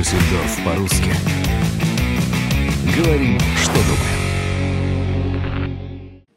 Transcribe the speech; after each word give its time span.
Дюссельдорф 0.00 0.64
по-русски. 0.64 1.10
Говорим, 2.96 3.38
что 3.58 3.74
думаем. 3.84 4.16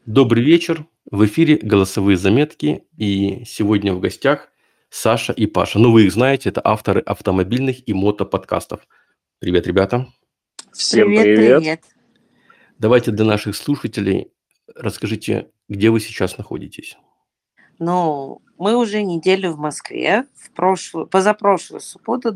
Добрый 0.04 0.44
вечер. 0.44 0.84
В 1.10 1.24
эфире 1.24 1.56
голосовые 1.56 2.18
заметки. 2.18 2.84
И 2.98 3.42
сегодня 3.46 3.94
в 3.94 4.00
гостях 4.00 4.50
Саша 4.90 5.32
и 5.32 5.46
Паша. 5.46 5.78
Ну, 5.78 5.92
вы 5.92 6.04
их 6.04 6.12
знаете, 6.12 6.50
это 6.50 6.60
авторы 6.62 7.00
автомобильных 7.00 7.88
и 7.88 7.94
мотоподкастов. 7.94 8.86
Привет, 9.38 9.66
ребята. 9.66 10.08
Всем 10.74 11.06
привет. 11.06 11.24
привет. 11.24 11.60
привет. 11.62 11.80
Давайте 12.78 13.12
для 13.12 13.24
наших 13.24 13.56
слушателей 13.56 14.30
расскажите, 14.76 15.48
где 15.70 15.88
вы 15.88 16.00
сейчас 16.00 16.36
находитесь. 16.36 16.98
Ну, 17.78 18.42
мы 18.58 18.76
уже 18.76 19.02
неделю 19.02 19.52
в 19.52 19.58
Москве. 19.58 20.26
В 20.36 20.50
прошлую, 20.50 21.06
позапрошлую 21.06 21.80
субботу, 21.80 22.30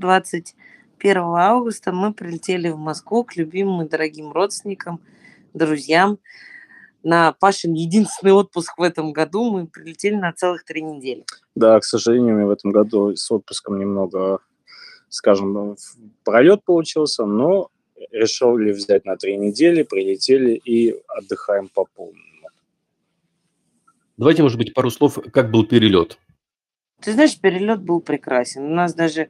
21 0.98 1.22
августа, 1.36 1.92
мы 1.92 2.12
прилетели 2.12 2.68
в 2.68 2.76
Москву 2.76 3.22
к 3.24 3.36
любимым 3.36 3.86
и 3.86 3.88
дорогим 3.88 4.32
родственникам, 4.32 5.00
друзьям. 5.54 6.18
На 7.04 7.32
Пашин 7.32 7.72
единственный 7.74 8.32
отпуск 8.32 8.76
в 8.76 8.82
этом 8.82 9.12
году 9.12 9.50
мы 9.50 9.66
прилетели 9.68 10.16
на 10.16 10.32
целых 10.32 10.64
три 10.64 10.82
недели. 10.82 11.24
Да, 11.54 11.78
к 11.78 11.84
сожалению, 11.84 12.46
в 12.46 12.50
этом 12.50 12.72
году 12.72 13.14
с 13.14 13.30
отпуском 13.30 13.78
немного, 13.78 14.40
скажем, 15.08 15.76
пролет 16.24 16.64
получился, 16.64 17.24
но 17.24 17.70
решили 18.10 18.72
взять 18.72 19.04
на 19.04 19.16
три 19.16 19.36
недели, 19.36 19.84
прилетели 19.84 20.54
и 20.54 20.96
отдыхаем 21.06 21.68
по 21.68 21.84
полному. 21.84 22.18
Давайте, 24.16 24.42
может 24.42 24.58
быть, 24.58 24.74
пару 24.74 24.90
слов, 24.90 25.18
как 25.32 25.52
был 25.52 25.64
перелет. 25.64 26.18
Ты 27.00 27.12
знаешь, 27.12 27.38
перелет 27.38 27.80
был 27.82 28.00
прекрасен. 28.00 28.64
У 28.64 28.74
нас 28.74 28.92
даже 28.94 29.28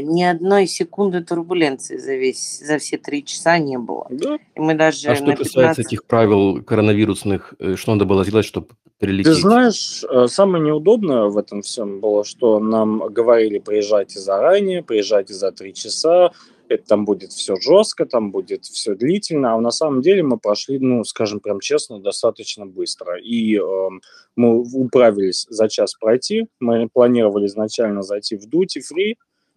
ни 0.00 0.22
одной 0.22 0.66
секунды 0.66 1.22
турбуленции 1.22 1.96
за 1.96 2.14
весь 2.14 2.60
за 2.60 2.78
все 2.78 2.96
три 2.96 3.24
часа 3.24 3.58
не 3.58 3.78
было. 3.78 4.06
Да. 4.10 4.38
И 4.54 4.60
мы 4.60 4.74
даже 4.74 5.08
а 5.08 5.14
что 5.16 5.26
15... 5.26 5.52
касается 5.52 5.82
этих 5.82 6.04
правил 6.04 6.62
коронавирусных, 6.62 7.54
э, 7.58 7.76
что 7.76 7.92
надо 7.92 8.04
было 8.04 8.24
сделать, 8.24 8.46
чтобы 8.46 8.68
прилететь? 8.98 9.34
Ты 9.34 9.40
знаешь, 9.40 10.04
э, 10.04 10.26
самое 10.28 10.62
неудобное 10.64 11.24
в 11.24 11.38
этом 11.38 11.62
всем 11.62 12.00
было, 12.00 12.24
что 12.24 12.60
нам 12.60 12.98
говорили, 13.12 13.58
приезжайте 13.58 14.20
заранее, 14.20 14.82
приезжайте 14.82 15.34
за 15.34 15.50
три 15.50 15.74
часа, 15.74 16.30
это 16.68 16.86
там 16.86 17.04
будет 17.04 17.32
все 17.32 17.56
жестко, 17.56 18.06
там 18.06 18.30
будет 18.30 18.64
все 18.64 18.94
длительно, 18.94 19.54
а 19.54 19.60
на 19.60 19.70
самом 19.70 20.02
деле 20.02 20.22
мы 20.22 20.38
прошли, 20.38 20.78
ну, 20.78 21.04
скажем 21.04 21.40
прям 21.40 21.60
честно, 21.60 22.00
достаточно 22.00 22.66
быстро. 22.66 23.18
И 23.18 23.58
э, 23.58 23.88
мы 24.36 24.60
управились 24.60 25.46
за 25.48 25.68
час 25.68 25.94
пройти, 25.94 26.46
мы 26.60 26.88
планировали 26.88 27.46
изначально 27.46 28.02
зайти 28.02 28.36
в 28.36 28.46
Duty 28.46 28.80
Free, 28.80 29.14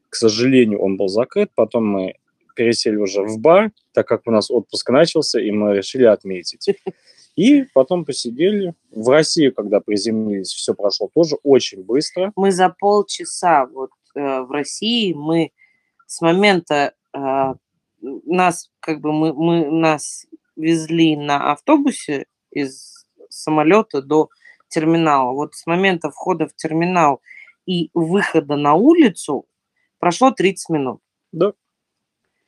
к 0.10 0.16
сожалению, 0.16 0.82
он 0.82 0.98
был 0.98 1.08
закрыт, 1.08 1.52
потом 1.56 1.86
мы 1.86 2.16
пересели 2.56 2.96
уже 2.96 3.22
в 3.22 3.40
бар, 3.40 3.72
так 3.94 4.08
как 4.08 4.22
у 4.26 4.32
нас 4.32 4.50
отпуск 4.50 4.90
начался, 4.90 5.40
и 5.40 5.52
мы 5.52 5.76
решили 5.76 6.06
отметить. 6.06 6.68
И 7.36 7.66
потом 7.76 8.04
посидели. 8.04 8.74
В 8.90 9.10
России, 9.10 9.50
когда 9.52 9.80
приземлились, 9.80 10.52
все 10.52 10.74
прошло 10.74 11.08
тоже 11.14 11.36
очень 11.44 11.84
быстро. 11.84 12.32
Мы 12.36 12.52
за 12.52 12.70
полчаса 12.70 13.68
вот 13.68 13.92
э, 14.16 14.42
в 14.42 14.50
России, 14.50 15.14
мы 15.14 15.52
с 16.08 16.20
момента 16.22 16.96
э, 17.14 17.54
нас, 18.02 18.72
как 18.80 19.02
бы 19.02 19.14
мы, 19.14 19.34
мы 19.34 19.70
нас 19.70 20.26
везли 20.56 21.16
на 21.16 21.52
автобусе 21.52 22.26
из 22.50 23.06
самолета 23.30 24.02
до 24.02 24.30
терминала. 24.68 25.32
Вот 25.32 25.54
с 25.54 25.68
момента 25.68 26.10
входа 26.10 26.48
в 26.48 26.56
терминал 26.56 27.22
и 27.68 27.92
выхода 27.94 28.56
на 28.56 28.74
улицу 28.74 29.46
прошло 30.08 30.32
30 30.32 30.70
минут. 30.70 31.02
Да. 31.34 31.52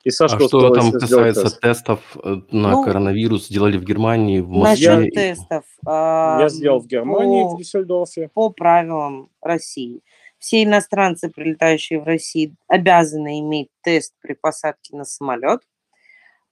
И 0.05 0.11
Сашка 0.11 0.45
а 0.45 0.47
что 0.47 0.73
там 0.73 0.93
касается 0.93 1.43
тест. 1.43 1.59
тестов 1.59 1.99
э, 2.23 2.37
на 2.51 2.71
ну, 2.71 2.83
коронавирус, 2.85 3.47
сделали 3.47 3.77
в 3.77 3.83
Германии, 3.83 4.39
в 4.39 4.47
Москве? 4.47 4.95
Насчет 4.95 5.13
тестов. 5.13 5.65
Я 5.85 6.39
э, 6.45 6.49
сделал 6.49 6.79
в 6.79 6.87
Германии, 6.87 7.43
по, 7.43 7.55
в 7.55 7.57
Дюссельдорфе. 7.57 8.29
По 8.33 8.49
правилам 8.49 9.29
России 9.41 10.01
все 10.37 10.63
иностранцы, 10.63 11.29
прилетающие 11.29 11.99
в 11.99 12.05
Россию, 12.05 12.55
обязаны 12.69 13.41
иметь 13.41 13.67
тест 13.81 14.13
при 14.21 14.35
посадке 14.35 14.95
на 14.95 15.03
самолет, 15.03 15.59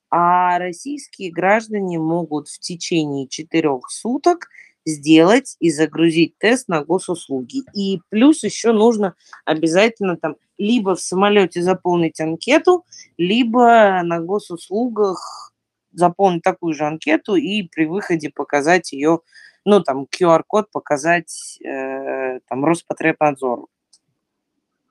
а 0.09 0.59
российские 0.59 1.31
граждане 1.31 1.99
могут 1.99 2.49
в 2.49 2.59
течение 2.59 3.29
четырех 3.29 3.89
суток 3.89 4.49
сделать 4.87 5.55
и 5.59 5.69
загрузить 5.69 6.37
тест 6.37 6.67
на 6.67 6.83
госуслуги. 6.83 7.63
И 7.73 8.01
плюс 8.09 8.43
еще 8.43 8.71
нужно 8.71 9.15
обязательно 9.45 10.17
там 10.17 10.35
либо 10.57 10.95
в 10.95 11.01
самолете 11.01 11.61
заполнить 11.61 12.19
анкету, 12.19 12.85
либо 13.17 14.01
на 14.03 14.19
госуслугах 14.19 15.53
заполнить 15.93 16.43
такую 16.43 16.73
же 16.73 16.85
анкету 16.85 17.35
и 17.35 17.63
при 17.63 17.85
выходе 17.85 18.29
показать 18.29 18.91
ее, 18.91 19.19
ну 19.65 19.81
там 19.81 20.05
QR-код 20.05 20.71
показать 20.71 21.59
э, 21.63 22.39
там 22.47 22.65
Роспотребнадзору. 22.65 23.69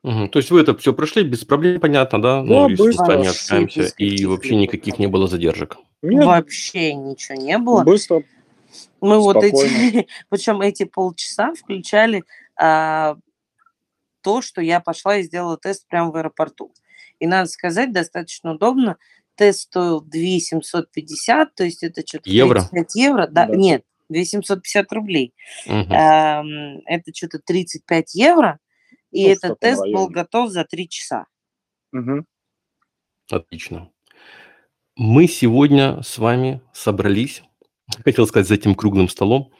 Угу. 0.03 0.29
То 0.29 0.39
есть 0.39 0.51
вы 0.51 0.61
это 0.61 0.77
все 0.77 0.93
прошли 0.93 1.25
без 1.25 1.45
проблем, 1.45 1.81
понятно, 1.81 2.23
да? 2.23 2.43
Ну, 2.43 2.69
ну 2.69 2.77
быстро. 2.77 3.25
С 3.25 3.29
общаемся, 3.29 3.93
и 3.99 4.25
вообще 4.25 4.55
никаких 4.55 4.99
не 4.99 5.09
было 5.09 5.27
задержек. 5.27 5.79
Нет. 6.03 6.25
Вообще 6.25 6.95
ничего 6.95 7.37
не 7.39 7.59
было. 7.59 7.83
Быстро. 7.83 8.23
Мы 9.07 9.19
вот 9.21 9.43
эти, 9.43 10.09
причем 10.29 10.61
эти 10.61 10.85
полчаса 10.85 11.55
включали 11.55 12.25
а, 12.57 13.17
то, 14.23 14.43
что 14.43 14.61
я 14.61 14.81
пошла 14.81 15.17
и 15.17 15.23
сделала 15.23 15.57
тест 15.57 15.87
прямо 15.89 16.11
в 16.11 16.17
аэропорту. 16.17 16.73
И 17.19 17.27
надо 17.27 17.49
сказать, 17.49 17.93
достаточно 17.93 18.53
удобно. 18.53 18.97
Тест 19.37 19.61
стоил 19.61 20.01
2 20.01 20.11
750, 20.41 21.55
то 21.55 21.65
есть 21.65 21.83
это 21.83 22.03
что-то 22.07 22.31
евро? 22.31 22.61
35 22.61 22.95
евро. 22.95 23.27
Да, 23.27 23.47
да. 23.47 23.55
Нет, 23.55 23.85
250 24.09 24.93
рублей. 24.93 25.35
Угу. 25.67 25.95
А, 25.95 26.43
это 26.87 27.13
что-то 27.15 27.39
35 27.39 28.15
евро 28.15 28.59
и 29.17 29.27
ну, 29.27 29.33
этот 29.33 29.61
тест 29.61 29.83
был 29.83 30.09
готов 30.09 30.51
за 30.51 30.65
три 30.65 30.89
часа. 30.89 31.27
Угу. 31.93 32.25
Отлично. 33.31 33.91
Мы 34.95 35.27
сегодня 35.27 36.03
с 36.03 36.19
вами 36.19 36.61
собрались, 36.73 37.43
хотел 38.05 38.27
сказать, 38.27 38.49
за 38.49 38.55
этим 38.55 38.75
круглым 38.75 39.09
столом, 39.09 39.53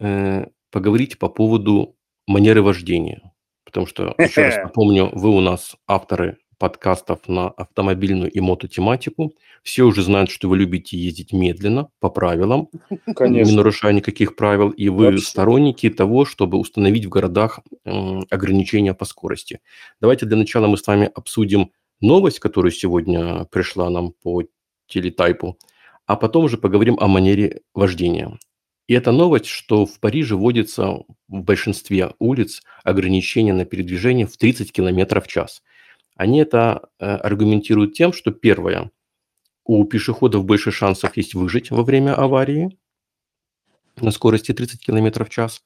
э, 0.00 0.46
поговорить 0.70 1.18
по 1.18 1.28
поводу 1.28 1.96
манеры 2.26 2.62
вождения. 2.62 3.32
Потому 3.64 3.86
что, 3.86 4.14
еще 4.18 4.42
раз 4.42 4.56
напомню, 4.56 5.10
вы 5.12 5.30
у 5.30 5.40
нас 5.40 5.76
авторы 5.86 6.38
подкастов 6.60 7.26
на 7.26 7.48
автомобильную 7.48 8.30
и 8.30 8.38
мототематику. 8.40 9.32
Все 9.62 9.84
уже 9.84 10.02
знают, 10.02 10.30
что 10.30 10.48
вы 10.48 10.58
любите 10.58 10.98
ездить 10.98 11.32
медленно, 11.32 11.88
по 12.00 12.10
правилам, 12.10 12.68
Конечно. 13.16 13.50
не 13.50 13.56
нарушая 13.56 13.94
никаких 13.94 14.36
правил, 14.36 14.68
и 14.68 14.90
вы 14.90 15.06
Вообще. 15.06 15.24
сторонники 15.24 15.88
того, 15.88 16.26
чтобы 16.26 16.58
установить 16.58 17.06
в 17.06 17.08
городах 17.08 17.60
ограничения 17.84 18.92
по 18.92 19.06
скорости. 19.06 19.60
Давайте 20.00 20.26
для 20.26 20.36
начала 20.36 20.66
мы 20.66 20.76
с 20.76 20.86
вами 20.86 21.10
обсудим 21.14 21.72
новость, 22.00 22.40
которая 22.40 22.72
сегодня 22.72 23.44
пришла 23.46 23.88
нам 23.88 24.12
по 24.22 24.42
телетайпу, 24.86 25.56
а 26.10 26.16
потом 26.16 26.46
уже 26.46 26.58
поговорим 26.58 26.96
о 26.98 27.06
манере 27.06 27.62
вождения. 27.72 28.36
И 28.88 28.94
это 28.94 29.12
новость, 29.12 29.46
что 29.46 29.86
в 29.86 30.00
Париже 30.00 30.34
вводится 30.34 31.04
в 31.28 31.42
большинстве 31.44 32.14
улиц 32.18 32.62
ограничение 32.82 33.54
на 33.54 33.64
передвижение 33.64 34.26
в 34.26 34.36
30 34.36 34.72
км 34.72 35.20
в 35.20 35.28
час. 35.28 35.62
Они 36.16 36.40
это 36.40 36.88
э, 36.98 37.06
аргументируют 37.06 37.94
тем, 37.94 38.12
что 38.12 38.32
первое, 38.32 38.90
у 39.64 39.84
пешеходов 39.84 40.44
больше 40.44 40.72
шансов 40.72 41.16
есть 41.16 41.34
выжить 41.34 41.70
во 41.70 41.84
время 41.84 42.16
аварии 42.16 42.76
на 44.00 44.10
скорости 44.10 44.52
30 44.52 44.84
км 44.84 45.24
в 45.24 45.30
час. 45.30 45.62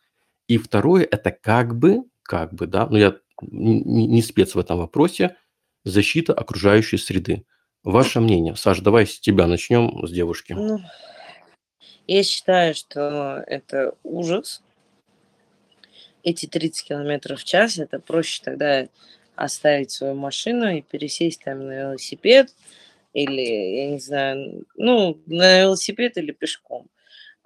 И 0.47 0.59
второе, 0.59 1.05
это 1.11 1.31
как 1.31 1.75
бы, 1.75 2.03
как 2.22 2.53
бы, 2.53 2.66
да, 2.66 2.87
но 2.87 2.99
я 2.99 3.16
не, 3.41 4.06
не 4.06 4.21
спец 4.21 4.55
в 4.55 4.59
этом 4.59 4.76
вопросе, 4.76 5.37
защита 5.84 6.35
окружающей 6.35 6.99
среды. 6.99 7.46
Ваше 7.84 8.20
мнение? 8.20 8.56
Саш, 8.56 8.81
давай 8.81 9.06
с 9.06 9.20
тебя 9.20 9.46
начнем, 9.46 10.06
с 10.06 10.10
девушки. 10.10 10.54
Ну, 10.54 10.81
я 12.06 12.22
считаю, 12.22 12.75
что 12.75 13.44
это 13.46 13.94
ужас. 14.02 14.62
Эти 16.22 16.46
30 16.46 16.88
км 16.88 17.36
в 17.36 17.44
час, 17.44 17.78
это 17.78 18.00
проще 18.00 18.40
тогда 18.42 18.88
оставить 19.36 19.90
свою 19.90 20.14
машину 20.14 20.75
и 20.75 20.81
пересесть 20.81 21.44
там 21.44 21.66
на 21.66 21.72
велосипед 21.72 22.54
или, 23.12 23.42
я 23.42 23.90
не 23.90 24.00
знаю, 24.00 24.64
ну, 24.76 25.20
на 25.26 25.60
велосипед 25.60 26.16
или 26.16 26.32
пешком. 26.32 26.88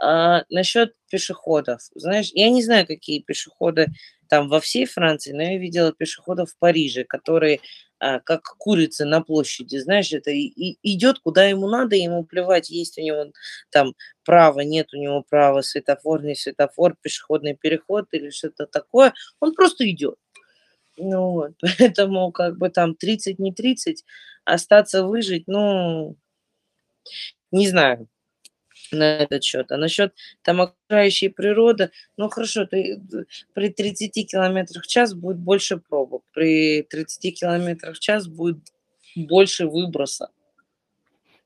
А 0.01 0.45
насчет 0.51 0.95
пешеходов, 1.11 1.81
знаешь, 1.97 2.31
я 2.33 2.51
не 2.51 2.63
знаю, 2.63 2.87
какие 2.87 3.21
пешеходы 3.21 3.89
там 4.29 4.49
во 4.49 4.61
всей 4.61 4.87
Франции, 4.87 5.33
но 5.33 5.43
я 5.43 5.59
видела 5.59 5.93
пешеходов 5.93 6.53
в 6.53 6.59
Париже, 6.59 7.03
которые 7.03 7.61
как 7.99 8.43
курицы 8.59 9.05
на 9.05 9.21
площади, 9.23 9.77
знаешь, 9.79 10.13
это 10.13 10.31
и, 10.31 10.47
и 10.47 10.79
идет 10.83 11.19
куда 11.21 11.45
ему 11.47 11.69
надо, 11.69 11.97
ему 11.97 12.25
плевать, 12.25 12.71
есть 12.71 12.99
у 12.99 13.03
него 13.03 13.33
там 13.71 13.95
право, 14.25 14.61
нет 14.61 14.93
у 14.95 14.99
него 14.99 15.25
права, 15.29 15.63
светофор, 15.63 16.23
не 16.23 16.35
светофор, 16.35 16.97
пешеходный 17.03 17.55
переход 17.55 18.07
или 18.13 18.31
что-то 18.31 18.67
такое, 18.67 19.13
он 19.41 19.55
просто 19.55 19.89
идет. 19.91 20.17
Ну 20.97 21.31
вот, 21.33 21.53
поэтому 21.79 22.33
как 22.33 22.59
бы 22.59 22.71
там 22.71 22.95
30, 22.95 23.39
не 23.39 23.53
30, 23.55 24.05
остаться 24.45 25.05
выжить, 25.05 25.45
ну, 25.47 26.17
не 27.53 27.69
знаю 27.69 28.09
на 28.93 29.19
этот 29.19 29.45
счет. 29.45 29.71
А 29.73 29.77
насчет 29.77 30.15
там 30.43 30.61
окружающей 30.61 31.29
природы, 31.29 31.91
ну 32.17 32.29
хорошо, 32.29 32.67
ты, 32.67 33.01
при 33.55 33.69
30 33.69 34.31
километрах 34.31 34.85
в 34.85 34.89
час 34.89 35.15
будет 35.15 35.39
больше 35.39 35.79
пробок, 35.79 36.23
при 36.33 36.83
30 36.83 37.39
километрах 37.39 37.97
в 37.97 38.01
час 38.01 38.27
будет 38.27 38.59
больше 39.17 39.67
выброса. 39.67 40.31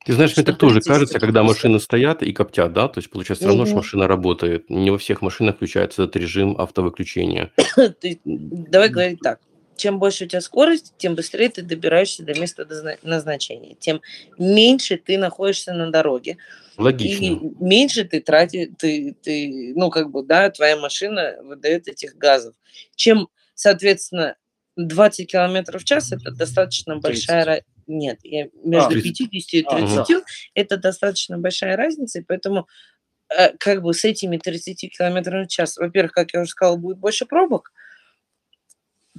Ты 0.04 0.14
знаешь, 0.14 0.36
мне 0.36 0.44
так 0.44 0.58
тоже 0.58 0.80
кажется, 0.80 1.20
когда 1.20 1.42
машины 1.42 1.78
стоят 1.78 2.22
и 2.22 2.32
коптят, 2.32 2.72
да, 2.72 2.88
то 2.88 2.98
есть 2.98 3.08
получается, 3.10 3.44
все 3.44 3.48
равно 3.48 3.66
что 3.66 3.76
машина 3.76 4.08
работает. 4.08 4.68
Не 4.68 4.90
во 4.90 4.98
всех 4.98 5.22
машинах 5.22 5.56
включается 5.56 6.04
этот 6.04 6.16
режим 6.16 6.56
автовыключения. 6.58 7.52
Давай 8.24 8.88
говорить 8.88 9.20
так. 9.20 9.40
Чем 9.76 9.98
больше 9.98 10.24
у 10.24 10.28
тебя 10.28 10.40
скорость, 10.40 10.94
тем 10.98 11.14
быстрее 11.14 11.48
ты 11.48 11.62
добираешься 11.62 12.24
до 12.24 12.38
места 12.38 12.66
назначения, 13.02 13.74
тем 13.78 14.00
меньше 14.38 14.96
ты 14.96 15.18
находишься 15.18 15.72
на 15.72 15.90
дороге. 15.90 16.36
Логично. 16.76 17.24
И 17.24 17.40
меньше 17.60 18.04
ты 18.04 18.20
тратишь, 18.20 18.70
ты, 18.78 19.14
ты, 19.22 19.72
ну, 19.76 19.90
как 19.90 20.10
бы, 20.10 20.22
да, 20.24 20.50
твоя 20.50 20.76
машина 20.76 21.36
выдает 21.42 21.88
этих 21.88 22.16
газов. 22.16 22.54
Чем, 22.94 23.28
соответственно, 23.54 24.36
20 24.76 25.30
километров 25.30 25.82
в 25.82 25.84
час 25.84 26.12
это 26.12 26.30
достаточно 26.30 26.98
большая 26.98 27.44
разница. 27.44 27.68
Нет, 27.86 28.20
я 28.22 28.48
между 28.64 28.98
а, 28.98 29.02
50 29.02 29.54
и 29.54 29.62
30 29.62 30.10
а, 30.10 30.22
это 30.54 30.76
достаточно 30.76 31.38
большая 31.38 31.76
разница, 31.76 32.20
и 32.20 32.22
поэтому 32.22 32.68
э, 33.28 33.56
как 33.58 33.82
бы 33.82 33.92
с 33.92 34.04
этими 34.04 34.38
30 34.38 34.96
километрами 34.96 35.44
в 35.44 35.48
час, 35.48 35.76
во-первых, 35.76 36.12
как 36.12 36.32
я 36.32 36.40
уже 36.40 36.50
сказала, 36.50 36.76
будет 36.76 36.98
больше 36.98 37.26
пробок, 37.26 37.72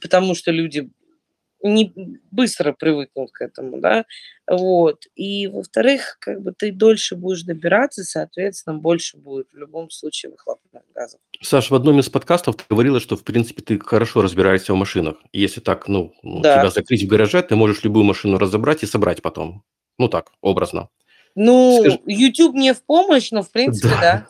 потому 0.01 0.33
что 0.33 0.51
люди 0.51 0.89
не 1.63 1.94
быстро 2.31 2.74
привыкнут 2.74 3.31
к 3.31 3.42
этому, 3.42 3.80
да, 3.80 4.06
вот. 4.48 5.06
И, 5.15 5.48
во-вторых, 5.48 6.18
как 6.19 6.42
бы 6.42 6.54
ты 6.54 6.71
дольше 6.71 7.15
будешь 7.15 7.44
добираться, 7.44 8.04
соответственно, 8.04 8.77
больше 8.77 9.18
будет 9.18 9.48
в 9.51 9.57
любом 9.57 9.89
случае 9.89 10.31
выхлопных 10.31 10.83
газов. 10.94 11.19
Саш, 11.42 11.71
в 11.71 11.75
одном 11.75 12.00
из 12.00 12.10
подкастов 12.10 12.57
ты 12.57 12.63
говорила, 12.69 13.00
что, 13.00 13.15
в 13.15 13.24
принципе, 13.24 13.62
ты 13.62 13.80
хорошо 13.80 14.21
разбираешься 14.21 14.74
в 14.74 14.77
машинах. 14.77 15.18
Если 15.31 15.62
так, 15.62 15.88
ну, 15.88 16.13
да. 16.24 16.60
тебя 16.60 16.69
закрыть 16.69 17.04
в 17.04 17.07
гараже, 17.07 17.42
ты 17.42 17.56
можешь 17.56 17.83
любую 17.83 18.04
машину 18.04 18.38
разобрать 18.38 18.83
и 18.83 18.86
собрать 18.86 19.21
потом. 19.21 19.63
Ну 19.98 20.09
так, 20.09 20.31
образно. 20.42 20.89
Ну, 21.36 21.80
Скажи... 21.80 22.00
YouTube 22.06 22.54
мне 22.54 22.74
в 22.74 22.83
помощь, 22.83 23.31
но, 23.31 23.42
в 23.42 23.51
принципе, 23.51 23.89
да. 23.89 24.01
да. 24.01 24.27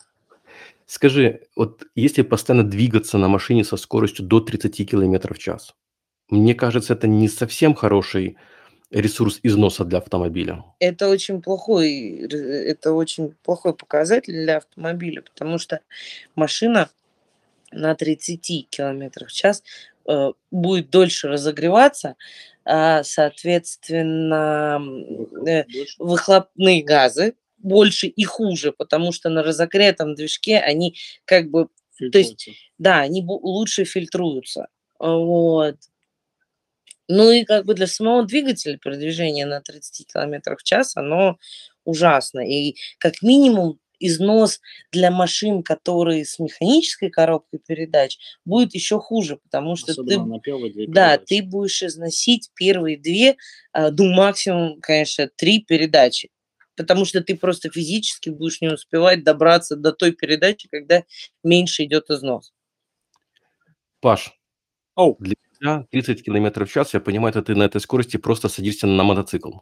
Скажи, 0.86 1.40
вот 1.56 1.84
если 1.94 2.22
постоянно 2.22 2.62
двигаться 2.62 3.18
на 3.18 3.28
машине 3.28 3.64
со 3.64 3.76
скоростью 3.76 4.24
до 4.26 4.40
30 4.40 4.88
км 4.88 5.34
в 5.34 5.38
час, 5.38 5.74
мне 6.30 6.54
кажется, 6.54 6.94
это 6.94 7.06
не 7.06 7.28
совсем 7.28 7.74
хороший 7.74 8.36
ресурс 8.90 9.40
износа 9.42 9.84
для 9.84 9.98
автомобиля. 9.98 10.64
Это 10.78 11.08
очень 11.08 11.42
плохой, 11.42 12.26
это 12.28 12.92
очень 12.92 13.34
плохой 13.42 13.74
показатель 13.74 14.32
для 14.32 14.58
автомобиля, 14.58 15.22
потому 15.22 15.58
что 15.58 15.80
машина 16.36 16.90
на 17.72 17.94
30 17.94 18.68
км 18.70 19.26
в 19.26 19.32
час 19.32 19.62
э, 20.08 20.32
будет 20.50 20.90
дольше 20.90 21.28
разогреваться, 21.28 22.14
а, 22.64 23.02
соответственно, 23.02 24.80
э, 25.46 25.64
выхлопные 25.98 26.82
газы 26.84 27.34
больше 27.58 28.06
и 28.06 28.24
хуже, 28.24 28.72
потому 28.72 29.12
что 29.12 29.28
на 29.28 29.42
разогретом 29.42 30.14
движке 30.14 30.58
они 30.58 30.96
как 31.24 31.50
бы, 31.50 31.68
то 32.12 32.18
есть, 32.18 32.48
да, 32.78 33.00
они 33.00 33.24
лучше 33.26 33.84
фильтруются. 33.84 34.68
Вот. 34.98 35.76
Ну 37.08 37.30
и 37.30 37.44
как 37.44 37.66
бы 37.66 37.74
для 37.74 37.86
самого 37.86 38.24
двигателя 38.24 38.78
передвижение 38.78 39.46
на 39.46 39.60
30 39.60 40.06
км 40.06 40.56
в 40.56 40.62
час, 40.62 40.96
оно 40.96 41.38
ужасно. 41.84 42.40
И 42.40 42.76
как 42.98 43.22
минимум 43.22 43.78
износ 44.00 44.60
для 44.92 45.10
машин, 45.10 45.62
которые 45.62 46.24
с 46.24 46.38
механической 46.38 47.10
коробкой 47.10 47.60
передач, 47.66 48.18
будет 48.44 48.74
еще 48.74 48.98
хуже, 48.98 49.36
потому 49.36 49.76
что 49.76 49.92
Особенно 49.92 50.40
ты, 50.40 50.56
на 50.56 50.70
две 50.70 50.86
да, 50.88 51.18
ты 51.18 51.42
будешь 51.42 51.82
износить 51.82 52.50
первые 52.54 52.98
две, 52.98 53.36
а, 53.72 53.90
ну 53.90 54.12
максимум, 54.12 54.80
конечно, 54.80 55.28
три 55.36 55.60
передачи, 55.60 56.30
потому 56.76 57.04
что 57.04 57.22
ты 57.22 57.36
просто 57.36 57.70
физически 57.70 58.30
будешь 58.30 58.60
не 58.60 58.68
успевать 58.68 59.24
добраться 59.24 59.76
до 59.76 59.92
той 59.92 60.12
передачи, 60.12 60.68
когда 60.70 61.04
меньше 61.42 61.84
идет 61.84 62.10
износ. 62.10 62.52
Паш, 64.00 64.32
oh. 64.98 65.16
для 65.18 65.33
тебя 65.64 65.86
30 65.90 66.22
км 66.22 66.64
в 66.64 66.70
час, 66.70 66.94
я 66.94 67.00
понимаю, 67.00 67.30
это 67.30 67.42
ты 67.42 67.54
на 67.54 67.64
этой 67.64 67.80
скорости 67.80 68.18
просто 68.18 68.48
садишься 68.48 68.86
на 68.86 69.02
мотоцикл. 69.02 69.52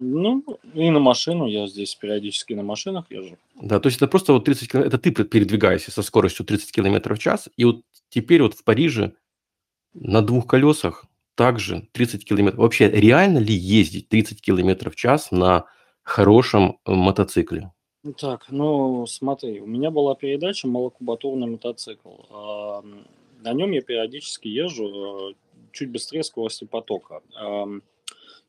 Ну, 0.00 0.44
и 0.74 0.90
на 0.90 1.00
машину, 1.00 1.46
я 1.46 1.66
здесь 1.66 1.96
периодически 1.96 2.54
на 2.54 2.62
машинах 2.62 3.10
езжу. 3.10 3.36
Да, 3.60 3.80
то 3.80 3.88
есть 3.88 3.96
это 3.96 4.06
просто 4.06 4.32
вот 4.32 4.44
30 4.44 4.70
км, 4.70 4.86
это 4.86 4.98
ты 4.98 5.10
передвигаешься 5.10 5.90
со 5.90 6.02
скоростью 6.02 6.46
30 6.46 6.70
км 6.70 7.14
в 7.14 7.18
час, 7.18 7.48
и 7.56 7.64
вот 7.64 7.82
теперь 8.08 8.42
вот 8.42 8.54
в 8.54 8.62
Париже 8.62 9.14
на 9.94 10.22
двух 10.22 10.46
колесах 10.46 11.04
также 11.34 11.88
30 11.92 12.24
км. 12.24 12.56
Вообще, 12.56 12.88
реально 12.88 13.38
ли 13.38 13.54
ездить 13.54 14.08
30 14.08 14.40
км 14.40 14.90
в 14.90 14.94
час 14.94 15.32
на 15.32 15.64
хорошем 16.02 16.78
э, 16.84 16.92
мотоцикле? 16.92 17.72
Так, 18.16 18.46
ну 18.50 19.04
смотри, 19.06 19.60
у 19.60 19.66
меня 19.66 19.90
была 19.90 20.14
передача 20.14 20.68
«Малокубатурный 20.68 21.48
мотоцикл». 21.48 22.10
На 23.40 23.52
нем 23.52 23.70
я 23.70 23.82
периодически 23.82 24.48
езжу 24.48 25.30
э, 25.30 25.34
чуть 25.72 25.90
быстрее 25.90 26.22
скорости 26.22 26.64
потока. 26.64 27.22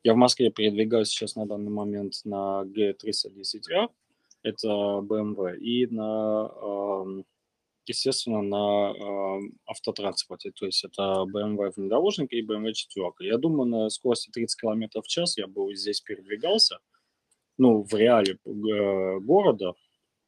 Я 0.04 0.14
в 0.14 0.18
Москве 0.18 0.50
передвигаюсь 0.50 1.10
сейчас 1.10 1.36
на 1.36 1.46
данный 1.46 1.72
момент 1.72 2.14
на 2.24 2.64
G310R, 2.64 3.90
это 4.44 4.68
BMW, 4.68 5.58
и 5.58 5.88
на, 5.88 6.50
естественно, 7.86 8.42
на 8.42 9.42
автотранспорте, 9.66 10.52
то 10.52 10.66
есть 10.66 10.86
это 10.86 11.26
BMW 11.34 11.74
внедорожник 11.76 12.32
и 12.32 12.46
BMW 12.46 12.72
4. 12.72 13.12
Я 13.20 13.38
думаю, 13.38 13.66
на 13.70 13.90
скорости 13.90 14.30
30 14.32 14.62
км 14.62 15.02
в 15.02 15.08
час 15.08 15.38
я 15.38 15.48
бы 15.48 15.76
здесь 15.76 16.00
передвигался, 16.00 16.80
ну, 17.58 17.84
в 17.84 17.94
реале 17.94 18.40
э, 18.46 19.20
города, 19.20 19.74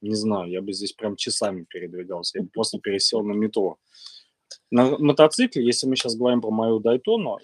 не 0.01 0.15
знаю, 0.15 0.51
я 0.51 0.61
бы 0.61 0.73
здесь 0.73 0.91
прям 0.91 1.15
часами 1.15 1.63
передвигался, 1.63 2.39
я 2.39 2.44
бы 2.44 2.49
просто 2.49 2.77
пересел 2.79 3.23
на 3.23 3.31
метро. 3.31 3.77
На 4.69 4.98
мотоцикле, 4.98 5.65
если 5.65 5.88
мы 5.88 5.95
сейчас 5.95 6.15
говорим 6.15 6.42
про 6.42 6.51
мою 6.51 6.80
Дайтону, 6.80 7.39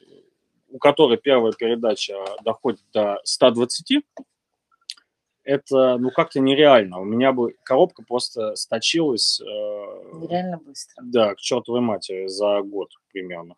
у 0.69 0.77
которой 0.79 1.17
первая 1.17 1.53
передача 1.53 2.15
доходит 2.43 2.81
до 2.93 3.19
120, 3.23 4.03
это 5.43 5.97
ну 5.97 6.11
как-то 6.11 6.41
нереально. 6.41 6.99
У 6.99 7.05
меня 7.05 7.31
бы 7.31 7.55
коробка 7.63 8.03
просто 8.03 8.55
сточилась. 8.55 9.39
Э, 9.39 9.45
нереально 10.13 10.57
быстро. 10.57 11.01
Да, 11.05 11.35
к 11.35 11.39
чертовой 11.39 11.79
матери 11.79 12.27
за 12.27 12.61
год 12.61 12.89
примерно. 13.13 13.55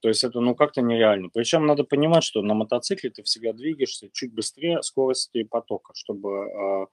То 0.00 0.08
есть 0.08 0.22
это 0.22 0.38
ну 0.38 0.54
как-то 0.54 0.80
нереально. 0.80 1.30
Причем 1.30 1.66
надо 1.66 1.82
понимать, 1.82 2.22
что 2.22 2.42
на 2.42 2.54
мотоцикле 2.54 3.10
ты 3.10 3.24
всегда 3.24 3.52
двигаешься 3.52 4.08
чуть 4.12 4.32
быстрее 4.32 4.80
скорости 4.82 5.42
потока, 5.42 5.92
чтобы 5.96 6.30
э, 6.30 6.86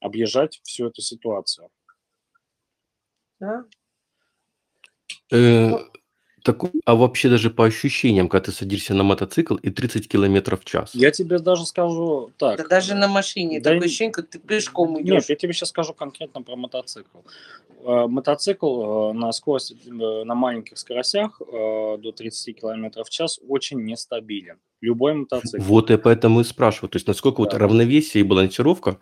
объезжать 0.00 0.60
всю 0.62 0.88
эту 0.88 1.00
ситуацию. 1.00 1.70
Да. 3.40 3.64
Э, 5.30 5.78
так, 6.42 6.62
а 6.86 6.94
вообще 6.94 7.28
даже 7.28 7.50
по 7.50 7.66
ощущениям, 7.66 8.28
когда 8.28 8.46
ты 8.46 8.52
садишься 8.52 8.94
на 8.94 9.02
мотоцикл 9.02 9.56
и 9.56 9.70
30 9.70 10.08
километров 10.08 10.62
в 10.62 10.64
час. 10.64 10.94
Я 10.94 11.10
тебе 11.10 11.38
даже 11.38 11.66
скажу 11.66 12.32
так. 12.38 12.56
Да 12.58 12.66
даже 12.66 12.94
на 12.94 13.08
машине 13.08 13.60
да 13.60 13.70
такое 13.70 13.86
ощущение, 13.86 14.12
как 14.12 14.28
ты 14.28 14.38
пешком 14.38 15.00
идешь. 15.00 15.14
Нет, 15.14 15.28
я 15.28 15.36
тебе 15.36 15.52
сейчас 15.52 15.68
скажу 15.68 15.92
конкретно 15.92 16.42
про 16.42 16.56
мотоцикл. 16.56 17.18
Э, 17.82 18.06
мотоцикл 18.06 19.10
э, 19.10 19.12
на 19.12 19.32
скорости, 19.32 19.76
на 19.88 20.34
маленьких 20.34 20.78
скоростях 20.78 21.40
до 21.40 22.12
30 22.16 22.58
километров 22.58 23.08
в 23.08 23.10
час 23.10 23.38
очень 23.46 23.80
нестабилен. 23.84 24.56
Любой 24.80 25.14
мотоцикл. 25.14 25.62
Вот 25.62 25.90
я 25.90 25.98
поэтому 25.98 26.40
и 26.40 26.44
спрашиваю. 26.44 26.88
То 26.88 26.96
есть 26.96 27.06
насколько 27.06 27.42
да. 27.42 27.44
вот 27.44 27.54
равновесие 27.54 28.22
и 28.22 28.26
балансировка 28.26 28.98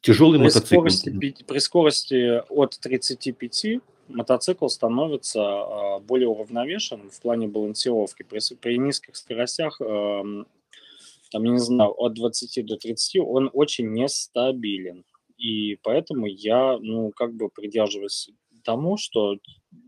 тяжелый 0.00 0.38
при 0.38 0.46
мотоцикл. 0.46 0.74
Скорости, 0.74 1.44
при 1.46 1.58
скорости 1.58 2.42
от 2.48 2.78
35 2.80 3.80
мотоцикл 4.14 4.68
становится 4.68 5.42
а, 5.42 5.98
более 6.00 6.28
уравновешенным 6.28 7.10
в 7.10 7.20
плане 7.20 7.48
балансировки. 7.48 8.22
При, 8.22 8.40
при 8.56 8.78
низких 8.78 9.16
скоростях, 9.16 9.78
там, 9.78 11.44
я 11.44 11.50
не 11.50 11.58
знаю, 11.58 11.92
от 11.92 12.14
20 12.14 12.66
до 12.66 12.76
30, 12.76 13.22
он 13.22 13.50
очень 13.52 13.88
нестабилен. 13.92 15.04
И 15.38 15.78
поэтому 15.82 16.26
я, 16.26 16.78
ну, 16.78 17.12
как 17.14 17.34
бы 17.34 17.48
придерживаюсь 17.48 18.30
тому, 18.62 18.96
что 18.96 19.38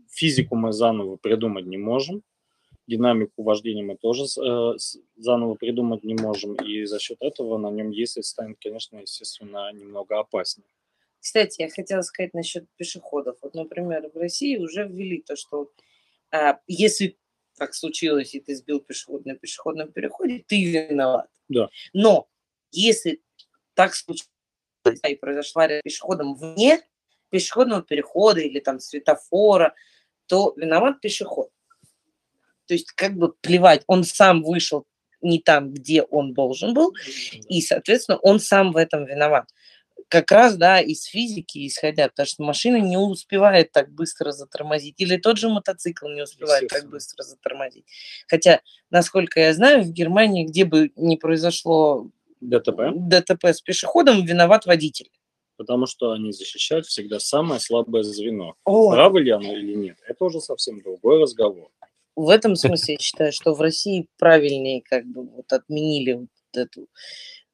физику 0.09 0.55
мы 0.55 0.71
заново 0.71 1.17
придумать 1.17 1.65
не 1.65 1.77
можем, 1.77 2.23
динамику 2.87 3.43
вождения 3.43 3.83
мы 3.83 3.95
тоже 3.95 4.23
э, 4.23 4.73
заново 5.15 5.55
придумать 5.55 6.03
не 6.03 6.15
можем, 6.15 6.55
и 6.55 6.85
за 6.85 6.99
счет 6.99 7.17
этого 7.21 7.57
на 7.57 7.71
нем 7.71 7.91
ездить 7.91 8.25
станет, 8.25 8.57
конечно, 8.61 8.97
естественно, 8.97 9.71
немного 9.73 10.19
опаснее. 10.19 10.67
Кстати, 11.23 11.61
я 11.61 11.69
хотела 11.69 12.01
сказать 12.01 12.33
насчет 12.33 12.67
пешеходов. 12.75 13.37
Вот, 13.41 13.53
например, 13.53 14.11
в 14.13 14.17
России 14.17 14.57
уже 14.57 14.85
ввели 14.85 15.21
то, 15.21 15.37
что 15.37 15.71
а, 16.31 16.59
если 16.67 17.17
так 17.57 17.73
случилось, 17.73 18.35
и 18.35 18.41
ты 18.41 18.53
сбил 18.57 18.81
пешеход 18.81 19.25
на 19.25 19.35
пешеходном 19.35 19.93
переходе, 19.93 20.43
ты 20.45 20.61
виноват. 20.65 21.29
Да. 21.47 21.69
Но 21.93 22.27
если 22.71 23.23
так 23.73 23.95
случилось, 23.95 24.29
и 25.07 25.15
произошла 25.15 25.69
пешеходом 25.81 26.35
вне 26.35 26.81
пешеходного 27.29 27.83
перехода 27.83 28.41
или 28.41 28.59
там 28.59 28.81
светофора, 28.81 29.73
то 30.25 30.53
виноват 30.57 30.99
пешеход. 30.99 31.49
То 32.65 32.73
есть 32.73 32.91
как 32.91 33.15
бы 33.15 33.31
плевать, 33.31 33.83
он 33.87 34.03
сам 34.03 34.43
вышел 34.43 34.85
не 35.21 35.39
там, 35.39 35.71
где 35.71 36.01
он 36.01 36.33
должен 36.33 36.73
был, 36.73 36.93
и, 37.47 37.61
соответственно, 37.61 38.17
он 38.17 38.41
сам 38.41 38.73
в 38.73 38.77
этом 38.77 39.05
виноват. 39.05 39.47
Как 40.13 40.31
раз, 40.31 40.57
да, 40.57 40.79
из 40.79 41.05
физики 41.05 41.65
исходя, 41.65 42.07
потому 42.07 42.27
что 42.27 42.43
машина 42.43 42.75
не 42.75 42.97
успевает 42.97 43.71
так 43.71 43.91
быстро 43.91 44.31
затормозить, 44.31 44.93
или 44.99 45.17
тот 45.17 45.39
же 45.39 45.49
мотоцикл 45.49 46.07
не 46.07 46.21
успевает 46.21 46.67
так 46.67 46.87
быстро 46.87 47.23
затормозить. 47.23 47.85
Хотя, 48.27 48.61
насколько 48.91 49.39
я 49.39 49.55
знаю, 49.55 49.81
в 49.81 49.91
Германии, 49.91 50.45
где 50.45 50.65
бы 50.65 50.91
ни 50.97 51.15
произошло 51.15 52.11
ДТП, 52.41 52.91
ДТП 52.93 53.45
с 53.45 53.61
пешеходом, 53.61 54.23
виноват 54.23 54.67
водитель. 54.67 55.09
Потому 55.57 55.87
что 55.87 56.11
они 56.11 56.31
защищают 56.31 56.85
всегда 56.85 57.19
самое 57.19 57.59
слабое 57.59 58.03
звено. 58.03 58.53
О, 58.65 58.91
Право 58.91 59.17
ли 59.17 59.31
оно 59.31 59.51
или 59.51 59.73
нет, 59.73 59.97
это 60.07 60.25
уже 60.25 60.41
совсем 60.41 60.79
другой 60.83 61.23
разговор. 61.23 61.71
в 62.15 62.29
этом 62.29 62.55
смысле 62.55 62.93
я 62.93 62.99
считаю, 62.99 63.31
что 63.31 63.55
в 63.55 63.61
России 63.61 64.07
правильнее 64.19 64.83
как 64.83 65.07
бы 65.07 65.23
вот 65.23 65.51
отменили 65.51 66.13
вот 66.13 66.29
эту 66.53 66.87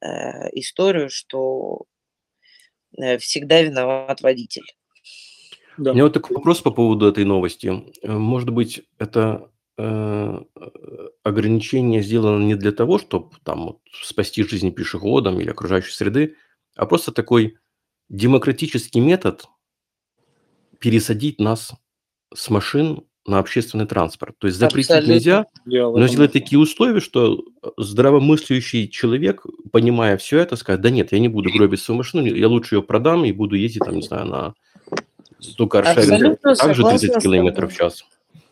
э, 0.02 0.50
историю, 0.58 1.08
что 1.08 1.86
всегда 3.18 3.62
виноват 3.62 4.20
водитель. 4.20 4.66
Да. 5.80 5.92
У 5.92 5.94
меня 5.94 6.04
вот 6.04 6.12
такой 6.12 6.36
вопрос 6.36 6.60
по 6.60 6.70
поводу 6.70 7.06
этой 7.06 7.24
новости. 7.24 7.84
Э, 8.02 8.12
Может 8.12 8.50
быть, 8.50 8.82
это 8.98 9.50
э, 9.78 10.40
ограничение 11.22 12.02
сделано 12.02 12.44
не 12.44 12.54
для 12.54 12.72
того, 12.72 12.98
чтобы 12.98 13.30
там 13.44 13.66
вот 13.66 13.78
спасти 14.02 14.42
жизни 14.42 14.70
пешеходам 14.70 15.40
или 15.40 15.50
окружающей 15.50 15.92
среды, 15.92 16.36
а 16.76 16.86
просто 16.86 17.12
такой 17.12 17.56
демократический 18.10 19.00
метод 19.00 19.46
пересадить 20.80 21.40
нас 21.40 21.72
с 22.34 22.50
машин 22.50 23.06
на 23.26 23.38
общественный 23.38 23.86
транспорт. 23.86 24.34
То 24.38 24.46
есть 24.46 24.58
запретить 24.58 24.90
Абсолютно. 24.90 25.12
нельзя, 25.12 25.46
но 25.64 26.06
сделать 26.08 26.32
такие 26.32 26.58
условия, 26.58 27.00
что 27.00 27.44
здравомыслящий 27.76 28.88
человек, 28.88 29.44
понимая 29.72 30.16
все 30.16 30.38
это, 30.38 30.56
скажет, 30.56 30.80
да 30.80 30.90
нет, 30.90 31.12
я 31.12 31.18
не 31.18 31.28
буду 31.28 31.50
гробить 31.50 31.80
свою 31.80 31.98
машину, 31.98 32.24
я 32.26 32.48
лучше 32.48 32.76
ее 32.76 32.82
продам 32.82 33.24
и 33.24 33.32
буду 33.32 33.56
ездить, 33.56 33.84
там, 33.84 33.96
не 33.96 34.02
знаю, 34.02 34.26
на 34.26 34.54
Абсолютно 35.58 36.54
также 36.54 36.82
согласна 36.82 36.98
30 36.98 37.14
с 37.14 37.22
километров 37.22 37.72
в 37.72 37.76
час. 37.76 38.04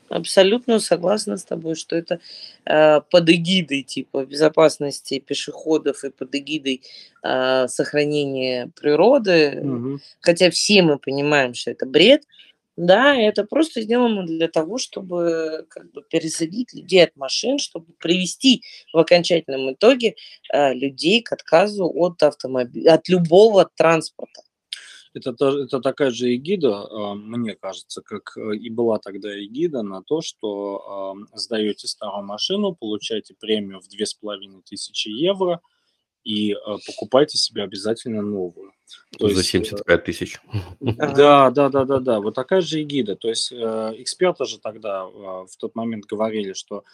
Абсолютно 0.09 0.81
согласна 0.81 1.37
с 1.37 1.45
тобой, 1.45 1.75
что 1.75 1.95
это 1.95 2.19
э, 2.65 3.01
под 3.11 3.29
эгидой 3.29 3.83
типа 3.83 4.25
безопасности 4.25 5.19
пешеходов 5.19 6.03
и 6.03 6.11
под 6.11 6.35
эгидой 6.35 6.83
э, 7.23 7.69
сохранения 7.69 8.71
природы, 8.81 9.61
Мгм. 9.63 10.01
хотя 10.21 10.51
все 10.51 10.83
мы 10.83 10.99
понимаем, 10.99 11.53
что 11.53 11.71
это 11.73 11.85
бред, 11.85 12.23
да, 12.79 13.17
это 13.17 13.43
просто 13.43 13.83
сделано 13.83 14.25
для 14.25 14.47
того, 14.47 14.79
чтобы 14.79 15.67
как 15.69 15.91
бы 15.91 16.03
пересадить 16.03 16.73
людей 16.73 17.03
от 17.03 17.17
машин, 17.17 17.59
чтобы 17.59 17.93
привести 17.99 18.63
в 18.93 18.99
окончательном 18.99 19.73
итоге 19.73 20.15
э, 20.53 20.75
людей 20.75 21.21
к 21.23 21.33
отказу 21.33 21.91
от 21.93 22.23
автомобиля, 22.23 22.95
от 22.95 23.09
любого 23.09 23.69
транспорта. 23.77 24.43
Это, 25.13 25.31
это 25.31 25.81
такая 25.81 26.11
же 26.11 26.33
эгида, 26.37 26.87
а, 26.89 27.15
мне 27.15 27.57
кажется, 27.57 28.01
как 28.01 28.37
э, 28.37 28.55
и 28.55 28.71
была 28.71 29.01
тогда 29.01 29.29
эгида 29.29 29.83
на 29.83 30.03
то, 30.05 30.21
что 30.21 31.17
сдаете 31.35 31.89
старую 31.89 32.27
машину, 32.27 32.77
получаете 32.77 33.35
премию 33.35 33.81
в 33.81 33.89
2500 33.89 34.95
евро 35.07 35.61
и 36.29 36.53
а, 36.53 36.77
покупайте 36.87 37.39
себе 37.39 37.63
обязательно 37.63 38.21
новую. 38.21 38.73
То 39.19 39.29
За 39.29 39.39
есть, 39.39 39.55
э, 39.55 39.65
75 39.65 40.05
тысяч. 40.05 40.41
Да, 40.81 41.51
да, 41.51 41.71
да, 41.71 41.85
да, 41.85 41.99
да. 41.99 42.21
Вот 42.21 42.35
такая 42.35 42.61
же 42.61 42.83
эгида. 42.83 43.17
То 43.17 43.29
есть 43.29 43.51
э, 43.51 43.95
эксперты 43.97 44.45
же 44.45 44.59
тогда 44.59 45.05
э, 45.05 45.07
в 45.09 45.57
тот 45.59 45.75
момент 45.75 46.05
говорили, 46.05 46.53
что 46.53 46.85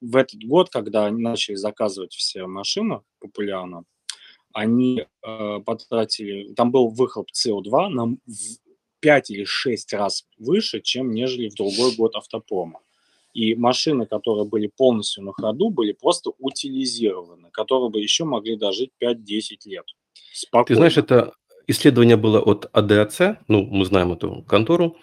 в 0.00 0.16
этот 0.16 0.44
год, 0.44 0.70
когда 0.70 1.06
они 1.06 1.20
начали 1.20 1.56
заказывать 1.56 2.14
все 2.14 2.46
машины 2.46 3.00
популярно, 3.18 3.84
они 4.52 5.04
э, 5.26 5.60
потратили, 5.66 6.54
там 6.54 6.70
был 6.70 6.88
выхлоп 6.90 7.30
СО2 7.34 7.88
на 7.88 8.06
в 8.06 8.18
5 9.00 9.30
или 9.30 9.44
6 9.44 9.92
раз 9.94 10.28
выше, 10.38 10.80
чем 10.80 11.10
нежели 11.10 11.48
в 11.48 11.54
другой 11.54 11.92
год 11.96 12.14
автопрома. 12.14 12.80
И 13.34 13.54
машины, 13.56 14.06
которые 14.06 14.44
были 14.46 14.70
полностью 14.76 15.24
на 15.24 15.32
ходу, 15.32 15.70
были 15.70 15.92
просто 15.92 16.30
утилизированы, 16.38 17.50
которые 17.50 17.90
бы 17.90 18.00
еще 18.00 18.24
могли 18.24 18.56
дожить 18.56 18.90
5-10 18.98 19.66
лет. 19.66 19.84
Спокойно. 20.32 20.66
Ты 20.66 20.74
знаешь, 20.76 20.96
это 20.96 21.32
исследование 21.66 22.16
было 22.16 22.40
от 22.40 22.70
АДАЦ, 22.72 23.38
ну, 23.48 23.64
мы 23.64 23.84
знаем 23.84 24.12
эту 24.12 24.42
контору. 24.48 24.96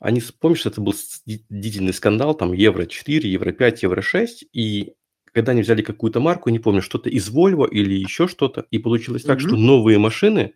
Они, 0.00 0.20
помнишь, 0.40 0.66
это 0.66 0.80
был 0.80 0.94
длительный 1.48 1.92
скандал, 1.94 2.34
там, 2.34 2.52
Евро-4, 2.52 3.20
Евро-5, 3.28 3.82
Евро-6, 3.82 4.26
и 4.52 4.92
когда 5.32 5.52
они 5.52 5.62
взяли 5.62 5.82
какую-то 5.82 6.18
марку, 6.20 6.50
не 6.50 6.58
помню, 6.58 6.82
что-то 6.82 7.08
из 7.08 7.28
Volvo 7.30 7.68
или 7.70 7.94
еще 7.94 8.26
что-то, 8.26 8.66
и 8.70 8.78
получилось 8.78 9.22
так, 9.22 9.38
Мгм. 9.38 9.48
что 9.48 9.56
новые 9.56 9.98
машины, 9.98 10.54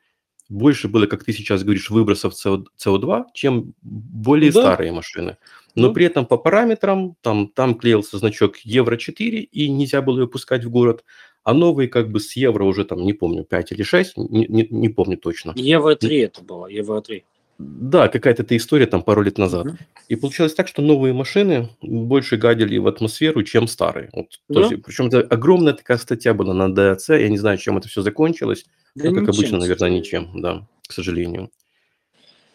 больше 0.49 0.89
было, 0.89 1.07
как 1.07 1.23
ты 1.25 1.33
сейчас 1.33 1.63
говоришь, 1.63 1.91
выбросов 1.91 2.35
СО- 2.35 2.65
СО2, 2.77 3.27
чем 3.35 3.75
более 3.83 4.51
Да. 4.51 4.63
старые 4.63 4.93
машины. 4.93 5.37
Но 5.75 5.93
при 5.93 6.07
этом 6.07 6.27
по 6.27 6.37
параметрам, 6.37 7.17
там, 7.21 7.49
там 7.49 7.75
клеился 7.77 8.19
значок 8.19 8.57
Евро-4, 8.59 9.39
и 9.41 9.69
нельзя 9.69 10.03
было 10.03 10.21
ее 10.21 10.29
пускать 10.29 10.65
в 10.65 10.71
город, 10.71 11.05
а 11.45 11.55
новые 11.55 11.89
как 11.89 12.11
бы 12.11 12.21
с 12.21 12.37
Евро 12.37 12.65
уже 12.65 12.85
там, 12.85 13.05
не 13.05 13.13
помню, 13.13 13.45
5 13.45 13.73
или 13.73 13.83
6, 13.83 14.17
не, 14.17 14.47
не- 14.47 14.69
не 14.71 14.89
помню 14.89 15.17
точно. 15.17 15.53
Евро 15.57 15.95
3 15.95 16.19
это 16.19 16.43
было, 16.43 16.67
Евро 16.67 17.01
3. 17.01 17.25
Да, 17.59 18.09
какая-то 18.09 18.43
эта 18.43 18.57
история 18.57 18.87
там 18.87 19.03
пару 19.03 19.23
лет 19.23 19.37
назад. 19.37 19.67
Мгм. 19.67 19.79
И 20.09 20.17
получилось 20.17 20.55
так, 20.55 20.67
что 20.67 20.81
новые 20.81 21.13
машины 21.13 21.69
больше 21.83 22.39
гадили 22.39 22.79
в 22.79 22.87
атмосферу, 22.87 23.43
чем 23.43 23.69
старые. 23.69 24.09
Вот, 24.15 24.31
то 24.49 24.55
Да. 24.55 24.61
есть, 24.63 24.83
причем 24.83 25.09
это 25.09 25.21
огромная 25.21 25.75
такая 25.75 25.99
статья 25.99 26.33
была 26.33 26.55
на 26.55 26.75
ДАЦ, 26.75 27.11
я 27.11 27.29
не 27.29 27.37
знаю, 27.37 27.59
чем 27.59 27.77
это 27.77 27.87
все 27.87 28.01
закончилось. 28.01 28.65
Да 28.95 29.11
ну, 29.11 29.15
как 29.15 29.29
обычно, 29.29 29.59
наверное, 29.59 29.91
ничем, 29.91 30.41
да, 30.41 30.67
к 30.89 30.93
сожалению. 30.93 31.51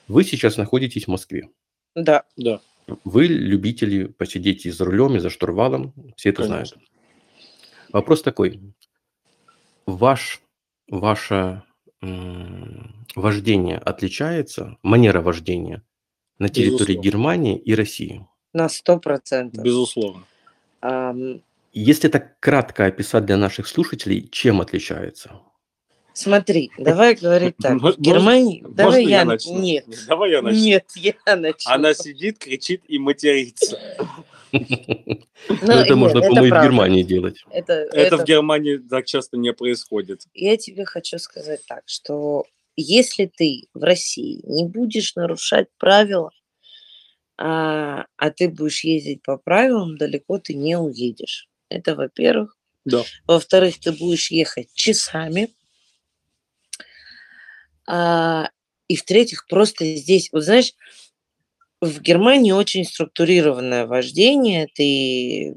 Вы 0.08 0.24
сейчас 0.24 0.58
находитесь 0.58 1.06
в 1.06 1.10
Москве. 1.10 1.50
Да, 1.96 2.24
Да, 2.36 2.60
Вы 3.04 3.27
любители 3.27 4.06
посидеть 4.06 4.65
и 4.65 4.72
за 4.72 4.86
рулем, 4.86 5.15
и 5.15 5.20
за 5.20 5.30
штурвалом, 5.30 5.94
все 6.18 6.30
это 6.30 6.44
знают. 6.44 6.72
конечно. 6.72 6.92
Вопрос 7.92 8.22
такой. 8.22 8.62
Ваш, 9.86 10.42
ваше 10.88 11.63
вождение 13.15 13.77
отличается, 13.77 14.77
манера 14.84 15.22
вождения 15.22 15.84
на 16.38 16.50
территории 16.50 16.94
Безусловно. 16.94 17.01
Германии 17.01 17.58
и 17.58 17.74
России? 17.75 18.27
на 18.54 18.70
сто 18.70 19.00
процентов. 19.00 19.63
Безусловно. 19.63 20.24
Ам, 20.82 21.42
Если 21.74 22.08
так 22.08 22.39
кратко 22.39 22.86
описать 22.86 23.25
для 23.25 23.36
наших 23.38 23.68
слушателей, 23.68 24.30
чем 24.32 24.62
отличается? 24.62 25.42
Смотри, 26.16 26.72
давай 26.78 27.14
говорить 27.14 27.56
так. 27.62 27.82
В 27.82 28.00
Германии... 28.00 28.62
Можно 28.62 28.76
Давай 28.76 29.04
я 29.04 29.20
я... 29.20 29.26
начну? 29.26 29.60
Нет, 29.60 29.86
Давай 30.08 30.32
я 30.32 30.42
начну. 30.42 30.60
нет, 30.62 30.86
я 30.96 31.36
начну. 31.36 31.72
Она 31.74 31.94
сидит, 31.94 32.40
кричит 32.40 32.84
и 32.88 32.98
матерится. 32.98 33.78
Ну, 34.54 35.20
Ну, 35.62 35.72
Это 35.74 35.96
можно, 35.98 36.22
по-моему, 36.22 36.46
и 36.46 36.50
в. 36.50 36.64
Германии 36.64 37.04
делать. 37.04 37.44
Это 37.52 38.18
в 38.18 38.24
Германии 38.24 38.78
так 38.78 39.06
часто 39.06 39.36
не 39.36 39.52
происходит. 39.52 40.22
я 40.34 40.56
тебе 40.56 40.86
хочу 40.86 41.20
сказать 41.20 41.60
так, 41.68 41.84
что 41.86 42.46
если 42.78 43.26
ты 43.26 43.68
в 43.74 43.84
России 43.84 44.40
не 44.46 44.66
будешь 44.66 45.16
нарушать 45.16 45.68
правила, 45.78 46.32
а, 47.38 48.06
а 48.16 48.32
ты 48.32 48.48
будешь 48.48 48.86
ездить 48.86 49.22
по 49.22 49.38
правилам, 49.38 49.98
далеко 49.98 50.40
ты 50.40 50.54
не 50.54 50.80
уедешь. 50.80 51.50
Это 51.68 51.96
во-первых. 51.96 52.58
Да. 52.86 53.04
Во-вторых, 53.28 53.80
ты 53.80 53.92
будешь 53.92 54.32
ехать 54.32 54.74
часами. 54.74 55.50
А, 57.88 58.50
и 58.88 58.96
в-третьих, 58.96 59.46
просто 59.48 59.86
здесь, 59.96 60.30
вот 60.32 60.44
знаешь, 60.44 60.74
в 61.82 62.01
Германии 62.01 62.51
очень 62.51 62.86
структурированное 62.86 63.86
вождение. 63.86 64.68
Ты 64.74 65.56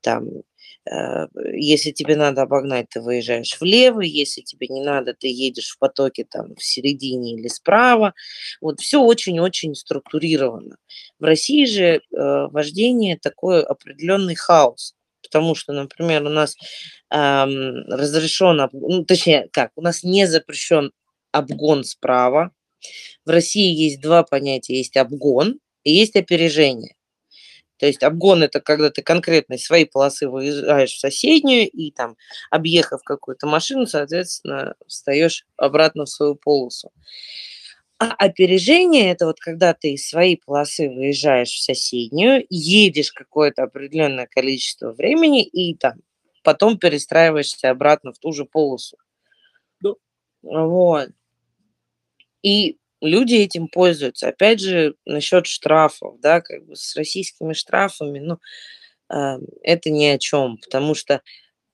там 0.00 0.42
Э, 0.90 1.26
если 1.52 1.90
тебе 1.90 2.16
надо 2.16 2.42
обогнать, 2.42 2.88
ты 2.90 3.00
выезжаешь 3.00 3.56
влево, 3.60 4.00
если 4.00 4.40
тебе 4.42 4.68
не 4.68 4.82
надо, 4.82 5.14
ты 5.14 5.28
едешь 5.28 5.70
в 5.70 5.78
потоке 5.78 6.24
там 6.24 6.54
в 6.54 6.62
середине 6.62 7.34
или 7.34 7.48
справа. 7.48 8.14
Вот 8.60 8.80
все 8.80 9.00
очень-очень 9.02 9.74
структурировано. 9.74 10.76
В 11.18 11.24
России 11.24 11.64
же 11.66 11.82
э, 11.84 12.00
вождение 12.10 13.18
такой 13.18 13.62
определенный 13.62 14.34
хаос. 14.36 14.94
Потому 15.22 15.56
что, 15.56 15.72
например, 15.72 16.24
у 16.24 16.28
нас 16.28 16.56
эм, 17.10 17.84
разрешен, 17.88 18.60
об- 18.60 18.72
ну, 18.74 19.04
точнее, 19.04 19.48
как, 19.52 19.72
у 19.74 19.82
нас 19.82 20.04
не 20.04 20.26
запрещен 20.28 20.92
обгон 21.38 21.84
справа. 21.84 22.52
В 23.24 23.30
России 23.30 23.72
есть 23.74 24.00
два 24.00 24.22
понятия. 24.24 24.76
Есть 24.78 24.96
обгон 24.96 25.60
и 25.84 25.92
есть 25.92 26.16
опережение. 26.16 26.94
То 27.78 27.86
есть 27.86 28.02
обгон 28.02 28.42
это 28.42 28.60
когда 28.60 28.90
ты 28.90 29.02
конкретно 29.02 29.54
из 29.54 29.64
своей 29.64 29.84
полосы 29.86 30.28
выезжаешь 30.28 30.92
в 30.92 31.00
соседнюю 31.00 31.68
и 31.68 31.90
там, 31.90 32.16
объехав 32.50 33.02
какую-то 33.02 33.46
машину, 33.46 33.86
соответственно, 33.86 34.74
встаешь 34.86 35.44
обратно 35.56 36.04
в 36.06 36.10
свою 36.10 36.36
полосу. 36.36 36.90
А 37.98 38.12
опережение 38.12 39.10
это 39.10 39.24
вот 39.26 39.40
когда 39.40 39.72
ты 39.72 39.92
из 39.92 40.08
своей 40.08 40.36
полосы 40.36 40.90
выезжаешь 40.90 41.50
в 41.50 41.62
соседнюю, 41.62 42.44
едешь 42.50 43.10
какое-то 43.12 43.62
определенное 43.62 44.26
количество 44.26 44.92
времени 44.92 45.42
и 45.44 45.74
там 45.74 45.94
потом 46.42 46.78
перестраиваешься 46.78 47.70
обратно 47.70 48.12
в 48.12 48.18
ту 48.18 48.32
же 48.32 48.44
полосу. 48.44 48.98
Да. 49.80 49.94
Вот. 50.42 51.10
И 52.46 52.78
люди 53.00 53.34
этим 53.34 53.66
пользуются. 53.66 54.28
Опять 54.28 54.60
же, 54.60 54.94
насчет 55.04 55.46
штрафов, 55.48 56.20
да, 56.20 56.40
как 56.40 56.64
бы 56.64 56.76
с 56.76 56.94
российскими 56.94 57.54
штрафами, 57.54 58.20
ну, 58.20 58.38
э, 59.12 59.38
это 59.64 59.90
ни 59.90 60.04
о 60.04 60.16
чем, 60.16 60.58
потому 60.58 60.94
что 60.94 61.22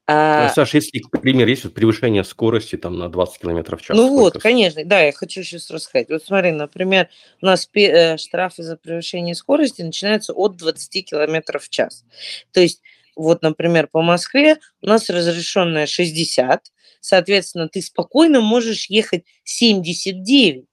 А, 0.07 0.47
а, 0.47 0.49
Саш, 0.49 0.73
если, 0.75 0.99
к 0.99 1.21
примеру, 1.21 1.51
есть 1.51 1.73
превышение 1.75 2.25
скорости 2.25 2.77
там 2.77 2.99
на 2.99 3.11
20 3.11 3.39
км 3.39 3.77
в 3.77 3.83
час, 3.83 3.97
ну 3.97 4.09
вот, 4.09 4.31
сколько 4.31 4.41
с- 4.41 4.43
конечно, 4.43 4.85
да, 4.85 5.01
я 5.03 5.13
хочу 5.13 5.43
сейчас 5.43 5.71
рассказать. 5.71 6.09
Вот 6.09 6.25
смотри, 6.25 6.53
например, 6.53 7.09
у 7.43 7.47
нас 7.47 7.69
э, 7.75 8.17
штрафы 8.17 8.63
за 8.63 8.77
превышение 8.79 9.35
скорости 9.35 9.83
начинаются 9.83 10.33
от 10.33 10.57
20 10.57 11.03
километров 11.03 11.65
в 11.65 11.69
час. 11.69 12.05
То 12.51 12.61
есть, 12.61 12.81
вот, 13.17 13.43
например, 13.43 13.89
по 13.89 14.03
Москве 14.03 14.59
у 14.81 14.87
нас 14.87 15.09
разрешенная 15.11 15.87
60, 15.87 16.73
соответственно, 17.01 17.69
ты 17.69 17.83
спокойно 17.83 18.41
можешь 18.41 18.87
ехать 18.89 19.25
79, 19.45 20.65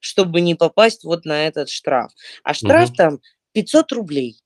чтобы 0.00 0.40
не 0.40 0.54
попасть 0.54 1.04
вот 1.04 1.24
на 1.24 1.46
этот 1.46 1.68
штраф. 1.68 2.12
А 2.42 2.54
штраф 2.54 2.88
Мгм. 2.90 2.96
там 2.96 3.20
500 3.52 3.92
рублей. 3.92 4.38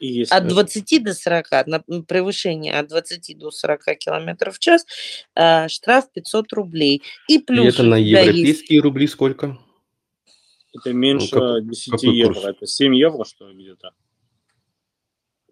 И 0.00 0.08
если 0.08 0.34
От 0.34 0.48
20 0.48 0.98
до 0.98 1.14
40, 1.14 1.66
на 1.68 1.80
превышение 2.02 2.74
от 2.76 2.88
20 2.88 3.34
до 3.34 3.52
40 3.52 3.94
километров 3.94 4.56
в 4.56 4.58
час, 4.58 4.84
а, 5.36 5.68
штраф 5.68 6.10
500 6.12 6.52
рублей. 6.52 7.02
И 7.28 7.36
И 7.36 7.38
плюс 7.38 7.74
это 7.74 7.84
у 7.84 7.86
на 7.86 7.98
тебя 7.98 8.20
есть... 8.22 8.26
европейские 8.36 8.80
рубли 8.80 9.06
сколько? 9.06 9.58
это 10.74 10.92
меньше 10.94 11.34
Ну, 11.36 11.40
какой- 11.40 11.64
10 11.68 11.90
какой 11.92 12.16
евро, 12.16 12.34
курс? 12.34 12.46
это 12.46 12.66
7 12.66 12.96
евро, 12.96 13.24
что 13.24 13.48
ли, 13.48 13.62
где-то. 13.62 13.92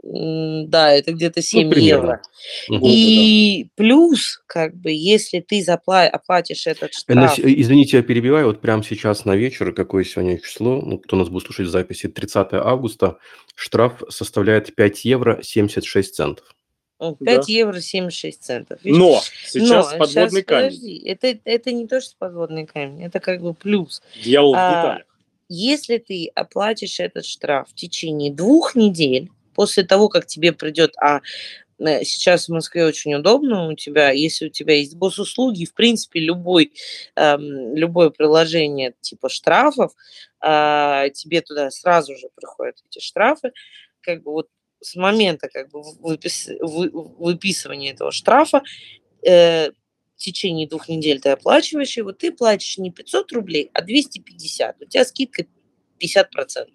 Да, 0.02 0.92
это 0.92 1.12
где-то 1.12 1.42
7 1.42 1.66
Ну, 1.66 1.72
примерно. 1.74 2.02
евро. 2.02 2.22
Вот, 2.68 2.90
И 2.90 3.68
плюс, 3.76 4.42
как 4.46 4.74
бы, 4.74 4.92
если 4.92 5.40
ты 5.40 5.60
запла- 5.62 6.06
оплатишь 6.08 6.66
этот 6.66 6.90
Э, 6.90 6.92
штраф, 6.96 7.38
Извините, 7.38 7.98
я 7.98 8.02
перебиваю. 8.02 8.46
Вот 8.46 8.60
прямо 8.62 8.82
сейчас 8.82 9.24
на 9.26 9.36
вечер, 9.36 9.72
какое 9.74 10.04
сегодня 10.04 10.38
число, 10.38 10.80
ну, 10.80 10.98
кто 10.98 11.16
нас 11.16 11.28
будет 11.28 11.44
слушать 11.44 11.66
в 11.66 11.70
записи, 11.70 12.08
30 12.08 12.60
августа, 12.60 13.18
штраф 13.54 14.02
составляет 14.08 14.74
5 14.74 15.04
евро 15.04 15.40
76 15.42 16.14
центов. 16.14 16.46
м, 17.02 17.16
Да. 17.20 17.36
5 17.36 17.48
евро 17.48 17.80
76 17.80 18.42
центов. 18.42 18.78
Видишь? 18.84 18.98
Но 18.98 19.20
сейчас 19.46 19.92
Но 19.92 19.98
подводный 19.98 20.40
щас, 20.40 20.44
камень. 20.44 20.64
подожди, 20.70 21.02
это, 21.06 21.38
это 21.44 21.72
не 21.72 21.86
то, 21.86 22.00
что 22.00 22.14
подводный 22.18 22.66
камень, 22.66 23.04
это 23.04 23.20
как 23.20 23.40
бы 23.40 23.54
плюс. 23.54 24.02
Дьявол 24.22 24.52
в 24.52 24.56
А, 24.58 24.82
деталях. 24.82 25.06
Если 25.48 25.96
ты 25.98 26.30
оплатишь 26.34 27.00
этот 27.00 27.24
штраф 27.24 27.68
в 27.70 27.74
течение 27.74 28.30
двух 28.32 28.74
недель, 28.76 29.30
после 29.60 29.84
того, 29.84 30.08
как 30.08 30.24
тебе 30.24 30.54
придет, 30.54 30.94
а 30.96 31.20
э, 31.78 32.02
сейчас 32.02 32.46
в 32.46 32.52
Москве 32.52 32.86
очень 32.86 33.12
удобно, 33.12 33.68
у 33.68 33.74
тебя, 33.74 34.10
если 34.10 34.46
у 34.46 34.48
тебя 34.48 34.74
есть 34.74 34.96
госуслуги, 34.96 35.66
в 35.66 35.74
принципе, 35.74 36.18
любой, 36.18 36.72
эм, 37.14 37.76
любое 37.76 38.08
приложение 38.08 38.94
типа 39.02 39.28
штрафов, 39.28 39.92
а, 40.40 41.10
тебе 41.10 41.42
туда 41.42 41.70
сразу 41.70 42.16
же 42.16 42.30
приходят 42.34 42.76
эти 42.88 43.04
штрафы, 43.04 43.52
как 44.00 44.22
бы 44.22 44.32
вот 44.32 44.48
с 44.80 44.96
момента 44.96 45.50
как 45.50 45.68
бы 45.68 45.82
выпис- 46.00 46.56
вы- 46.62 46.88
выписывания 46.90 47.92
этого 47.92 48.12
штрафа 48.12 48.62
э, 49.22 49.72
в 49.72 50.16
течение 50.16 50.66
двух 50.66 50.88
недель 50.88 51.20
ты 51.20 51.28
оплачиваешь 51.28 51.98
его, 51.98 52.12
ты 52.12 52.32
платишь 52.32 52.78
не 52.78 52.90
500 52.90 53.30
рублей, 53.32 53.70
а 53.74 53.82
250. 53.82 54.80
У 54.80 54.86
тебя 54.86 55.04
скидка 55.04 55.44
50%. 55.98 56.68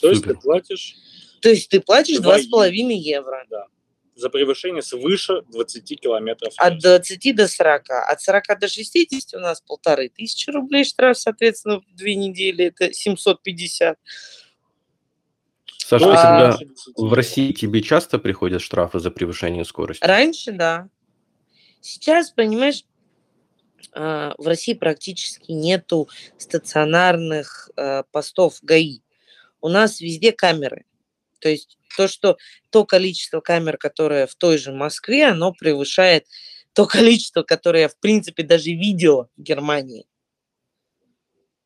То 0.00 0.10
есть 0.10 0.24
ты 0.24 0.34
платишь 0.34 0.96
То 1.44 1.50
есть 1.50 1.68
ты 1.68 1.78
платишь 1.78 2.20
Два 2.20 2.38
2,5 2.38 2.72
евро. 2.94 3.44
за 4.16 4.30
превышение 4.30 4.80
свыше 4.80 5.42
20 5.42 6.00
километров 6.00 6.54
От 6.56 6.80
час. 6.80 6.82
20 6.82 7.36
до 7.36 7.48
40. 7.48 7.90
От 7.90 8.22
40 8.22 8.60
до 8.60 8.66
60 8.66 9.34
у 9.34 9.40
нас 9.40 9.60
полторы 9.60 10.08
тысячи 10.08 10.48
рублей 10.48 10.84
штраф, 10.84 11.18
соответственно, 11.18 11.80
в 11.80 11.94
две 11.94 12.14
недели 12.14 12.64
это 12.64 12.94
750. 12.94 13.98
Саша, 15.76 16.06
Ну, 16.06 16.12
А, 16.16 16.56
10 16.56 16.92
в. 16.96 17.12
России 17.12 17.52
тебе 17.52 17.82
часто 17.82 18.18
приходят 18.18 18.62
штрафы 18.62 18.98
за 18.98 19.10
превышение 19.10 19.66
скорости? 19.66 20.02
Раньше, 20.02 20.50
да. 20.52 20.88
Сейчас, 21.82 22.30
понимаешь, 22.30 22.84
а, 23.92 24.34
в 24.38 24.48
России 24.48 24.72
практически 24.72 25.52
нету 25.52 26.08
стационарных 26.38 27.68
а, 27.76 28.04
постов 28.04 28.60
ГАИ. 28.62 29.02
У 29.60 29.68
нас 29.68 30.00
везде 30.00 30.32
камеры. 30.32 30.86
То 31.44 31.50
есть 31.50 31.76
то, 31.94 32.08
что 32.08 32.38
то 32.70 32.86
количество 32.86 33.42
камер, 33.42 33.76
которое 33.76 34.26
в 34.26 34.34
той 34.34 34.56
же 34.56 34.72
Москве, 34.72 35.26
оно 35.26 35.52
превышает 35.52 36.24
то 36.72 36.86
количество, 36.86 37.42
которое 37.42 37.88
в 37.88 37.98
принципе, 37.98 38.42
даже 38.42 38.70
видела 38.70 39.28
в 39.36 39.42
Германии. 39.42 40.06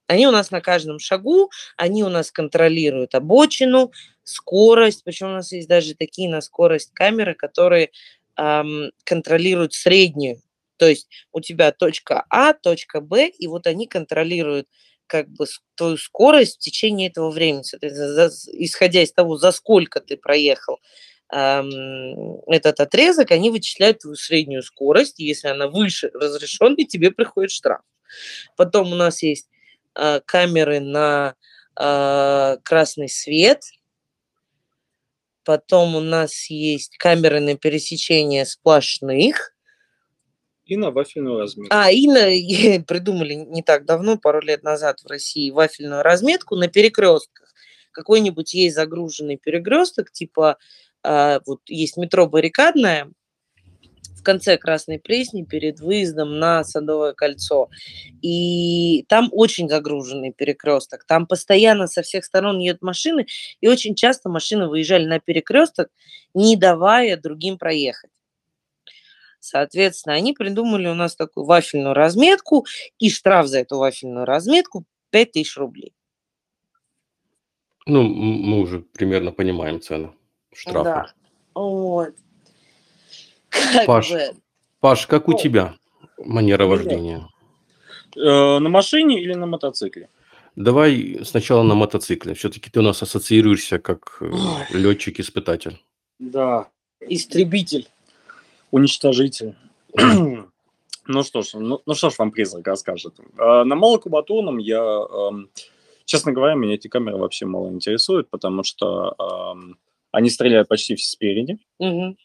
Они 0.08 0.26
у 0.26 0.32
нас 0.32 0.50
на 0.50 0.60
каждом 0.60 0.98
шагу, 0.98 1.52
они 1.76 2.02
у 2.02 2.08
нас 2.08 2.32
контролируют 2.32 3.14
обочину, 3.14 3.92
скорость, 4.24 5.04
причем 5.04 5.28
у 5.28 5.34
нас 5.34 5.52
есть 5.52 5.68
даже 5.68 5.94
такие 5.94 6.28
на 6.28 6.40
скорость 6.40 6.90
камеры, 6.92 7.34
которые 7.34 7.92
ам, 8.34 8.90
контролируют 9.04 9.74
среднюю. 9.74 10.42
То 10.76 10.88
есть 10.88 11.08
у 11.30 11.40
тебя 11.40 11.70
точка 11.70 12.24
А, 12.30 12.52
точка 12.52 13.00
Б, 13.00 13.28
и 13.28 13.46
вот 13.46 13.68
они 13.68 13.86
контролируют 13.86 14.66
как 15.08 15.28
бы 15.30 15.46
твою 15.74 15.96
скорость 15.96 16.56
в 16.56 16.60
течение 16.60 17.08
этого 17.10 17.30
времени, 17.30 17.64
за- 17.82 18.30
исходя 18.52 19.02
из 19.02 19.12
того, 19.12 19.36
за 19.38 19.52
сколько 19.52 20.00
ты 20.00 20.16
проехал 20.16 20.78
ам, 21.30 22.40
этот 22.46 22.80
отрезок, 22.80 23.32
они 23.32 23.50
вычисляют 23.50 24.00
твою 24.00 24.16
среднюю 24.16 24.62
скорость, 24.62 25.18
если 25.18 25.48
она 25.48 25.68
выше 25.68 26.10
разрешенной, 26.14 26.84
тебе 26.84 27.10
приходит 27.10 27.50
штраф. 27.50 27.80
Потом 28.56 28.92
у 28.92 28.96
нас 28.96 29.22
есть 29.22 29.48
а, 29.94 30.20
камеры 30.20 30.80
на 30.80 31.34
а, 31.76 32.56
красный 32.64 33.08
свет, 33.08 33.62
потом 35.44 35.96
у 35.96 36.00
нас 36.00 36.50
есть 36.50 36.96
камеры 36.98 37.40
на 37.40 37.56
пересечение 37.56 38.44
сплошных, 38.46 39.54
И 40.68 40.76
на 40.76 40.90
вафельную 40.90 41.38
разметку. 41.38 41.74
а, 41.74 41.90
и 41.90 42.07
на- 42.07 42.83
придумали 42.87 43.35
не 43.35 43.62
так 43.62 43.87
давно, 43.87 44.18
пару 44.18 44.40
лет 44.40 44.62
назад 44.62 45.00
в 45.00 45.07
России, 45.07 45.50
вафельную 45.50 46.02
разметку 46.02 46.57
на 46.57 46.68
перекрестках. 46.68 47.52
Какой-нибудь 47.90 48.54
есть 48.54 48.76
загруженный 48.76 49.38
перекресток, 49.38 50.12
типа 50.12 50.59
а, 51.02 51.40
вот 51.46 51.61
есть 51.66 51.96
метро 51.96 52.26
баррикадное 52.26 53.11
в 54.18 54.22
конце 54.22 54.59
Красной 54.59 54.98
Пресни 54.98 55.44
перед 55.44 55.81
выездом 55.81 56.38
на 56.38 56.64
Садовое 56.64 57.14
кольцо. 57.14 57.70
И 58.20 59.07
там 59.09 59.31
очень 59.33 59.68
загруженный 59.68 60.33
перекресток. 60.33 61.04
Там 61.04 61.26
постоянно 61.26 61.87
со 61.87 62.02
всех 62.02 62.24
сторон 62.24 62.59
едут 62.59 62.83
машины, 62.83 63.26
и 63.61 63.68
очень 63.68 63.94
часто 63.94 64.28
машины 64.28 64.68
выезжали 64.68 65.07
на 65.07 65.20
перекресток, 65.20 65.88
не 66.35 66.57
давая 66.57 67.16
другим 67.16 67.57
проехать. 67.57 68.11
Соответственно, 69.48 70.14
они 70.14 70.34
придумали 70.34 70.88
у 70.88 70.94
нас 70.94 71.16
такую 71.16 71.46
вафельную 71.46 71.94
разметку, 71.94 72.66
и 72.98 73.08
штраф 73.08 73.46
за 73.46 73.61
эту 73.61 73.78
вафельную 73.78 74.26
разметку 74.26 74.84
5000 75.11 75.56
рублей. 75.56 75.94
Ну, 77.87 78.02
мы 78.02 78.61
уже 78.61 78.80
примерно 78.80 79.32
понимаем 79.32 79.80
цену 79.80 80.14
штрафа. 80.54 80.84
Да. 80.84 81.12
Вот. 81.54 82.14
Как 83.48 83.87
Паш, 83.87 84.11
бы, 84.11 84.20
Паш, 84.80 85.06
как 85.06 85.28
у 85.28 85.32
Ну, 85.32 85.38
тебя 85.38 85.74
манера 86.18 86.64
ну 86.64 86.70
вождения? 86.70 87.28
Э, 88.14 88.58
на 88.58 88.68
машине 88.68 89.22
или 89.22 89.32
на 89.32 89.46
мотоцикле? 89.46 90.11
Давай 90.54 91.20
сначала 91.24 91.62
на 91.62 91.74
мотоцикле. 91.74 92.34
Все-таки 92.34 92.68
ты 92.70 92.80
у 92.80 92.82
нас 92.82 93.02
ассоциируешься 93.02 93.78
как 93.78 94.18
Ой. 94.20 94.30
летчик-испытатель. 94.70 95.80
Да. 96.18 96.68
истребитель. 97.00 97.88
Уничтожитель. 98.70 99.54
Ну 101.11 101.22
что 101.22 101.40
ж, 101.40 101.54
ну, 101.54 101.81
ну 101.87 101.94
что 101.94 102.11
ж 102.11 102.18
вам 102.18 102.31
призрак 102.31 102.66
расскажет. 102.66 103.14
Э, 103.38 103.64
На 103.64 103.74
малокубатурном 103.76 104.59
я, 104.59 104.76
эм, 104.78 105.48
честно 106.04 106.33
говоря, 106.33 106.52
меня 106.54 106.74
эти 106.74 106.87
камеры 106.88 107.16
вообще 107.16 107.46
мало 107.46 107.68
интересуют, 107.70 108.28
потому 108.28 108.62
что 108.62 109.14
эм, 109.18 109.78
они 110.12 110.28
стреляют 110.28 110.68
почти 110.68 110.98
спереди. 110.98 111.57
Мгм. 111.78 112.18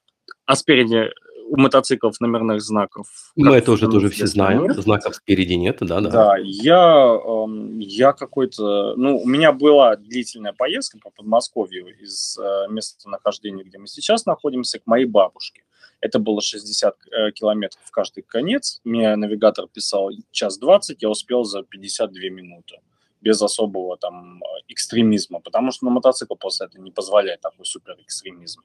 А 0.45 0.55
спереди 0.57 1.11
у 1.53 1.57
мотоциклов 1.57 2.19
номерных 2.19 2.61
знаков. 2.61 3.07
Мы 3.35 3.55
это 3.55 3.71
уже 3.71 3.87
тоже 3.87 4.09
все 4.09 4.25
знаем. 4.25 4.63
Нет. 4.63 4.77
Знаков 4.77 5.15
спереди 5.15 5.53
нет, 5.53 5.77
да, 5.81 6.01
да. 6.01 6.09
Да, 6.09 6.35
я, 6.41 7.19
эм, 7.23 7.77
я 7.77 8.13
какой-то... 8.13 8.95
Ну, 8.95 9.19
у 9.19 9.27
меня 9.27 9.51
была 9.51 9.95
длительная 9.95 10.53
поездка 10.53 10.97
по 10.97 11.11
Подмосковью 11.11 11.95
из 12.01 12.39
э, 12.39 12.65
места 12.71 13.07
нахождения, 13.07 13.63
где 13.63 13.77
мы 13.77 13.85
сейчас 13.85 14.25
находимся, 14.25 14.79
к 14.79 14.87
моей 14.87 15.05
бабушке. 15.05 15.61
Это 16.01 16.17
было 16.17 16.41
60 16.41 16.95
э, 17.11 17.31
километров 17.33 17.83
в 17.85 17.91
каждый 17.91 18.23
конец. 18.23 18.81
Мне 18.83 19.15
навигатор 19.15 19.67
писал 19.67 20.09
час 20.31 20.57
20, 20.57 21.03
я 21.03 21.09
успел 21.09 21.43
за 21.43 21.61
52 21.61 22.29
минуты 22.29 22.77
без 23.21 23.41
особого 23.41 23.95
там 23.97 24.41
экстремизма, 24.67 25.39
потому 25.39 25.71
что 25.71 25.85
на 25.85 25.91
мотоцикл 25.91 26.35
после 26.35 26.65
этого 26.65 26.81
не 26.81 26.91
позволяет 26.91 27.41
такой 27.41 27.65
супер 27.65 27.95
экстремизм. 28.01 28.61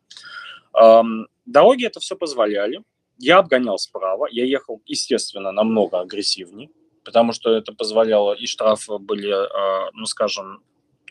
Эм, 0.75 1.29
дороги 1.53 1.87
это 1.87 2.01
все 2.01 2.17
позволяли. 2.17 2.83
Я 3.19 3.39
обгонял 3.39 3.79
справа, 3.79 4.29
я 4.31 4.45
ехал, 4.45 4.81
естественно, 4.87 5.51
намного 5.51 6.01
агрессивнее, 6.01 6.71
потому 7.05 7.33
что 7.33 7.51
это 7.51 7.73
позволяло, 7.73 8.33
и 8.33 8.47
штрафы 8.47 8.99
были, 8.99 9.29
э, 9.29 9.91
ну, 9.95 10.07
скажем, 10.07 10.63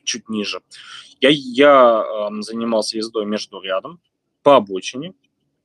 чуть 0.03 0.29
ниже. 0.29 0.61
Я, 1.19 1.29
я 1.31 2.29
занимался 2.41 2.97
ездой 2.97 3.25
между 3.25 3.59
рядом, 3.61 3.99
по 4.41 4.55
обочине, 4.55 5.13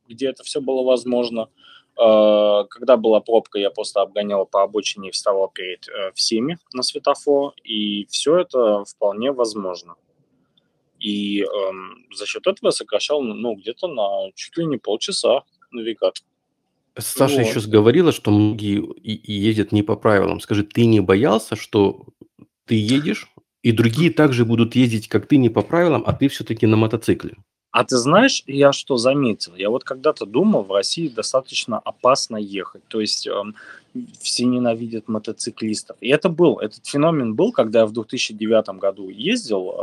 где 0.08 0.28
это 0.28 0.42
все 0.42 0.60
было 0.60 0.82
возможно. 0.82 1.48
Э, 1.96 2.64
когда 2.68 2.96
была 2.96 3.20
пробка, 3.20 3.58
я 3.58 3.70
просто 3.70 4.00
обгонял 4.00 4.46
по 4.46 4.62
обочине 4.62 5.08
и 5.08 5.12
вставал 5.12 5.48
перед 5.48 5.86
э, 5.88 6.10
всеми 6.14 6.58
на 6.72 6.82
светофор, 6.82 7.54
и 7.62 8.06
все 8.06 8.38
это 8.38 8.84
вполне 8.84 9.30
возможно. 9.30 9.94
И 11.02 11.42
эм, 11.42 12.06
за 12.14 12.26
счет 12.26 12.46
этого 12.46 12.68
я 12.68 12.72
сокращал, 12.72 13.22
ну, 13.22 13.56
где-то 13.56 13.88
на 13.88 14.30
чуть 14.34 14.56
ли 14.56 14.66
не 14.66 14.78
полчаса 14.78 15.42
навигатор. 15.72 16.22
Саша 16.96 17.38
вот. 17.38 17.46
еще 17.46 17.60
говорила, 17.68 18.12
что 18.12 18.30
многие 18.30 18.82
ездят 19.02 19.72
не 19.72 19.82
по 19.82 19.96
правилам. 19.96 20.40
Скажи, 20.40 20.62
ты 20.62 20.84
не 20.84 21.00
боялся, 21.00 21.56
что 21.56 22.06
ты 22.66 22.74
едешь, 22.76 23.28
и 23.62 23.72
другие 23.72 24.12
также 24.12 24.44
будут 24.44 24.76
ездить, 24.76 25.08
как 25.08 25.26
ты, 25.26 25.38
не 25.38 25.48
по 25.48 25.62
правилам, 25.62 26.04
а 26.06 26.12
ты 26.12 26.28
все-таки 26.28 26.66
на 26.66 26.76
мотоцикле? 26.76 27.36
А 27.72 27.84
ты 27.84 27.96
знаешь, 27.96 28.44
я 28.46 28.72
что 28.72 28.98
заметил? 28.98 29.54
Я 29.56 29.70
вот 29.70 29.82
когда-то 29.82 30.26
думал, 30.26 30.62
в 30.62 30.72
России 30.72 31.08
достаточно 31.08 31.78
опасно 31.78 32.36
ехать. 32.36 32.82
То 32.88 33.00
есть 33.00 33.26
э, 33.26 33.32
все 34.20 34.44
ненавидят 34.44 35.08
мотоциклистов. 35.08 35.96
И 36.02 36.08
это 36.08 36.28
был, 36.28 36.58
этот 36.58 36.86
феномен 36.86 37.34
был, 37.34 37.50
когда 37.50 37.80
я 37.80 37.86
в 37.86 37.92
2009 37.92 38.78
году 38.78 39.08
ездил 39.08 39.70
э, 39.70 39.74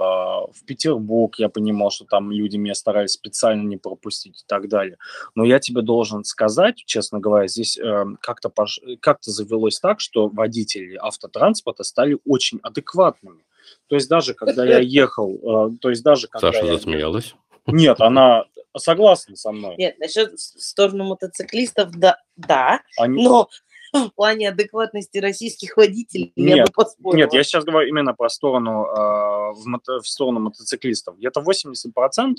в 0.53 0.63
Петербург, 0.67 1.33
я 1.39 1.49
понимал, 1.49 1.89
что 1.89 2.05
там 2.05 2.31
люди 2.31 2.57
меня 2.57 2.75
старались 2.75 3.13
специально 3.13 3.67
не 3.67 3.77
пропустить 3.77 4.41
и 4.41 4.45
так 4.45 4.69
далее. 4.69 4.97
Но 5.33 5.43
я 5.43 5.59
тебе 5.59 5.81
должен 5.81 6.23
сказать, 6.25 6.83
честно 6.85 7.19
говоря, 7.19 7.47
здесь 7.47 7.79
э, 7.79 8.05
как-то 8.21 8.49
пош... 8.49 8.79
как 8.99 9.17
завелось 9.21 9.79
так, 9.79 9.99
что 9.99 10.27
водители 10.29 10.95
автотранспорта 11.01 11.83
стали 11.83 12.19
очень 12.23 12.59
адекватными. 12.61 13.43
То 13.87 13.95
есть 13.95 14.09
даже 14.09 14.35
когда 14.35 14.63
я 14.63 14.77
ехал, 14.79 15.69
э, 15.71 15.77
то 15.81 15.89
есть 15.89 16.03
даже 16.03 16.27
когда 16.27 16.51
Саша 16.51 16.67
я... 16.67 16.73
засмеялась. 16.73 17.33
Нет, 17.71 18.01
она 18.01 18.45
согласна 18.77 19.35
со 19.35 19.51
мной. 19.51 19.75
Нет, 19.77 19.99
насчет 19.99 20.33
в 20.33 20.39
сторону 20.39 21.05
мотоциклистов, 21.05 21.91
да, 21.91 22.17
да 22.35 22.81
Они... 22.97 23.23
но 23.23 23.49
в 23.93 24.09
плане 24.11 24.49
адекватности 24.49 25.17
российских 25.17 25.75
водителей 25.77 26.31
нет, 26.35 26.57
я 26.57 26.65
бы 26.65 26.71
поспорила. 26.71 27.17
Нет, 27.17 27.33
я 27.33 27.43
сейчас 27.43 27.63
говорю 27.63 27.87
именно 27.87 28.13
про 28.13 28.29
сторону, 28.29 28.85
э, 28.85 29.53
в, 29.53 29.63
мото, 29.65 29.99
в 29.99 30.07
сторону 30.07 30.39
мотоциклистов. 30.39 31.17
Где-то 31.17 31.41
80%, 31.41 32.35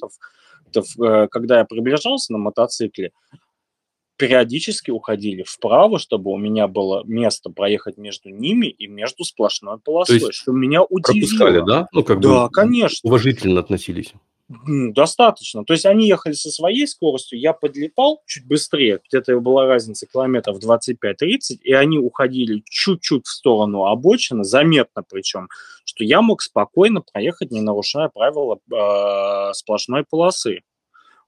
это, 0.68 1.04
э, 1.04 1.28
когда 1.28 1.58
я 1.58 1.64
приближался 1.64 2.32
на 2.32 2.38
мотоцикле, 2.38 3.12
периодически 4.16 4.90
уходили 4.90 5.42
вправо, 5.42 5.98
чтобы 5.98 6.30
у 6.30 6.36
меня 6.36 6.68
было 6.68 7.02
место 7.04 7.50
проехать 7.50 7.96
между 7.96 8.28
ними 8.28 8.66
и 8.66 8.86
между 8.86 9.24
сплошной 9.24 9.78
полосой, 9.78 10.20
То 10.20 10.26
есть 10.26 10.38
что 10.38 10.52
меня 10.52 10.82
удивило. 10.82 11.26
Пропускали, 11.26 11.62
да? 11.66 11.88
Ну, 11.92 12.04
как 12.04 12.20
да, 12.20 12.44
бы 12.44 12.50
конечно. 12.50 13.08
Уважительно 13.08 13.60
относились. 13.60 14.12
Достаточно. 14.50 15.64
То 15.64 15.74
есть 15.74 15.86
они 15.86 16.08
ехали 16.08 16.32
со 16.32 16.50
своей 16.50 16.88
скоростью, 16.88 17.38
я 17.38 17.52
подлетал 17.52 18.20
чуть 18.26 18.48
быстрее, 18.48 19.00
где-то 19.08 19.38
была 19.38 19.66
разница 19.66 20.06
километров 20.06 20.58
25-30, 20.58 21.60
и 21.62 21.72
они 21.72 21.98
уходили 21.98 22.64
чуть-чуть 22.68 23.26
в 23.26 23.30
сторону 23.30 23.84
обочины, 23.84 24.42
заметно 24.42 25.04
причем, 25.08 25.48
что 25.84 26.02
я 26.02 26.20
мог 26.20 26.42
спокойно 26.42 27.00
проехать, 27.00 27.52
не 27.52 27.60
нарушая 27.60 28.08
правила 28.08 28.58
э, 28.72 29.52
сплошной 29.54 30.04
полосы. 30.08 30.62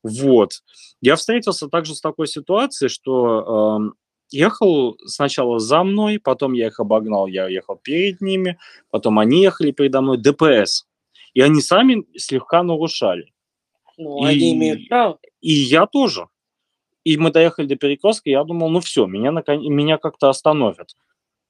Вот. 0.02 0.54
Я 1.00 1.14
встретился 1.14 1.68
также 1.68 1.94
с 1.94 2.00
такой 2.00 2.26
ситуацией, 2.26 2.88
что 2.88 3.78
э, 3.80 4.36
ехал 4.36 4.98
сначала 5.06 5.60
за 5.60 5.84
мной, 5.84 6.18
потом 6.18 6.54
я 6.54 6.66
их 6.66 6.80
обогнал, 6.80 7.28
я 7.28 7.46
ехал 7.46 7.76
перед 7.76 8.20
ними, 8.20 8.58
потом 8.90 9.20
они 9.20 9.42
ехали 9.42 9.70
передо 9.70 10.00
мной, 10.00 10.18
ДПС 10.18 10.86
и 11.34 11.40
они 11.40 11.60
сами 11.60 12.06
слегка 12.16 12.62
нарушали. 12.62 13.32
Ну, 13.96 14.26
и, 14.26 14.30
они 14.30 14.52
имеют 14.54 14.88
право. 14.88 15.18
И 15.40 15.52
я 15.52 15.86
тоже. 15.86 16.28
И 17.04 17.16
мы 17.16 17.30
доехали 17.30 17.66
до 17.66 17.76
перекрестка, 17.76 18.30
и 18.30 18.32
я 18.32 18.44
думал, 18.44 18.70
ну 18.70 18.80
все, 18.80 19.06
меня, 19.06 19.30
меня 19.30 19.98
как-то 19.98 20.28
остановят. 20.28 20.94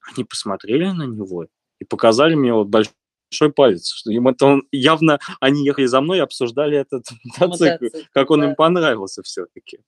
Они 0.00 0.24
посмотрели 0.24 0.86
на 0.86 1.04
него 1.04 1.46
и 1.78 1.84
показали 1.84 2.34
мне 2.34 2.52
вот 2.52 2.68
большой 2.68 3.52
палец, 3.54 3.92
что 3.92 4.10
им 4.10 4.28
это 4.28 4.46
он, 4.46 4.62
явно 4.72 5.18
они 5.40 5.64
ехали 5.64 5.86
за 5.86 6.00
мной 6.00 6.18
и 6.18 6.22
обсуждали 6.22 6.78
этот 6.78 7.06
мотоцикл, 7.38 7.86
как 8.12 8.30
он 8.30 8.40
да. 8.40 8.48
им 8.48 8.54
понравился 8.54 9.22
все-таки. 9.22 9.80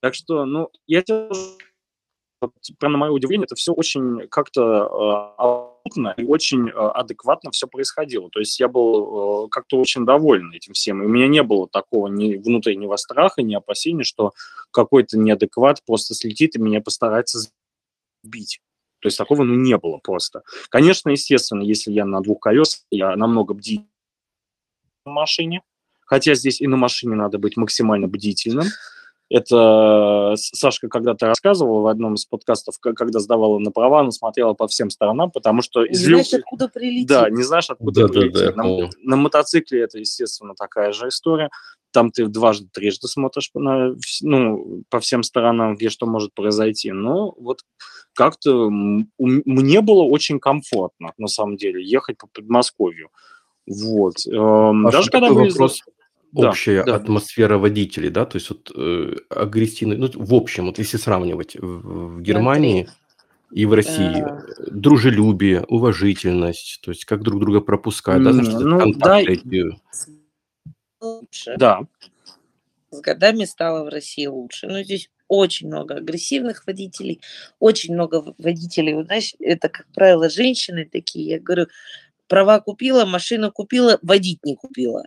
Так 0.00 0.14
что, 0.14 0.44
ну, 0.44 0.70
я 0.86 1.02
тебе 1.02 1.28
на 2.82 2.96
мое 2.98 3.10
удивление, 3.10 3.46
это 3.46 3.56
все 3.56 3.72
очень 3.72 4.28
как-то 4.28 5.76
э, 5.96 6.14
и 6.18 6.24
очень 6.24 6.68
э, 6.68 6.72
адекватно 6.72 7.50
все 7.50 7.66
происходило. 7.66 8.30
То 8.30 8.40
есть 8.40 8.58
я 8.60 8.68
был 8.68 9.46
э, 9.46 9.48
как-то 9.48 9.78
очень 9.78 10.04
доволен 10.04 10.52
этим 10.52 10.72
всем. 10.72 11.02
И 11.02 11.06
у 11.06 11.08
меня 11.08 11.28
не 11.28 11.42
было 11.42 11.68
такого 11.68 12.08
ни 12.08 12.36
внутреннего 12.36 12.96
страха, 12.96 13.42
ни 13.42 13.54
опасения, 13.54 14.04
что 14.04 14.32
какой-то 14.70 15.18
неадекват 15.18 15.82
просто 15.86 16.14
слетит 16.14 16.56
и 16.56 16.60
меня 16.60 16.80
постарается 16.80 17.40
сбить. 18.22 18.60
То 19.00 19.06
есть 19.06 19.18
такого 19.18 19.44
ну, 19.44 19.54
не 19.54 19.76
было 19.78 19.98
просто. 19.98 20.42
Конечно, 20.70 21.10
естественно, 21.10 21.62
если 21.62 21.92
я 21.92 22.04
на 22.04 22.20
двух 22.20 22.40
колесах, 22.40 22.80
я 22.90 23.14
намного 23.16 23.54
бдительнее 23.54 23.88
в 25.04 25.10
машине. 25.10 25.62
Хотя 26.04 26.34
здесь 26.34 26.60
и 26.60 26.66
на 26.66 26.76
машине 26.76 27.14
надо 27.14 27.38
быть 27.38 27.56
максимально 27.56 28.08
бдительным. 28.08 28.66
Это 29.30 30.34
Сашка 30.36 30.88
когда-то 30.88 31.26
рассказывала 31.26 31.82
в 31.82 31.86
одном 31.88 32.14
из 32.14 32.24
подкастов, 32.24 32.78
когда 32.80 33.18
сдавала 33.20 33.58
на 33.58 33.70
права, 33.70 34.00
она 34.00 34.10
смотрела 34.10 34.54
по 34.54 34.66
всем 34.68 34.88
сторонам, 34.88 35.30
потому 35.30 35.60
что... 35.60 35.86
Не 35.86 35.94
знаешь, 35.94 36.32
откуда 36.32 36.68
прилетит. 36.68 37.08
Да, 37.08 37.28
не 37.28 37.42
знаешь, 37.42 37.68
откуда 37.68 38.06
да, 38.06 38.08
прилетит. 38.08 38.32
Да, 38.32 38.52
да, 38.52 38.62
на, 38.62 38.90
на 39.02 39.16
мотоцикле 39.16 39.82
это, 39.82 39.98
естественно, 39.98 40.54
такая 40.54 40.92
же 40.92 41.08
история. 41.08 41.50
Там 41.92 42.10
ты 42.10 42.26
дважды, 42.26 42.68
трижды 42.72 43.06
смотришь 43.06 43.50
на, 43.52 43.94
ну, 44.22 44.82
по 44.88 45.00
всем 45.00 45.22
сторонам, 45.22 45.76
где 45.76 45.90
что 45.90 46.06
может 46.06 46.32
произойти. 46.32 46.92
Но 46.92 47.34
вот 47.38 47.60
как-то 48.14 48.70
мне 48.70 49.80
было 49.82 50.02
очень 50.02 50.40
комфортно, 50.40 51.12
на 51.18 51.28
самом 51.28 51.56
деле, 51.56 51.84
ехать 51.84 52.16
по 52.16 52.28
Подмосковью. 52.28 53.10
Вот. 53.66 54.14
Эм, 54.26 54.90
Даже 54.90 55.10
когда 55.10 55.28
были... 55.28 55.50
Вопрос 55.50 55.82
общая 56.34 56.84
да, 56.84 56.96
атмосфера 56.96 57.58
водителей, 57.58 58.10
да, 58.10 58.24
то 58.24 58.36
есть 58.36 58.50
вот 58.50 58.70
э, 58.74 59.16
агрессивный, 59.30 59.96
ну, 59.96 60.10
в 60.14 60.34
общем, 60.34 60.66
вот 60.66 60.78
если 60.78 60.96
сравнивать 60.96 61.56
в, 61.56 62.16
в 62.16 62.20
Германии 62.20 62.84
Смотри. 62.84 63.62
и 63.62 63.66
в 63.66 63.72
России, 63.74 64.20
а... 64.20 64.42
дружелюбие, 64.70 65.64
уважительность, 65.68 66.80
то 66.82 66.90
есть 66.90 67.04
как 67.04 67.22
друг 67.22 67.40
друга 67.40 67.60
пропускают, 67.60 68.24
да, 68.24 68.32
значит, 68.32 68.54
ну, 68.60 68.92
да, 68.94 69.20
лучше. 71.00 71.56
Да. 71.56 71.80
С 72.90 73.00
годами 73.00 73.44
стало 73.44 73.84
в 73.84 73.88
России 73.88 74.26
лучше. 74.26 74.66
Но 74.66 74.82
здесь 74.82 75.10
очень 75.28 75.68
много 75.68 75.96
агрессивных 75.96 76.66
водителей, 76.66 77.20
очень 77.58 77.94
много 77.94 78.34
водителей, 78.38 78.94
вот, 78.94 79.06
знаешь, 79.06 79.34
это, 79.40 79.68
как 79.68 79.86
правило, 79.94 80.30
женщины 80.30 80.88
такие, 80.90 81.26
я 81.28 81.40
говорю, 81.40 81.66
права 82.28 82.60
купила, 82.60 83.04
машину 83.04 83.52
купила, 83.52 83.98
водить 84.02 84.44
не 84.44 84.56
купила. 84.56 85.04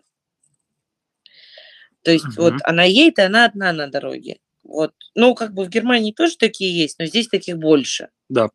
То 2.03 2.11
есть 2.11 2.25
угу. 2.25 2.43
вот 2.43 2.53
она 2.63 2.83
едет, 2.83 3.19
и 3.19 3.23
она 3.23 3.45
одна 3.45 3.73
на 3.73 3.87
дороге. 3.87 4.39
Вот. 4.63 4.93
Ну, 5.15 5.35
как 5.35 5.53
бы 5.53 5.65
в 5.65 5.69
Германии 5.69 6.13
тоже 6.13 6.37
такие 6.37 6.75
есть, 6.75 6.97
но 6.99 7.05
здесь 7.05 7.27
таких 7.27 7.57
больше. 7.57 8.09
Да. 8.29 8.49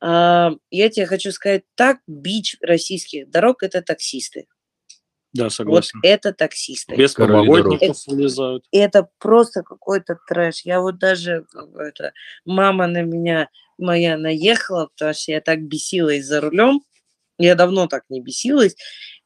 А, 0.00 0.52
я 0.70 0.88
тебе 0.88 1.06
хочу 1.06 1.32
сказать 1.32 1.64
так, 1.74 1.98
бич 2.06 2.56
российских 2.60 3.30
дорог– 3.30 3.62
это 3.64 3.82
таксисты. 3.82 4.46
Да, 5.32 5.48
согласен. 5.48 6.00
Вот 6.02 6.08
это 6.08 6.32
таксисты. 6.32 6.94
Без 6.94 7.14
поворотников 7.14 7.96
влезают. 8.06 8.66
Это 8.70 9.08
просто 9.18 9.62
какой-то 9.62 10.18
трэш. 10.28 10.62
Я 10.64 10.80
вот 10.80 10.98
даже, 10.98 11.46
это, 11.78 12.12
мама 12.44 12.86
на 12.86 13.02
меня 13.02 13.48
моя 13.78 14.16
наехала, 14.18 14.88
потому 14.88 15.14
что 15.14 15.32
я 15.32 15.40
так 15.40 15.62
бесилась 15.62 16.26
за 16.26 16.40
рулем. 16.40 16.82
Я 17.38 17.54
давно 17.54 17.86
так 17.86 18.04
не 18.10 18.20
бесилась. 18.20 18.76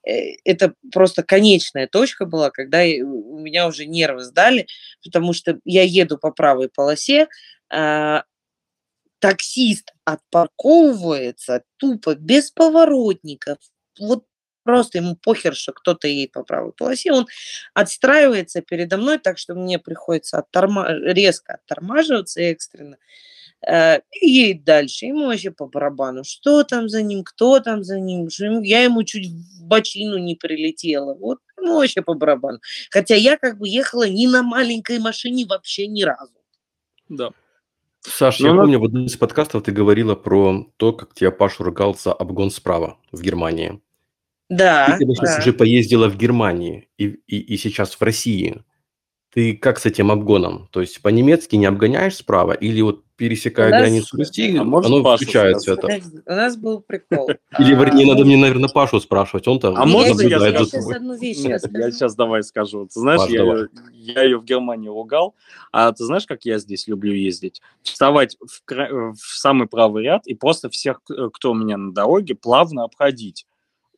Э, 0.06 0.36
это 0.44 0.74
просто 0.92 1.22
конечная 1.22 1.86
точка 1.86 2.26
была, 2.26 2.50
когда 2.50 2.82
у 2.82 3.38
меня 3.38 3.66
уже 3.66 3.86
нервы 3.86 4.24
сдали, 4.24 4.66
потому 5.04 5.32
что 5.32 5.58
я 5.64 5.82
еду 5.82 6.18
по 6.18 6.30
правой 6.30 6.68
полосе, 6.68 7.28
а, 7.68 8.24
таксист 9.18 9.92
отпарковывается 10.04 11.64
тупо 11.78 12.14
без 12.14 12.50
поворотников, 12.50 13.58
вот 13.98 14.24
просто 14.62 14.98
ему 14.98 15.16
похер, 15.16 15.54
что 15.54 15.72
кто-то 15.72 16.08
едет 16.08 16.32
по 16.32 16.42
правой 16.42 16.72
полосе, 16.72 17.12
он 17.12 17.26
отстраивается 17.72 18.60
передо 18.62 18.98
мной, 18.98 19.18
так 19.18 19.38
что 19.38 19.54
мне 19.54 19.78
приходится 19.78 20.38
отторма... 20.38 20.88
резко 20.90 21.54
оттормаживаться 21.54 22.40
экстренно, 22.40 22.98
и 23.68 24.00
едет 24.20 24.64
дальше. 24.64 25.06
Ему 25.06 25.26
вообще 25.26 25.50
по 25.50 25.66
барабану, 25.66 26.22
что 26.24 26.62
там 26.62 26.88
за 26.88 27.02
ним, 27.02 27.24
кто 27.24 27.60
там 27.60 27.82
за 27.82 27.98
ним, 27.98 28.28
я 28.62 28.84
ему 28.84 29.02
чуть 29.02 29.28
в 29.28 29.64
бочину 29.64 30.18
не 30.18 30.36
прилетела, 30.36 31.14
вот 31.14 31.38
ему 31.58 31.76
вообще 31.76 32.02
по 32.02 32.14
барабану. 32.14 32.60
Хотя 32.90 33.16
я 33.16 33.36
как 33.36 33.58
бы 33.58 33.68
ехала 33.68 34.08
не 34.08 34.28
на 34.28 34.42
маленькой 34.42 34.98
машине 34.98 35.46
вообще 35.46 35.86
ни 35.86 36.02
разу. 36.02 36.32
Да. 37.08 37.30
Саш, 38.02 38.38
ну, 38.38 38.48
я 38.48 38.54
помню, 38.54 38.78
в 38.78 38.84
одном 38.84 39.06
из 39.06 39.16
подкастов 39.16 39.64
ты 39.64 39.72
говорила 39.72 40.14
про 40.14 40.70
то, 40.76 40.92
как 40.92 41.14
тебя 41.14 41.32
Паша 41.32 41.64
ругал 41.64 41.96
за 41.96 42.12
обгон 42.12 42.50
справа 42.50 42.98
в 43.10 43.20
Германии. 43.20 43.80
Да. 44.48 44.86
Ты, 44.86 45.04
конечно, 45.04 45.26
да. 45.26 45.38
уже 45.38 45.52
поездила 45.52 46.08
в 46.08 46.16
Германии 46.16 46.88
и, 46.98 47.06
и, 47.26 47.38
и 47.38 47.56
сейчас 47.56 47.94
в 47.94 48.02
России. 48.02 48.62
Ты 49.34 49.56
как 49.56 49.80
с 49.80 49.86
этим 49.86 50.12
обгоном? 50.12 50.68
То 50.70 50.80
есть 50.80 51.02
по-немецки 51.02 51.56
не 51.56 51.66
обгоняешь 51.66 52.16
справа 52.16 52.52
или 52.52 52.80
вот 52.80 53.04
пересекая 53.16 53.70
нас... 53.70 53.80
границу 53.80 54.16
России, 54.16 54.56
а 54.56 54.62
оно 54.62 55.02
Пашу 55.02 55.24
включается 55.24 55.72
это? 55.72 55.88
У 56.26 56.30
нас 56.30 56.56
был 56.56 56.80
прикол. 56.80 57.30
Или, 57.58 57.74
вернее, 57.74 58.06
надо 58.06 58.24
мне, 58.24 58.36
наверное, 58.36 58.68
Пашу 58.68 59.00
спрашивать, 59.00 59.48
он-то 59.48 59.74
А 59.76 59.86
можно 59.86 60.22
я 60.22 60.38
сейчас 60.38 60.90
одну 60.90 61.16
вещь 61.16 61.38
Нет, 61.38 61.62
я 61.72 61.90
сейчас 61.90 62.14
давай 62.14 62.42
скажу. 62.42 62.86
Ты 62.86 63.00
знаешь, 63.00 63.28
я, 63.28 63.66
я 63.92 64.22
ее 64.22 64.38
в 64.38 64.44
Германии 64.44 64.88
ругал, 64.88 65.34
а 65.72 65.90
ты 65.92 66.04
знаешь, 66.04 66.26
как 66.26 66.44
я 66.44 66.58
здесь 66.58 66.86
люблю 66.86 67.12
ездить? 67.12 67.60
Вставать 67.82 68.36
в, 68.40 68.62
в 68.68 69.38
самый 69.38 69.66
правый 69.66 70.04
ряд 70.04 70.26
и 70.26 70.34
просто 70.34 70.68
всех, 70.70 71.00
кто 71.04 71.50
у 71.50 71.54
меня 71.54 71.76
на 71.76 71.92
дороге, 71.92 72.34
плавно 72.34 72.84
обходить. 72.84 73.46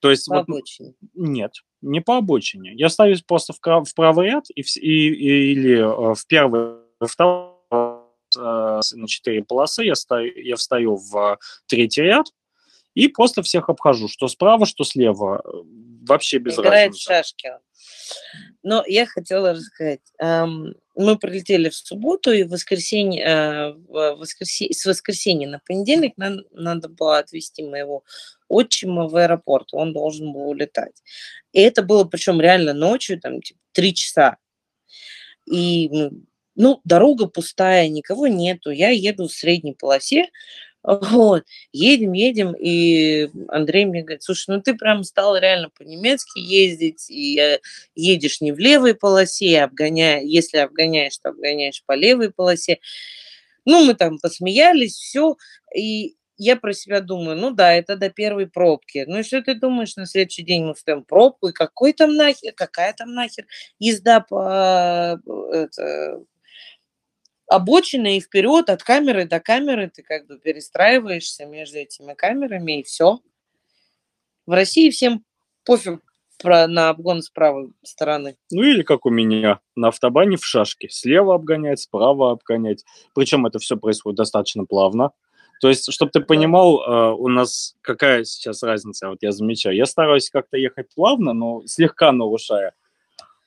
То 0.00 0.10
есть, 0.10 0.26
по 0.28 0.36
вот, 0.36 0.48
обочине? 0.48 0.94
Нет, 1.14 1.52
не 1.82 2.00
по 2.00 2.18
обочине. 2.18 2.72
Я 2.74 2.88
ставлю 2.88 3.16
просто 3.26 3.52
в, 3.52 3.84
в 3.84 3.94
правый 3.94 4.26
ряд 4.26 4.44
и, 4.54 4.60
и, 4.60 5.08
и, 5.08 5.52
или 5.52 5.78
э, 5.78 6.14
в 6.14 6.26
первый, 6.26 6.76
во 7.00 7.06
второй 7.06 7.57
на 8.36 9.06
четыре 9.06 9.42
полосы, 9.42 9.84
я, 9.84 9.94
стою, 9.94 10.32
я 10.36 10.56
встаю 10.56 10.96
в 10.96 11.38
третий 11.66 12.02
ряд 12.02 12.26
и 12.94 13.08
просто 13.08 13.42
всех 13.42 13.68
обхожу, 13.68 14.08
что 14.08 14.28
справа, 14.28 14.66
что 14.66 14.84
слева. 14.84 15.42
Вообще 16.06 16.38
без 16.38 16.58
Играет 16.58 16.88
разницы. 16.88 16.98
в 16.98 17.02
шашки. 17.02 17.52
Но 18.62 18.82
я 18.86 19.06
хотела 19.06 19.52
рассказать. 19.52 20.00
Мы 20.20 21.16
прилетели 21.16 21.68
в 21.68 21.76
субботу, 21.76 22.32
и 22.32 22.42
в 22.42 22.48
воскресенье, 22.48 23.22
э, 23.22 23.72
в 23.72 24.16
воскресенье, 24.16 24.74
с 24.74 24.84
воскресенья 24.84 25.48
на 25.48 25.60
понедельник 25.64 26.14
нам 26.16 26.40
надо 26.50 26.88
было 26.88 27.18
отвезти 27.18 27.62
моего 27.62 28.02
отчима 28.48 29.06
в 29.06 29.14
аэропорт, 29.14 29.68
он 29.72 29.92
должен 29.92 30.32
был 30.32 30.48
улетать. 30.48 31.02
И 31.52 31.60
это 31.60 31.82
было, 31.82 32.02
причем 32.02 32.40
реально 32.40 32.72
ночью, 32.72 33.20
там, 33.20 33.40
типа, 33.40 33.60
три 33.72 33.94
часа. 33.94 34.38
И, 35.46 36.10
ну, 36.58 36.80
дорога 36.84 37.26
пустая, 37.26 37.88
никого 37.88 38.26
нету, 38.26 38.70
я 38.70 38.90
еду 38.90 39.28
в 39.28 39.32
средней 39.32 39.74
полосе, 39.74 40.28
вот, 40.82 41.44
едем, 41.72 42.12
едем, 42.12 42.52
и 42.58 43.30
Андрей 43.48 43.84
мне 43.84 44.02
говорит, 44.02 44.22
слушай, 44.22 44.46
ну 44.48 44.60
ты 44.60 44.74
прям 44.74 45.04
стал 45.04 45.36
реально 45.36 45.70
по-немецки 45.70 46.38
ездить, 46.38 47.08
и 47.08 47.60
едешь 47.94 48.40
не 48.40 48.52
в 48.52 48.58
левой 48.58 48.94
полосе, 48.94 49.62
обгоняя, 49.62 50.20
если 50.20 50.58
обгоняешь, 50.58 51.16
то 51.18 51.30
обгоняешь 51.30 51.82
по 51.86 51.92
левой 51.92 52.32
полосе. 52.32 52.78
Ну, 53.64 53.84
мы 53.84 53.94
там 53.94 54.18
посмеялись, 54.18 54.94
все, 54.94 55.36
и 55.74 56.16
я 56.38 56.56
про 56.56 56.72
себя 56.72 57.00
думаю, 57.00 57.36
ну 57.36 57.50
да, 57.50 57.72
это 57.72 57.96
до 57.96 58.10
первой 58.10 58.46
пробки. 58.46 59.04
Ну 59.06 59.18
и 59.18 59.22
что 59.22 59.42
ты 59.42 59.54
думаешь, 59.54 59.96
на 59.96 60.06
следующий 60.06 60.44
день 60.44 60.64
мы 60.64 60.74
встаем 60.74 61.04
пробку, 61.04 61.48
и 61.48 61.52
какой 61.52 61.92
там 61.92 62.14
нахер, 62.14 62.52
какая 62.52 62.92
там 62.94 63.12
нахер 63.12 63.46
езда 63.78 64.20
по 64.20 65.20
это, 65.52 66.22
обочина 67.48 68.16
и 68.16 68.20
вперед, 68.20 68.70
от 68.70 68.82
камеры 68.82 69.26
до 69.26 69.40
камеры, 69.40 69.90
ты 69.90 70.02
как 70.02 70.26
бы 70.26 70.38
перестраиваешься 70.38 71.46
между 71.46 71.78
этими 71.78 72.14
камерами, 72.14 72.80
и 72.80 72.82
все. 72.82 73.20
В 74.46 74.52
России 74.52 74.90
всем 74.90 75.24
пофиг 75.64 76.00
про, 76.38 76.66
на 76.66 76.90
обгон 76.90 77.22
с 77.22 77.30
правой 77.30 77.72
стороны. 77.82 78.36
Ну 78.50 78.62
или 78.62 78.82
как 78.82 79.06
у 79.06 79.10
меня, 79.10 79.60
на 79.74 79.88
автобане 79.88 80.36
в 80.36 80.44
шашке. 80.44 80.88
Слева 80.88 81.34
обгонять, 81.34 81.80
справа 81.80 82.32
обгонять. 82.32 82.84
Причем 83.14 83.46
это 83.46 83.58
все 83.58 83.76
происходит 83.76 84.18
достаточно 84.18 84.64
плавно. 84.64 85.10
То 85.60 85.68
есть, 85.68 85.92
чтобы 85.92 86.12
ты 86.12 86.20
понимал, 86.20 86.80
э, 86.80 87.12
у 87.14 87.28
нас 87.28 87.74
какая 87.80 88.22
сейчас 88.24 88.62
разница, 88.62 89.08
вот 89.08 89.18
я 89.22 89.32
замечаю. 89.32 89.74
Я 89.74 89.86
стараюсь 89.86 90.30
как-то 90.30 90.56
ехать 90.56 90.86
плавно, 90.94 91.32
но 91.32 91.62
слегка 91.66 92.12
нарушая. 92.12 92.74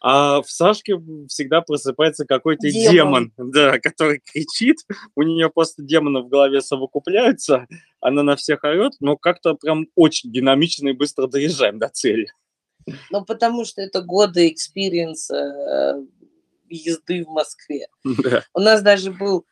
А 0.03 0.41
в 0.41 0.49
Сашке 0.49 0.99
всегда 1.27 1.61
просыпается 1.61 2.25
какой-то 2.25 2.71
демон. 2.71 3.31
демон, 3.37 3.51
да, 3.51 3.79
который 3.79 4.19
кричит, 4.19 4.77
у 5.15 5.21
нее 5.21 5.49
просто 5.51 5.83
демоны 5.83 6.21
в 6.21 6.27
голове 6.27 6.61
совокупляются, 6.61 7.67
она 7.99 8.23
на 8.23 8.35
всех 8.35 8.63
орет, 8.63 8.93
но 8.99 9.15
как-то 9.15 9.53
прям 9.53 9.85
очень 9.95 10.31
динамично 10.31 10.89
и 10.89 10.93
быстро 10.93 11.27
доезжаем 11.27 11.77
до 11.77 11.87
цели. 11.89 12.27
Ну, 13.11 13.23
потому 13.23 13.63
что 13.63 13.81
это 13.83 14.01
годы 14.01 14.49
experience 14.49 15.27
а 15.27 15.35
э, 15.35 16.03
езды 16.67 17.23
в 17.23 17.29
Москве. 17.29 17.87
Да. 18.03 18.43
У 18.55 18.59
нас 18.59 18.81
даже 18.81 19.11
был 19.11 19.45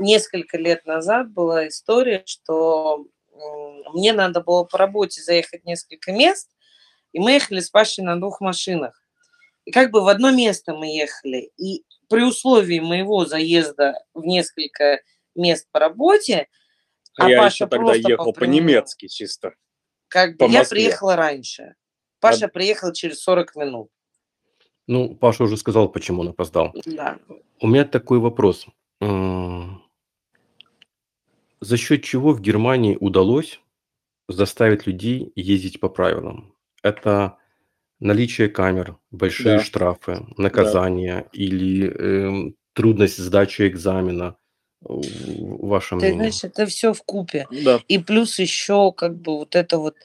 несколько 0.00 0.58
лет 0.58 0.84
назад 0.86 1.30
была 1.30 1.68
история, 1.68 2.24
что 2.26 3.06
мне 3.92 4.12
надо 4.12 4.40
было 4.40 4.64
по 4.64 4.76
работе 4.76 5.22
заехать 5.22 5.64
несколько 5.64 6.12
мест, 6.12 6.50
и 7.12 7.20
мы 7.20 7.32
ехали 7.32 7.60
с 7.60 7.70
Пашей 7.70 8.02
на 8.02 8.18
двух 8.18 8.40
машинах. 8.40 9.03
И 9.64 9.70
как 9.70 9.90
бы 9.90 10.02
в 10.02 10.08
одно 10.08 10.30
место 10.30 10.74
мы 10.74 10.94
ехали. 10.94 11.50
И 11.56 11.84
при 12.08 12.22
условии 12.22 12.80
моего 12.80 13.24
заезда 13.24 13.94
в 14.12 14.22
несколько 14.24 15.00
мест 15.34 15.68
по 15.72 15.80
работе, 15.80 16.48
а, 17.18 17.26
а 17.26 17.30
я 17.30 17.38
Паша 17.38 17.64
еще 17.64 17.66
тогда 17.66 17.94
ехал 17.94 18.32
по-немецки 18.32 19.08
чисто. 19.08 19.54
Как 20.08 20.36
бы 20.36 20.46
я 20.46 20.64
приехала 20.64 21.16
раньше. 21.16 21.74
Паша 22.20 22.46
а... 22.46 22.48
приехал 22.48 22.92
через 22.92 23.20
40 23.20 23.56
минут. 23.56 23.90
Ну, 24.86 25.14
Паша 25.14 25.44
уже 25.44 25.56
сказал, 25.56 25.88
почему 25.88 26.20
он 26.20 26.28
опоздал. 26.28 26.74
Да. 26.84 27.18
У 27.60 27.66
меня 27.66 27.84
такой 27.84 28.18
вопрос 28.18 28.66
за 31.64 31.76
счет 31.78 32.04
чего 32.04 32.32
в 32.32 32.40
Германии 32.40 32.96
удалось 33.00 33.60
заставить 34.28 34.86
людей 34.86 35.32
ездить 35.34 35.80
по 35.80 35.88
правилам? 35.88 36.54
Это 36.82 37.38
наличие 38.00 38.48
камер, 38.48 38.98
большие 39.10 39.58
Да, 39.58 39.64
штрафы, 39.64 40.18
да. 40.36 40.42
наказания 40.42 41.26
или 41.32 41.88
эм, 41.88 42.56
трудность 42.74 43.18
сдачи 43.18 43.66
экзамена? 43.68 44.36
В- 44.80 45.66
Ваше 45.66 45.94
Ты 45.94 45.96
мнение? 45.96 46.14
знаешь, 46.16 46.44
это 46.44 46.66
все 46.66 46.92
в 46.92 47.02
купе. 47.02 47.46
Да. 47.50 47.80
И 47.88 47.98
плюс 47.98 48.38
еще 48.38 48.92
как 48.92 49.16
бы 49.16 49.38
вот 49.38 49.54
это 49.56 49.78
вот, 49.78 49.96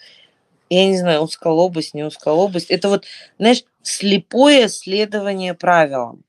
я 0.70 0.86
не 0.86 0.98
знаю, 0.98 1.22
узколобость, 1.22 1.94
не 1.94 2.04
узколобость. 2.04 2.70
Это 2.70 2.90
вот, 2.90 3.06
знаешь, 3.38 3.64
слепое 3.82 4.68
следование 4.70 5.54
правилам. 5.54 6.24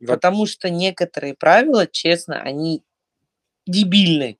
Да. 0.00 0.14
Потому 0.14 0.46
что 0.46 0.70
некоторые 0.70 1.34
правила, 1.34 1.86
честно, 1.86 2.40
они 2.40 2.82
дебильны. 3.68 4.38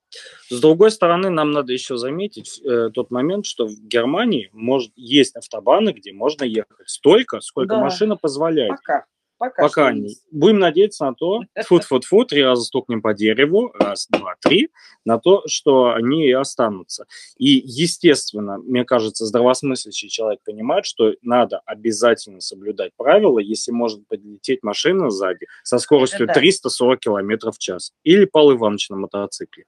С 0.51 0.61
другой 0.61 0.91
стороны, 0.91 1.31
нам 1.31 1.53
надо 1.53 1.73
еще 1.73 1.97
заметить 1.97 2.61
э, 2.65 2.91
тот 2.93 3.11
момент, 3.11 3.47
что 3.47 3.67
в 3.67 3.79
Германии 3.81 4.49
может, 4.53 4.93
есть 4.97 5.37
автобаны, 5.37 5.91
где 5.91 6.13
можно 6.13 6.45
ехать 6.45 6.89
столько, 6.89 7.41
сколько 7.41 7.75
Да. 7.77 7.81
машина 7.81 8.17
позволяет. 8.17 8.71
Пока. 8.71 9.05
Пока, 9.39 9.63
Пока 9.63 9.91
что 9.91 10.01
не. 10.01 10.17
Будем 10.33 10.59
надеяться 10.59 11.05
на 11.05 11.15
то, 11.15 11.43
фут 11.67 11.85
фут 11.85 12.05
фут 12.05 12.29
три 12.29 12.43
раза 12.43 12.63
стукнем 12.63 13.01
по 13.01 13.15
дереву, 13.15 13.73
раз, 13.79 14.09
два, 14.11 14.35
три, 14.41 14.71
на 15.05 15.19
то, 15.19 15.45
что 15.47 15.93
они 15.93 16.27
и 16.27 16.33
останутся. 16.33 17.07
И, 17.37 17.63
естественно, 17.65 18.59
мне 18.59 18.85
кажется, 18.85 19.27
здравомыслящий 19.27 20.09
человек 20.09 20.41
понимает, 20.45 20.87
что 20.87 21.15
надо 21.23 21.61
обязательно 21.65 22.41
соблюдать 22.41 22.93
правила, 22.97 23.39
если 23.39 23.71
может 23.71 24.07
подлететь 24.09 24.63
машина 24.63 25.11
сзади 25.11 25.47
со 25.63 25.79
скоростью 25.79 26.27
да. 26.27 26.35
340 26.35 26.99
км 26.99 27.53
в 27.53 27.59
час. 27.59 27.93
Или 28.03 28.25
Павел 28.25 28.57
Иванович 28.57 28.91
на 28.91 28.97
мотоцикле. 28.97 29.65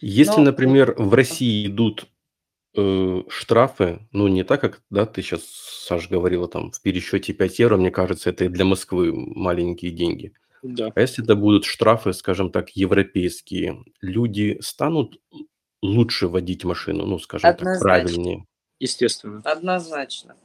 Если, 0.00 0.40
Но- 0.40 0.46
например, 0.46 0.94
в 0.98 1.14
России 1.14 1.66
идут 1.66 2.06
э, 2.76 3.22
штрафы, 3.28 4.00
ну, 4.12 4.28
не 4.28 4.44
так, 4.44 4.60
как, 4.60 4.80
да, 4.90 5.06
ты 5.06 5.22
сейчас, 5.22 5.42
Саш, 5.44 6.08
говорила, 6.08 6.48
там, 6.48 6.70
в 6.72 6.80
пересчете 6.82 7.32
5 7.32 7.58
евро, 7.58 7.76
мне 7.76 7.90
кажется, 7.90 8.30
это 8.30 8.44
и 8.44 8.48
для 8.48 8.64
Москвы 8.64 9.12
маленькие 9.14 9.90
деньги. 9.92 10.32
Да. 10.62 10.90
А 10.94 11.00
если 11.00 11.22
это 11.22 11.36
будут 11.36 11.64
штрафы, 11.64 12.12
скажем 12.12 12.50
так, 12.50 12.70
европейские, 12.70 13.84
люди 14.00 14.58
станут 14.60 15.20
лучше 15.82 16.28
водить 16.28 16.64
машину, 16.64 17.06
ну, 17.06 17.18
скажем 17.18 17.50
так, 17.50 17.60
Однозначно. 17.60 17.84
правильнее? 17.84 18.46
Естественно. 18.80 19.40
Однозначно. 19.44 20.36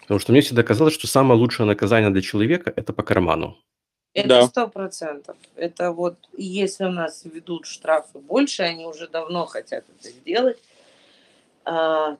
Потому 0.00 0.18
что 0.20 0.32
мне 0.32 0.40
всегда 0.40 0.62
казалось, 0.62 0.94
что 0.94 1.06
самое 1.06 1.38
лучшее 1.38 1.66
наказание 1.66 2.10
для 2.10 2.22
человека– 2.22 2.72
это 2.74 2.92
по 2.92 3.02
карману. 3.02 3.56
Это 4.12 4.28
Да. 4.28 4.46
сто 4.48 4.66
процентов. 4.66 5.36
Это 5.54 5.92
вот 5.92 6.16
если 6.36 6.84
у 6.84 6.90
нас 6.90 7.24
ведут 7.24 7.66
штрафы 7.66 8.18
больше, 8.18 8.62
они 8.62 8.86
уже 8.86 9.06
давно 9.06 9.46
хотят 9.46 9.84
это 9.88 10.08
сделать, 10.10 10.58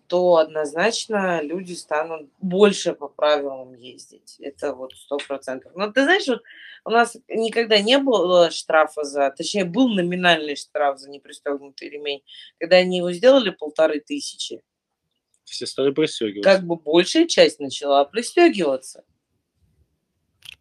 то 0.06 0.36
однозначно 0.36 1.42
люди 1.42 1.72
станут 1.72 2.30
больше 2.40 2.92
по 2.94 3.08
правилам 3.08 3.74
ездить. 3.74 4.36
Это 4.38 4.74
вот 4.74 4.92
сто 4.94 5.16
процентов. 5.16 5.72
Но 5.74 5.90
ты 5.90 6.04
знаешь, 6.04 6.28
вот 6.28 6.42
у 6.84 6.90
нас 6.90 7.16
никогда 7.28 7.80
не 7.80 7.98
было 7.98 8.50
штрафа 8.50 9.02
за, 9.02 9.30
точнее, 9.36 9.64
был 9.64 9.88
номинальный 9.88 10.54
штраф 10.54 10.98
за 11.00 11.10
непристегнутый 11.10 11.88
ремень. 11.88 12.22
Когда 12.58 12.76
они 12.76 12.98
его 12.98 13.10
сделали 13.12 13.50
полторы 13.50 13.98
тысячи, 14.00 14.62
Все 15.44 15.66
стали 15.66 15.90
пристегиваться. 15.90 16.48
как 16.48 16.64
бы 16.64 16.76
большая 16.76 17.26
часть 17.26 17.58
начала 17.58 18.04
пристегиваться. 18.04 19.04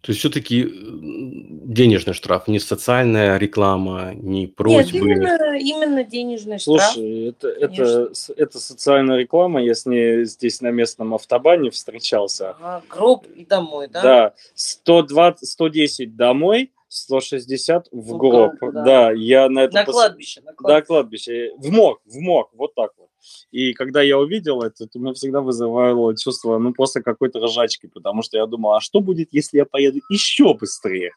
То 0.01 0.11
есть 0.11 0.19
все-таки 0.19 0.63
денежный 0.63 2.13
штраф, 2.13 2.47
не 2.47 2.59
социальная 2.59 3.37
реклама, 3.37 4.13
не 4.13 4.41
Нет, 4.43 4.55
просьбы. 4.55 4.97
именно, 4.97 5.57
именно 5.59 6.03
денежный 6.05 6.57
штраф. 6.57 6.93
Слушай, 6.93 7.29
это, 7.29 7.49
это, 7.49 8.11
это 8.37 8.59
социальная 8.59 9.17
реклама. 9.17 9.61
Я 9.61 9.75
с 9.75 9.85
ней 9.85 10.23
здесь 10.23 10.61
на 10.61 10.69
местном 10.71 11.13
автобане 11.13 11.69
встречался. 11.69 12.51
Ага, 12.51 12.81
гроб 12.89 13.25
и 13.35 13.43
домой, 13.45 13.89
да? 13.89 14.01
Да, 14.01 14.33
120, 14.55 15.47
110 15.49 16.15
домой, 16.15 16.71
160 16.87 17.89
в 17.91 17.97
В 18.13 18.17
гроб. 18.17 18.53
гроб, 18.57 18.73
да. 18.73 18.83
Да. 18.83 19.11
я 19.11 19.49
на 19.49 19.59
это 19.65 19.73
На 19.75 19.81
пос- 19.83 19.91
кладбище, 19.91 20.39
на 20.41 20.51
Да, 20.51 20.55
кладбище. 20.55 20.85
кладбище. 20.87 21.51
В 21.57 21.71
морг, 21.71 21.99
в 22.05 22.17
морг, 22.19 22.49
вот 22.55 22.73
так 22.73 22.91
вот. 22.97 23.08
И 23.51 23.73
когда 23.73 24.01
я 24.01 24.17
увидел 24.17 24.61
это, 24.61 24.87
то 24.87 24.99
меня 24.99 25.13
всегда 25.13 25.41
вызывало 25.41 26.15
чувство, 26.17 26.57
ну, 26.57 26.73
просто 26.73 27.01
какой-то 27.01 27.39
ржачки, 27.39 27.87
потому 27.87 28.21
что 28.21 28.37
я 28.37 28.45
думал, 28.45 28.73
а 28.75 28.81
что 28.81 28.99
будет, 29.01 29.29
если 29.31 29.57
я 29.57 29.65
поеду 29.65 29.99
еще 30.09 30.53
быстрее? 30.53 31.11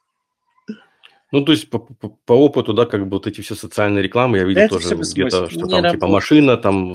Ну, 1.30 1.44
то 1.44 1.52
есть 1.52 1.70
по, 1.70 1.78
по- 1.78 2.10
по 2.26 2.32
опыту, 2.32 2.74
да, 2.74 2.84
как 2.84 3.04
бы 3.08 3.16
вот 3.16 3.26
эти 3.26 3.40
все 3.40 3.54
социальные 3.54 4.02
рекламы, 4.02 4.36
я 4.36 4.44
видел 4.44 4.62
Это 4.62 4.74
тоже 4.74 4.94
где-то, 4.96 5.48
что 5.48 5.64
Не 5.64 5.70
там 5.70 5.70
типа 5.70 5.82
работает. 5.82 6.12
машина 6.12 6.56
там 6.58 6.92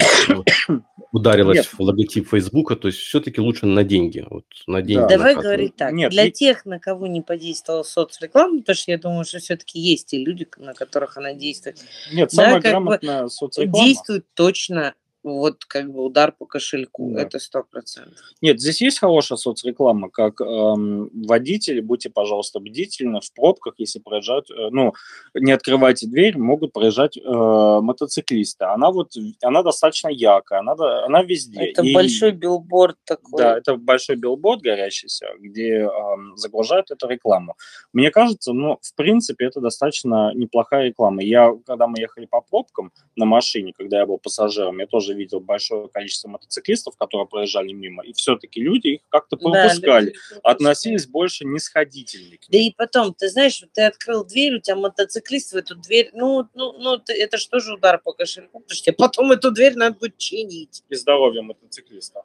ударилась 1.12 1.58
Нет. 1.58 1.65
в 1.67 1.80
логотип 1.80 2.30
Фейсбука, 2.30 2.76
то 2.76 2.88
есть 2.88 3.00
все-таки 3.00 3.39
лучше 3.41 3.65
на 3.65 3.84
деньги, 3.84 4.26
вот 4.30 4.46
на 4.67 4.82
деньги 4.82 5.02
Да. 5.02 5.08
Давай 5.10 5.36
говорить 5.36 5.76
так. 5.76 5.91
Нет, 5.93 6.12
Для 6.12 6.26
и- 6.26 6.32
тех, 6.32 6.65
на 6.65 6.80
кого 6.80 7.08
не 7.08 7.22
подействовала 7.22 7.84
соцреклама, 7.84 8.60
потому 8.60 8.76
что 8.76 8.91
я 8.91 8.98
думаю, 8.98 9.26
что 9.26 9.39
все-таки 9.39 9.80
есть 9.80 10.08
те 10.08 10.17
люди, 10.17 10.48
на 10.58 10.74
которых 10.74 11.17
она 11.17 11.34
действует, 11.34 11.78
Нет, 12.12 12.30
Да, 12.34 12.36
самая 12.36 12.54
как 12.56 12.63
бы 12.63 12.70
грамотная 12.70 13.28
соцреклама. 13.28 13.86
действует 13.86 14.26
точно 14.34 14.93
вот 15.24 15.66
как 15.66 15.92
бы 15.92 16.04
удар 16.04 16.32
по 16.32 16.46
кошельку. 16.46 17.12
Да. 17.12 17.22
Это 17.22 17.40
сто 17.40 17.64
процентов. 17.64 18.20
Нет, 18.42 18.60
здесь 18.60 18.82
есть 18.82 19.00
хорошая 19.00 19.38
соцреклама, 19.38 20.10
как 20.10 20.40
эм, 20.42 21.10
водители, 21.28 21.82
будьте, 21.82 22.10
пожалуйста, 22.10 22.60
бдительны 22.60 23.20
в 23.22 23.34
пробках, 23.34 23.76
если 23.78 24.00
проезжают, 24.00 24.50
э, 24.50 24.70
ну, 24.72 24.94
не 25.34 25.52
открывайте 25.52 26.08
дверь, 26.08 26.38
могут 26.38 26.72
проезжать 26.74 27.18
э, 27.18 27.22
мотоциклисты. 27.22 28.66
Она 28.66 28.92
вот, 28.92 29.14
она 29.42 29.64
достаточно 29.64 30.10
яркая, 30.10 30.60
она, 30.60 30.74
она 31.06 31.24
везде. 31.24 31.72
Это 31.72 31.84
И- 31.84 31.94
большой 31.94 32.32
билборд 32.32 32.98
такой. 33.04 33.38
Да, 33.38 33.58
это 33.58 33.76
большой 33.76 34.16
билборд 34.16 34.62
горящийся, 34.62 35.28
где 35.40 35.80
эм, 35.82 36.38
загружают 36.38 36.92
эту 36.92 37.08
рекламу. 37.08 37.56
Мне 37.92 38.12
кажется, 38.12 38.54
ну, 38.54 38.78
в 38.82 38.96
принципе, 38.96 39.46
это 39.46 39.60
достаточно 39.60 40.32
неплохая 40.34 40.86
реклама. 40.86 41.22
Я, 41.24 41.54
когда 41.66 41.88
мы 41.88 42.00
ехали 42.00 42.26
по 42.26 42.42
пробкам 42.42 42.92
на 43.16 43.26
машине, 43.26 43.74
когда 43.78 44.00
я 44.00 44.06
был 44.06 44.18
пассажиром, 44.20 44.80
я 44.80 44.88
тоже 44.88 45.07
видел 45.13 45.39
большое 45.39 45.88
количество 45.89 46.30
мотоциклистов, 46.30 46.96
которые 46.98 47.28
проезжали 47.28 47.72
мимо, 47.72 48.04
и 48.04 48.13
все-таки 48.13 48.62
люди 48.62 48.88
их 48.88 49.02
как-то 49.10 49.36
Да, 49.38 49.41
пропускали, 49.43 50.06
люди 50.06 50.13
пропускают. 50.13 50.46
относились 50.46 51.08
больше 51.08 51.46
нисходительно 51.46 52.38
к 52.38 52.50
Да 52.50 52.58
и 52.58 52.72
потом, 52.76 53.13
ты 53.13 53.30
знаешь, 53.30 53.63
ты 53.74 53.84
открыл 53.84 54.24
дверь, 54.26 54.56
у 54.56 54.60
тебя 54.60 54.76
мотоциклист 54.76 55.54
в 55.54 55.56
эту 55.56 55.76
дверь, 55.76 56.12
ну, 56.13 56.48
ну, 56.54 56.74
ну 56.80 57.02
это 57.08 57.38
что 57.38 57.60
же 57.60 57.74
удар 57.74 58.00
по 58.00 58.13
кошельку, 58.13 58.60
потому 58.60 58.76
что 58.76 58.93
потом 58.93 59.32
эту 59.32 59.52
дверь 59.52 59.76
надо 59.76 59.98
будет 59.98 60.17
чинить. 60.17 60.84
И 60.89 60.96
здоровье 60.96 61.41
мотоциклиста. 61.41 62.22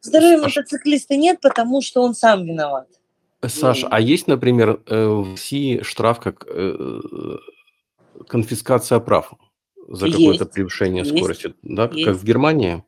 Здоровья 0.00 0.38
мотоциклиста 0.38 1.16
нет, 1.16 1.40
потому 1.40 1.82
что 1.82 2.02
он 2.02 2.14
сам 2.14 2.44
виноват. 2.44 2.88
Саш, 3.46 3.82
Ну. 3.82 3.88
а 3.90 4.00
есть, 4.00 4.26
например, 4.28 4.80
э, 4.86 5.06
в 5.06 5.32
России 5.32 5.82
штраф 5.82 6.20
как 6.20 6.46
э, 6.48 6.98
конфискация 8.28 8.98
прав 9.00 9.32
за 9.88 10.10
какое-то 10.10 10.46
превышение 10.46 11.04
Есть. 11.04 11.16
скорости, 11.16 11.54
да, 11.62 11.88
как 11.88 11.96
Есть. 11.96 12.20
в 12.20 12.24
Германии, 12.24 12.84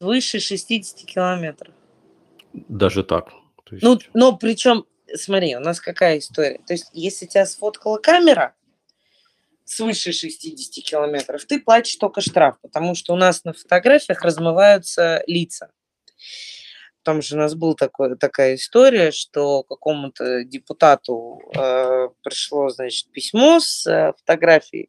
Свыше 0.00 0.40
60 0.40 1.06
километров. 1.06 1.74
даже 2.52 3.04
так. 3.04 3.30
То 3.64 3.74
есть- 3.76 3.82
Ну, 3.82 3.98
но 4.14 4.36
причем, 4.36 4.84
смотри, 5.14 5.56
у 5.56 5.60
нас 5.60 5.80
какая 5.80 6.18
история. 6.18 6.60
То 6.66 6.74
есть, 6.74 6.90
если 6.92 7.26
тебя 7.26 7.46
сфоткала 7.46 7.98
камера 7.98 8.54
свыше 9.64 10.12
60 10.12 10.82
километров, 10.82 11.44
ты 11.44 11.60
платишь 11.60 11.96
только 11.96 12.20
штраф, 12.20 12.56
потому 12.60 12.94
что 12.94 13.12
у 13.14 13.16
нас 13.16 13.44
на 13.44 13.52
фотографиях 13.52 14.22
размываются 14.22 15.22
лица. 15.26 15.70
Потому 16.98 17.22
что 17.22 17.34
у 17.36 17.38
нас 17.38 17.54
была 17.54 17.74
такой, 17.74 18.16
такая 18.16 18.54
история, 18.56 19.10
что 19.12 19.62
какому-то 19.64 20.44
депутату 20.44 21.40
э, 21.56 22.08
пришло, 22.22 22.68
значит, 22.68 23.10
письмо 23.10 23.58
с 23.60 23.86
э, 23.86 24.12
фотографией, 24.18 24.88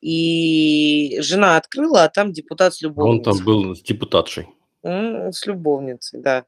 и 0.00 1.18
жена 1.20 1.56
открыла, 1.56 2.04
а 2.04 2.08
там 2.08 2.32
депутат 2.32 2.74
с 2.74 2.82
А 2.82 2.86
он 2.86 2.90
любовницей. 2.90 3.32
там 3.32 3.44
был 3.44 3.74
с 3.74 3.82
депутатшей. 3.82 4.48
С 4.82 5.44
любовницей, 5.44 6.20
да. 6.22 6.46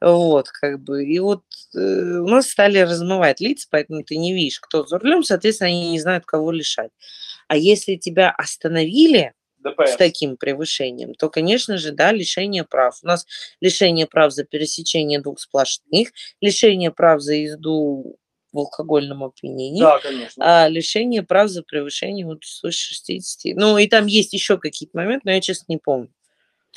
Вот, 0.00 0.48
как 0.48 0.82
бы. 0.82 1.04
И 1.04 1.18
вот 1.20 1.42
э, 1.76 1.78
у 1.78 2.26
нас 2.26 2.48
стали 2.48 2.78
размывать 2.78 3.40
лица, 3.40 3.68
поэтому 3.70 4.02
ты 4.02 4.16
не 4.16 4.34
видишь, 4.34 4.58
кто 4.58 4.84
за 4.84 4.98
рулем, 4.98 5.22
соответственно, 5.22 5.68
они 5.68 5.90
не 5.90 6.00
знают, 6.00 6.26
кого 6.26 6.50
лишать. 6.50 6.90
А 7.46 7.56
если 7.56 7.94
тебя 7.94 8.30
остановили 8.30 9.32
с 9.64 9.96
таким 9.96 10.36
превышением, 10.36 11.14
то, 11.14 11.28
конечно 11.30 11.78
же, 11.78 11.92
да, 11.92 12.10
лишение 12.10 12.64
прав. 12.64 12.98
У 13.02 13.06
нас 13.06 13.26
лишение 13.60 14.06
прав 14.06 14.32
за 14.32 14.44
пересечение 14.44 15.20
двух 15.20 15.38
сплошных, 15.38 16.08
лишение 16.40 16.90
прав 16.90 17.20
за 17.20 17.34
езду 17.34 18.16
в 18.52 18.58
алкогольном 18.58 19.24
опьянении, 19.24 19.80
Да, 19.80 19.98
конечно. 19.98 20.64
а 20.64 20.68
лишение 20.68 21.22
прав 21.22 21.48
за 21.50 21.62
превышение 21.62 22.24
вот 22.26 22.44
свыше 22.44 22.94
60. 22.94 23.56
Ну, 23.56 23.78
и 23.78 23.86
там 23.86 24.06
есть 24.06 24.32
еще 24.32 24.58
какие-то 24.58 24.96
моменты, 24.96 25.22
но 25.24 25.32
я, 25.32 25.40
честно, 25.40 25.66
не 25.72 25.78
помню. 25.78 26.08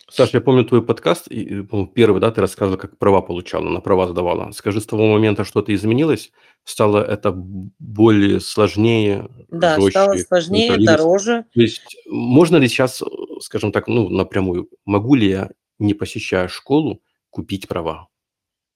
Саш, 0.10 0.34
я 0.34 0.42
помню 0.42 0.66
твой 0.66 0.84
подкаст, 0.86 1.28
и, 1.30 1.64
первый, 1.94 2.20
да, 2.20 2.32
ты 2.32 2.42
рассказывал, 2.42 2.78
как 2.78 2.98
права 2.98 3.22
получала, 3.22 3.70
на 3.70 3.80
права 3.80 4.08
сдавала. 4.10 4.52
Скажи, 4.52 4.82
с 4.82 4.86
того 4.86 5.08
момента 5.08 5.46
что-то 5.46 5.74
изменилось? 5.74 6.32
Стало 6.66 7.02
это 7.02 7.32
более 7.34 8.42
сложнее, 8.42 9.30
Да, 9.50 9.76
жестче? 9.76 9.92
стало 9.92 10.18
сложнее, 10.18 10.78
дороже. 10.78 11.46
То 11.54 11.62
есть 11.62 11.96
можно 12.08 12.58
ли 12.58 12.68
сейчас, 12.68 13.02
скажем 13.40 13.72
так, 13.72 13.88
ну, 13.88 14.10
напрямую, 14.10 14.70
могу 14.86 15.16
ли 15.16 15.30
я, 15.30 15.52
не 15.80 15.94
посещая 15.94 16.50
школу, 16.50 17.02
купить 17.30 17.70
права? 17.70 18.10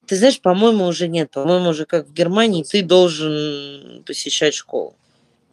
Ты 0.06 0.16
знаешь, 0.16 0.40
по-моему, 0.40 0.86
уже 0.86 1.08
нет. 1.08 1.30
По-моему, 1.30 1.70
уже 1.70 1.84
как 1.86 2.06
в 2.06 2.12
Германии, 2.12 2.62
ты 2.62 2.82
должен 2.82 4.02
посещать 4.04 4.54
школу. 4.54 4.94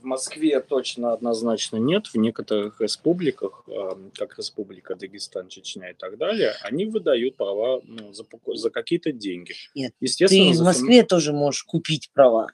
В 0.02 0.06
Москве 0.06 0.60
точно 0.60 1.14
однозначно 1.14 1.78
нет. 1.78 2.08
В 2.08 2.16
некоторых 2.18 2.82
республиках, 2.82 3.64
э, 3.68 3.90
как 4.16 4.38
Республика 4.38 4.96
Дагестан, 4.96 5.48
Чечня 5.48 5.92
и 5.92 5.94
так 5.94 6.18
далее, 6.18 6.54
они 6.62 6.86
выдают 6.86 7.38
права 7.38 7.80
ну, 7.86 8.12
за, 8.14 8.26
за 8.56 8.70
какие-то 8.70 9.14
деньги. 9.14 9.54
Нет, 9.76 9.94
Ты 10.00 10.06
Естественно, 10.06 10.50
в 10.52 10.54
за 10.56 10.58
сум- 10.58 10.66
Москве 10.66 11.04
тоже 11.04 11.32
можешь 11.32 11.64
купить 11.64 12.10
права. 12.14 12.48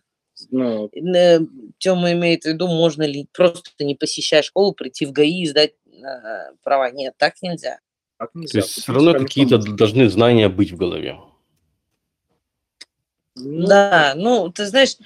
ну, 0.51 0.91
Тема 1.79 2.11
имеет 2.13 2.43
в 2.43 2.45
виду, 2.49 2.67
можно 2.67 3.01
ли 3.01 3.27
просто 3.33 3.71
не 3.83 3.95
посещая 3.95 4.43
школу, 4.43 4.73
прийти 4.73 5.07
в 5.07 5.11
ГАИ 5.11 5.41
и 5.41 5.47
сдать 5.47 5.73
э, 5.91 6.53
права. 6.63 6.91
Нет, 6.91 7.15
так 7.17 7.33
нельзя. 7.41 7.79
так 8.19 8.31
То 8.31 8.39
нельзя. 8.39 8.59
есть 8.59 8.69
Купить 8.75 8.83
все 8.83 8.93
равно 8.93 9.13
какие-то 9.13 9.57
должны 9.57 10.07
знания 10.09 10.49
быть 10.49 10.71
в 10.71 10.77
голове. 10.77 11.17
Ну, 13.39 13.67
Да, 13.67 14.13
ну, 14.15 14.49
ты 14.49 14.65
знаешь, 14.65 14.97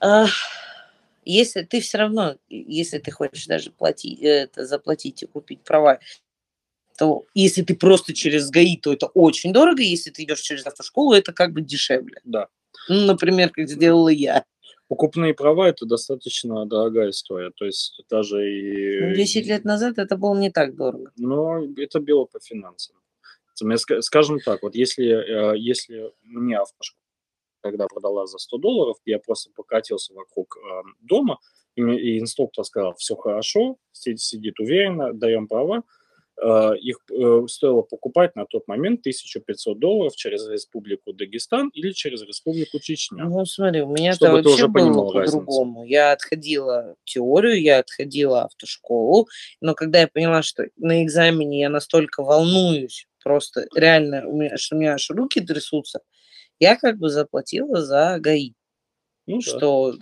а, 0.00 0.26
если 1.24 1.62
ты 1.62 1.80
все 1.80 1.98
равно, 1.98 2.36
если 2.48 2.98
ты 2.98 3.10
хочешь 3.10 3.46
даже 3.46 3.70
платить, 3.70 4.20
это, 4.20 4.66
заплатить 4.66 5.22
и 5.22 5.26
купить 5.26 5.62
права, 5.62 5.98
то 6.98 7.24
если 7.34 7.62
ты 7.62 7.74
просто 7.74 8.14
через 8.14 8.50
ГАИ, 8.50 8.76
то 8.76 8.92
это 8.92 9.06
очень 9.06 9.52
дорого, 9.52 9.82
если 9.82 10.10
ты 10.10 10.24
идешь 10.24 10.40
через 10.40 10.66
автошколу, 10.66 11.14
это 11.14 11.32
как 11.32 11.52
бы 11.52 11.60
дешевле. 11.60 12.20
Да. 12.24 12.48
Ну, 12.88 13.06
например, 13.06 13.50
как 13.50 13.68
сделала 13.68 14.08
я. 14.08 14.44
Покупные 14.88 15.34
права– 15.34 15.68
это 15.70 15.86
достаточно 15.86 16.66
дорогая 16.66 17.10
история. 17.10 17.50
То 17.56 17.64
есть 17.64 18.02
даже 18.10 18.48
и... 18.48 19.00
Ну, 19.00 19.14
10 19.14 19.46
лет 19.46 19.64
назад 19.64 19.98
это 19.98 20.16
было 20.16 20.38
не 20.38 20.50
так 20.50 20.76
дорого. 20.76 21.10
Но 21.16 21.64
это 21.78 22.00
било 22.00 22.26
по 22.26 22.38
финансам. 22.38 22.96
Скажем 24.00 24.40
так, 24.40 24.62
вот 24.62 24.74
если, 24.74 25.06
э, 25.06 25.58
если 25.58 26.12
мне 26.22 26.58
автошкола 26.58 27.03
когда 27.64 27.86
продала 27.86 28.26
за 28.26 28.38
100 28.38 28.58
долларов, 28.58 28.96
я 29.06 29.18
просто 29.18 29.50
покатился 29.56 30.12
вокруг 30.12 30.58
э, 30.58 30.82
дома, 31.00 31.38
и, 31.76 31.80
и 31.80 32.20
инструктор 32.20 32.64
сказал, 32.64 32.94
все 32.96 33.16
хорошо, 33.16 33.78
сидит, 33.92 34.20
сидит 34.20 34.60
уверенно, 34.60 35.14
даем 35.14 35.48
права. 35.48 35.82
Э, 36.42 36.72
их 36.78 36.98
э, 37.10 37.46
стоило 37.48 37.80
покупать 37.80 38.36
на 38.36 38.44
тот 38.44 38.68
момент 38.68 39.00
1500 39.00 39.78
долларов 39.78 40.14
через 40.14 40.46
Республику 40.46 41.14
Дагестан 41.14 41.70
или 41.72 41.92
через 41.92 42.22
Республику 42.22 42.80
Чечня. 42.80 43.24
Ну, 43.24 43.46
смотри, 43.46 43.80
у 43.80 43.88
меня 43.88 44.10
это 44.10 44.30
вообще 44.30 44.68
было 44.68 45.10
по-другому. 45.10 45.84
Я 45.84 46.12
отходила 46.12 46.96
теорию, 47.04 47.62
я 47.62 47.78
отходила 47.78 48.42
автошколу, 48.42 49.26
но 49.62 49.74
когда 49.74 50.02
я 50.02 50.08
поняла, 50.08 50.42
что 50.42 50.68
на 50.76 51.02
экзамене 51.02 51.60
я 51.60 51.70
настолько 51.70 52.22
волнуюсь, 52.22 53.06
просто 53.22 53.66
реально, 53.74 54.28
у 54.28 54.36
меня, 54.36 54.58
что 54.58 54.76
у 54.76 54.78
меня 54.78 54.92
аж 54.92 55.08
руки 55.10 55.40
трясутся, 55.40 56.00
я 56.58 56.76
как 56.76 56.98
бы 56.98 57.08
заплатила 57.08 57.82
за 57.82 58.18
ГАИ. 58.18 58.52
Ну, 59.26 59.40
что 59.40 59.94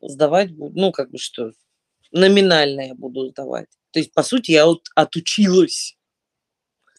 сдавать 0.00 0.52
буду, 0.52 0.78
ну, 0.78 0.92
как 0.92 1.10
бы 1.10 1.18
что, 1.18 1.52
номинально 2.12 2.82
я 2.82 2.94
буду 2.94 3.28
сдавать. 3.28 3.68
То 3.90 3.98
есть, 3.98 4.12
по 4.12 4.22
сути, 4.22 4.52
я 4.52 4.66
вот 4.66 4.86
отучилась. 4.94 5.96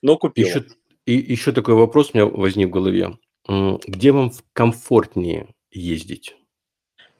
Но 0.01 0.17
купила. 0.17 0.47
Еще, 0.47 0.65
и 1.05 1.13
еще 1.13 1.51
такой 1.51 1.75
вопрос 1.75 2.11
у 2.13 2.17
меня 2.17 2.25
возник 2.25 2.67
в 2.67 2.71
голове. 2.71 3.17
Где 3.47 4.11
вам 4.11 4.31
комфортнее 4.53 5.53
ездить? 5.71 6.35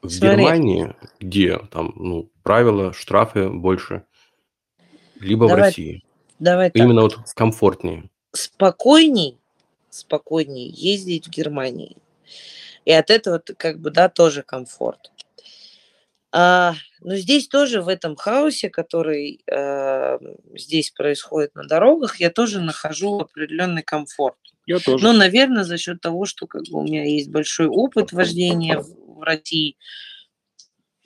В 0.02 0.08
Смотри. 0.08 0.36
Германии, 0.36 0.94
где 1.18 1.58
там 1.70 1.92
ну, 1.96 2.30
правила, 2.42 2.92
штрафы 2.92 3.50
больше, 3.50 4.04
либо 5.18 5.46
давай, 5.46 5.62
в 5.62 5.64
России? 5.66 6.04
Давай 6.38 6.70
Именно 6.72 7.08
так. 7.08 7.18
вот 7.18 7.32
комфортнее. 7.34 8.10
Спокойней, 8.32 9.39
спокойнее 9.90 10.68
ездить 10.68 11.26
в 11.26 11.30
Германии. 11.30 11.96
И 12.84 12.92
от 12.92 13.10
этого 13.10 13.38
как 13.38 13.78
бы, 13.80 13.90
да, 13.90 14.08
тоже 14.08 14.42
комфорт. 14.42 15.10
А, 16.32 16.74
но 17.00 17.16
здесь 17.16 17.48
тоже 17.48 17.82
в 17.82 17.88
этом 17.88 18.14
хаосе, 18.14 18.70
который 18.70 19.42
э, 19.46 20.18
здесь 20.54 20.90
происходит 20.90 21.54
на 21.54 21.64
дорогах, 21.64 22.20
я 22.20 22.30
тоже 22.30 22.60
нахожу 22.60 23.18
определенный 23.18 23.82
комфорт. 23.82 24.38
Я 24.66 24.78
тоже. 24.78 25.04
Но, 25.04 25.12
наверное, 25.12 25.64
за 25.64 25.76
счет 25.76 26.00
того, 26.00 26.26
что 26.26 26.46
как 26.46 26.62
бы, 26.70 26.78
у 26.78 26.82
меня 26.84 27.04
есть 27.04 27.30
большой 27.30 27.66
опыт 27.66 28.12
вождения 28.12 28.78
в, 28.78 29.18
в 29.18 29.22
России, 29.22 29.76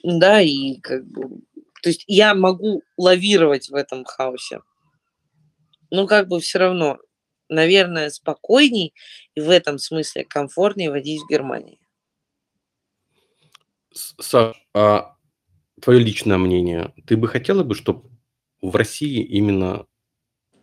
да, 0.03 0.39
и 0.41 0.75
как 0.81 1.07
бы, 1.07 1.41
то 1.81 1.89
есть 1.89 2.03
я 2.05 2.35
могу 2.35 2.83
лавировать 2.95 3.69
в 3.69 3.75
этом 3.75 4.05
хаосе. 4.05 4.61
Но 5.89 6.05
как 6.05 6.27
бы 6.27 6.39
все 6.39 6.59
равно, 6.59 6.99
наверное, 7.49 8.09
спокойней 8.09 8.93
и 9.35 9.41
в 9.41 9.49
этом 9.49 9.77
смысле 9.77 10.23
комфортнее 10.25 10.91
водить 10.91 11.21
в 11.21 11.29
Германии. 11.29 11.79
Саш, 13.93 14.55
а 14.73 15.15
твое 15.81 15.99
личное 15.99 16.37
мнение, 16.37 16.93
ты 17.05 17.17
бы 17.17 17.27
хотела 17.27 17.63
бы, 17.63 17.75
чтобы 17.75 18.09
в 18.61 18.75
России 18.75 19.23
именно 19.23 19.85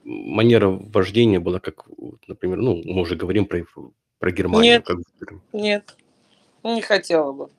манера 0.05 0.68
вождения 0.68 1.41
была 1.41 1.61
как, 1.61 1.87
например, 2.26 2.59
ну, 2.59 2.83
мы 2.85 3.03
уже 3.03 3.14
говорим 3.14 3.47
про, 3.47 3.64
про 4.18 4.30
Германию. 4.30 4.74
Нет, 4.74 4.87
как... 4.87 4.99
нет, 5.53 5.97
не 6.62 6.83
хотела 6.83 7.33
бы. 7.33 7.51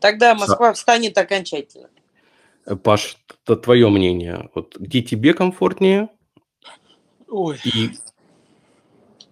Тогда 0.00 0.34
Москва 0.34 0.74
Са... 0.74 0.80
встанет 0.80 1.16
окончательно. 1.16 1.88
Паш, 2.82 3.16
это 3.44 3.56
твое 3.56 3.88
мнение. 3.88 4.50
Вот 4.54 4.76
где 4.76 5.02
тебе 5.02 5.34
комфортнее? 5.34 6.08
Ой. 7.28 7.58
И 7.64 7.90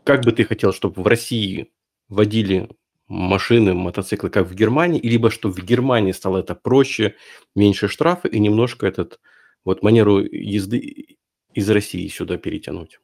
как 0.05 0.25
бы 0.25 0.33
ты 0.33 0.45
хотел, 0.45 0.73
чтобы 0.73 1.03
в 1.03 1.07
России 1.07 1.71
водили 2.09 2.69
машины, 3.09 3.75
мотоциклы, 3.75 4.31
как 4.31 4.47
в 4.49 4.55
Германии, 4.55 5.01
либо 5.01 5.31
что 5.31 5.51
в 5.51 5.59
Германии 5.59 6.13
стало 6.13 6.39
это 6.39 6.55
проще, 6.55 7.17
меньше 7.55 7.89
штрафы 7.89 8.29
и 8.29 8.39
немножко 8.39 8.87
этот 8.87 9.21
вот 9.65 9.83
манеру 9.83 10.21
езды 10.21 11.19
из 11.53 11.69
России 11.71 12.07
сюда 12.09 12.37
перетянуть. 12.39 13.01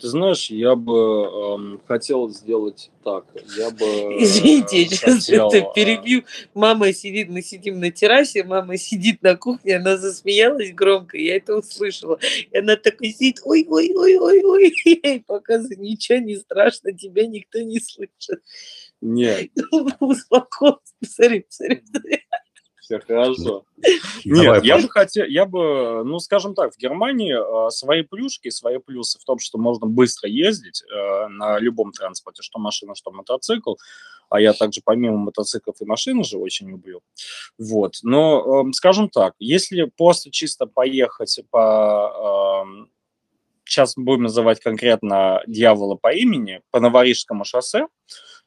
Ты 0.00 0.08
знаешь, 0.08 0.50
я 0.50 0.74
бы 0.74 0.94
эм, 0.94 1.80
хотел 1.86 2.30
сделать 2.30 2.90
так. 3.04 3.26
Я 3.58 3.70
бы. 3.70 3.84
Извините, 4.18 4.82
я 4.82 4.88
сейчас 4.88 5.26
хотел, 5.26 5.48
это 5.48 5.70
перебью. 5.74 6.24
Мама 6.54 6.92
сидит, 6.92 7.28
мы 7.28 7.42
сидим 7.42 7.80
на 7.80 7.90
террасе, 7.90 8.42
мама 8.42 8.78
сидит 8.78 9.22
на 9.22 9.36
кухне, 9.36 9.76
она 9.76 9.98
засмеялась 9.98 10.72
громко, 10.72 11.18
я 11.18 11.36
это 11.36 11.56
услышала. 11.56 12.18
И 12.50 12.56
она 12.56 12.76
такой 12.76 13.10
сидит, 13.10 13.40
ой, 13.44 13.66
ой, 13.68 13.92
ой, 13.94 14.18
ой, 14.18 14.44
ой. 14.44 14.74
Я 14.84 15.10
ей 15.10 15.20
показываю, 15.20 15.80
ничего 15.80 16.18
не 16.18 16.36
страшно, 16.36 16.92
тебя 16.92 17.26
никто 17.26 17.60
не 17.60 17.78
слышит. 17.78 18.42
Нет. 19.02 19.50
Успокойся, 20.00 20.80
посмотри, 21.00 21.40
посмотри, 21.40 21.76
посмотри. 21.76 22.25
Все 22.86 23.00
хорошо. 23.00 23.64
Нет, 24.24 24.64
я 24.64 24.78
бы 24.78 24.88
хотел, 24.88 25.26
я 25.26 25.44
бы, 25.44 26.04
ну, 26.04 26.20
скажем 26.20 26.54
так, 26.54 26.72
в 26.72 26.78
Германии 26.78 27.34
э, 27.34 27.70
свои 27.70 28.02
плюшки, 28.02 28.48
свои 28.50 28.78
плюсы 28.78 29.18
в 29.18 29.24
том, 29.24 29.40
что 29.40 29.58
можно 29.58 29.88
быстро 29.88 30.30
ездить 30.30 30.84
э, 30.84 31.26
на 31.26 31.58
любом 31.58 31.90
транспорте, 31.90 32.42
что 32.42 32.60
машина, 32.60 32.94
что 32.94 33.10
мотоцикл. 33.10 33.74
А 34.28 34.40
я 34.40 34.52
также 34.52 34.82
помимо 34.84 35.16
мотоциклов 35.16 35.80
и 35.80 35.84
машин 35.84 36.22
же 36.22 36.38
очень 36.38 36.70
люблю. 36.70 37.00
Вот. 37.58 37.94
Но, 38.04 38.68
э, 38.68 38.72
скажем 38.72 39.08
так, 39.08 39.34
если 39.40 39.90
просто 39.96 40.30
чисто 40.30 40.66
поехать 40.66 41.40
по 41.50 42.62
э, 42.64 42.86
сейчас 43.64 43.94
будем 43.96 44.22
называть 44.22 44.60
конкретно 44.60 45.42
дьявола 45.48 45.96
по 45.96 46.14
имени, 46.14 46.60
по 46.70 46.78
Новорижскому 46.78 47.44
шоссе, 47.44 47.88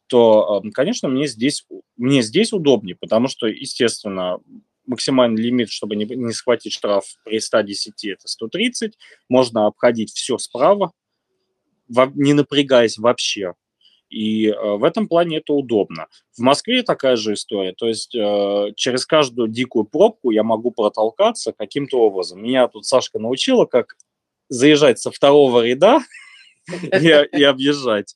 то, 0.08 0.64
конечно, 0.74 1.08
мне 1.08 1.28
здесь, 1.28 1.66
мне 2.00 2.22
здесь 2.22 2.54
удобнее, 2.54 2.96
потому 2.96 3.28
что, 3.28 3.48
естественно, 3.48 4.40
максимальный 4.88 5.42
лимит, 5.42 5.70
чтобы 5.70 5.96
не, 5.96 6.06
не 6.06 6.34
схватить 6.34 6.74
штраф 6.74 7.06
при 7.24 7.40
110, 7.40 8.06
это 8.06 8.28
130. 8.28 8.98
Можно 9.28 9.68
обходить 9.68 10.12
все 10.12 10.38
справа, 10.38 10.92
не 11.88 12.34
напрягаясь 12.34 12.98
вообще. 12.98 13.54
И 14.10 14.48
э, 14.48 14.56
в 14.56 14.84
этом 14.84 15.08
плане 15.08 15.38
это 15.38 15.54
удобно. 15.54 16.08
В 16.36 16.40
Москве 16.40 16.82
такая 16.82 17.16
же 17.16 17.34
история. 17.34 17.74
То 17.74 17.88
есть 17.88 18.16
э, 18.16 18.74
через 18.76 19.06
каждую 19.06 19.50
дикую 19.50 19.86
пробку 19.86 20.32
я 20.32 20.42
могу 20.42 20.72
протолкаться 20.72 21.52
каким-то 21.52 22.00
образом. 22.00 22.42
Меня 22.42 22.68
тут 22.68 22.86
Сашка 22.86 23.20
научила, 23.20 23.66
как 23.66 23.96
заезжать 24.48 25.00
со 25.00 25.12
второго 25.12 25.64
ряда 25.64 26.00
и, 26.84 27.38
и 27.38 27.44
объезжать. 27.44 28.16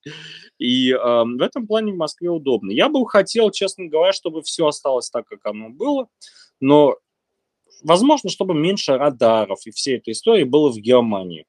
И 0.58 0.92
э, 0.92 0.98
в 0.98 1.42
этом 1.42 1.68
плане 1.68 1.94
в 1.94 1.98
Москве 1.98 2.30
удобно. 2.30 2.72
Я 2.72 2.90
бы 2.90 3.08
хотел, 3.08 3.52
честно 3.52 3.86
говоря, 3.86 4.14
чтобы 4.14 4.42
все 4.44 4.68
осталось 4.68 5.10
так, 5.10 5.28
как 5.28 5.46
оно 5.46 5.70
было, 5.70 6.08
но 6.60 6.98
возможно, 7.84 8.30
чтобы 8.30 8.54
меньше 8.54 8.98
радаров 8.98 9.66
и 9.66 9.72
всей 9.72 9.98
этой 9.98 10.14
истории 10.14 10.44
было 10.44 10.72
в 10.72 10.78
Германии. 10.78 11.46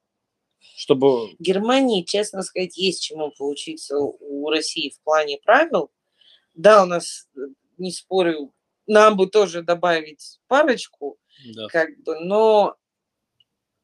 Чтобы... 0.77 1.29
В 1.29 1.37
Германии, 1.39 2.03
честно 2.03 2.43
сказать, 2.43 2.77
есть 2.77 3.03
чему 3.03 3.31
поучиться 3.31 3.97
у 3.99 4.51
России 4.51 4.91
в 4.91 5.01
плане 5.03 5.39
правил. 5.45 5.91
Да, 6.55 6.83
у 6.83 6.87
нас, 6.87 7.29
э, 7.37 7.41
не 7.79 7.93
спорю, 7.93 8.53
нам 8.87 9.17
бы 9.17 9.27
тоже 9.27 9.63
добавить 9.63 10.41
парочку, 10.47 11.19
да. 11.55 11.69
как 11.69 11.91
бы, 12.03 12.21
но 12.21 12.75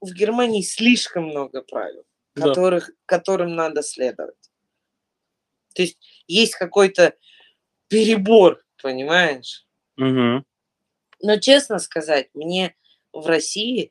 в 0.01 0.12
Германии 0.12 0.62
слишком 0.62 1.25
много 1.25 1.62
правил 1.62 2.05
которых, 2.35 2.89
да. 2.89 2.93
которым 3.07 3.55
надо 3.55 3.83
следовать. 3.83 4.37
То 5.74 5.83
есть 5.83 5.99
есть 6.26 6.55
какой-то 6.55 7.14
перебор, 7.89 8.64
понимаешь? 8.83 9.66
Угу. 9.97 10.45
Но 11.22 11.37
честно 11.39 11.78
сказать, 11.78 12.28
мне 12.35 12.74
в 13.12 13.26
России, 13.26 13.91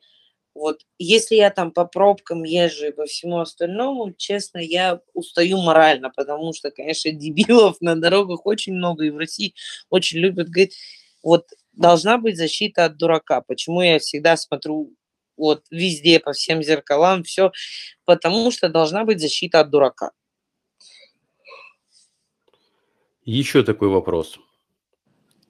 вот 0.54 0.80
если 0.98 1.36
я 1.36 1.50
там 1.50 1.70
по 1.70 1.84
пробкам 1.84 2.42
езжу 2.42 2.88
и 2.88 2.92
по 2.92 3.06
всему 3.06 3.38
остальному, 3.38 4.12
честно, 4.12 4.58
я 4.58 5.00
устаю 5.14 5.58
морально, 5.58 6.10
потому 6.10 6.52
что, 6.52 6.70
конечно, 6.70 7.10
дебилов 7.12 7.80
на 7.80 7.94
дорогах 7.96 8.46
очень 8.46 8.74
много, 8.74 9.04
и 9.04 9.10
в 9.10 9.18
России 9.18 9.54
очень 9.88 10.18
любят 10.18 10.48
говорить, 10.48 10.76
вот 11.22 11.46
должна 11.72 12.18
быть 12.18 12.36
защита 12.36 12.86
от 12.86 12.96
дурака. 12.96 13.42
Почему 13.42 13.82
я 13.82 13.98
всегда 13.98 14.36
смотрю 14.36 14.92
вот 15.40 15.64
везде, 15.70 16.20
по 16.20 16.32
всем 16.32 16.62
зеркалам, 16.62 17.24
все, 17.24 17.52
потому 18.04 18.50
что 18.50 18.68
должна 18.68 19.04
быть 19.04 19.20
защита 19.20 19.60
от 19.60 19.70
дурака. 19.70 20.12
Еще 23.24 23.62
такой 23.62 23.88
вопрос. 23.88 24.38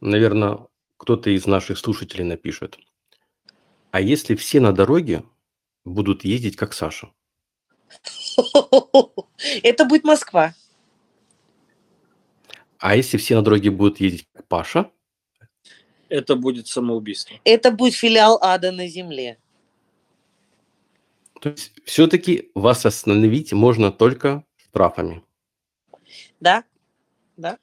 Наверное, 0.00 0.66
кто-то 0.96 1.30
из 1.30 1.46
наших 1.46 1.78
слушателей 1.78 2.24
напишет. 2.24 2.78
А 3.90 4.00
если 4.00 4.34
все 4.34 4.60
на 4.60 4.72
дороге 4.72 5.24
будут 5.84 6.24
ездить 6.24 6.56
как 6.56 6.72
Саша? 6.74 7.10
Это 9.62 9.84
будет 9.84 10.04
Москва. 10.04 10.54
А 12.78 12.96
если 12.96 13.16
все 13.18 13.36
на 13.36 13.42
дороге 13.42 13.70
будут 13.70 14.00
ездить 14.00 14.28
как 14.32 14.46
Паша? 14.46 14.90
Это 16.08 16.36
будет 16.36 16.66
самоубийство. 16.66 17.36
Это 17.44 17.70
будет 17.70 17.94
филиал 17.94 18.38
ада 18.42 18.72
на 18.72 18.88
земле. 18.88 19.39
То 21.40 21.50
есть 21.50 21.72
все-таки 21.84 22.50
вас 22.54 22.84
остановить 22.86 23.52
можно 23.52 23.90
только 23.90 24.44
штрафами. 24.68 25.22
Да, 26.40 26.64
да. 27.36 27.58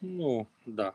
Ну, 0.00 0.46
да. 0.66 0.94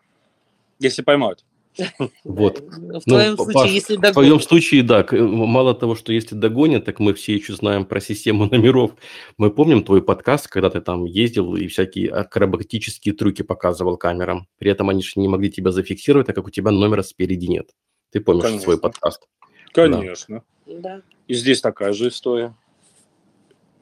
Если 0.80 1.02
поймают. 1.02 1.46
Вот. 2.24 2.60
В 2.60 2.80
Ну, 2.80 3.00
твоем 3.02 3.38
случае, 3.38 3.74
если 3.74 3.98
в 3.98 4.00
твоем 4.00 4.14
догонят. 4.14 4.44
случае, 4.44 4.84
да, 4.84 5.06
мало 5.12 5.74
того, 5.74 5.96
что 5.96 6.14
если 6.14 6.34
догонят, 6.36 6.86
так 6.86 7.00
мы 7.00 7.14
все 7.14 7.36
еще 7.36 7.54
знаем 7.54 7.86
про 7.86 8.00
систему 8.00 8.46
номеров. 8.52 8.92
Мы 9.38 9.52
помним 9.52 9.84
твой 9.84 10.02
подкаст, 10.02 10.48
когда 10.48 10.70
ты 10.70 10.80
там 10.82 11.04
ездил 11.06 11.56
и 11.56 11.68
всякие 11.68 12.12
акробатические 12.12 13.14
трюки 13.14 13.42
показывал 13.42 13.98
камерам. 13.98 14.48
При 14.58 14.72
этом 14.72 14.90
они 14.90 15.02
же 15.04 15.14
не 15.20 15.28
могли 15.28 15.52
тебя 15.52 15.72
зафиксировать, 15.72 16.28
так 16.28 16.36
как 16.36 16.48
у 16.48 16.50
тебя 16.50 16.72
номера 16.72 17.04
спереди 17.04 17.46
нет. 17.48 17.72
Ты 18.12 18.22
помнишь 18.22 18.44
Конечно. 18.44 18.64
свой 18.64 18.80
подкаст? 18.80 19.28
Конечно. 19.74 20.44
Да. 20.66 21.02
И 21.28 21.34
здесь 21.34 21.62
такая 21.62 21.94
же 21.94 22.10
история. 22.10 22.56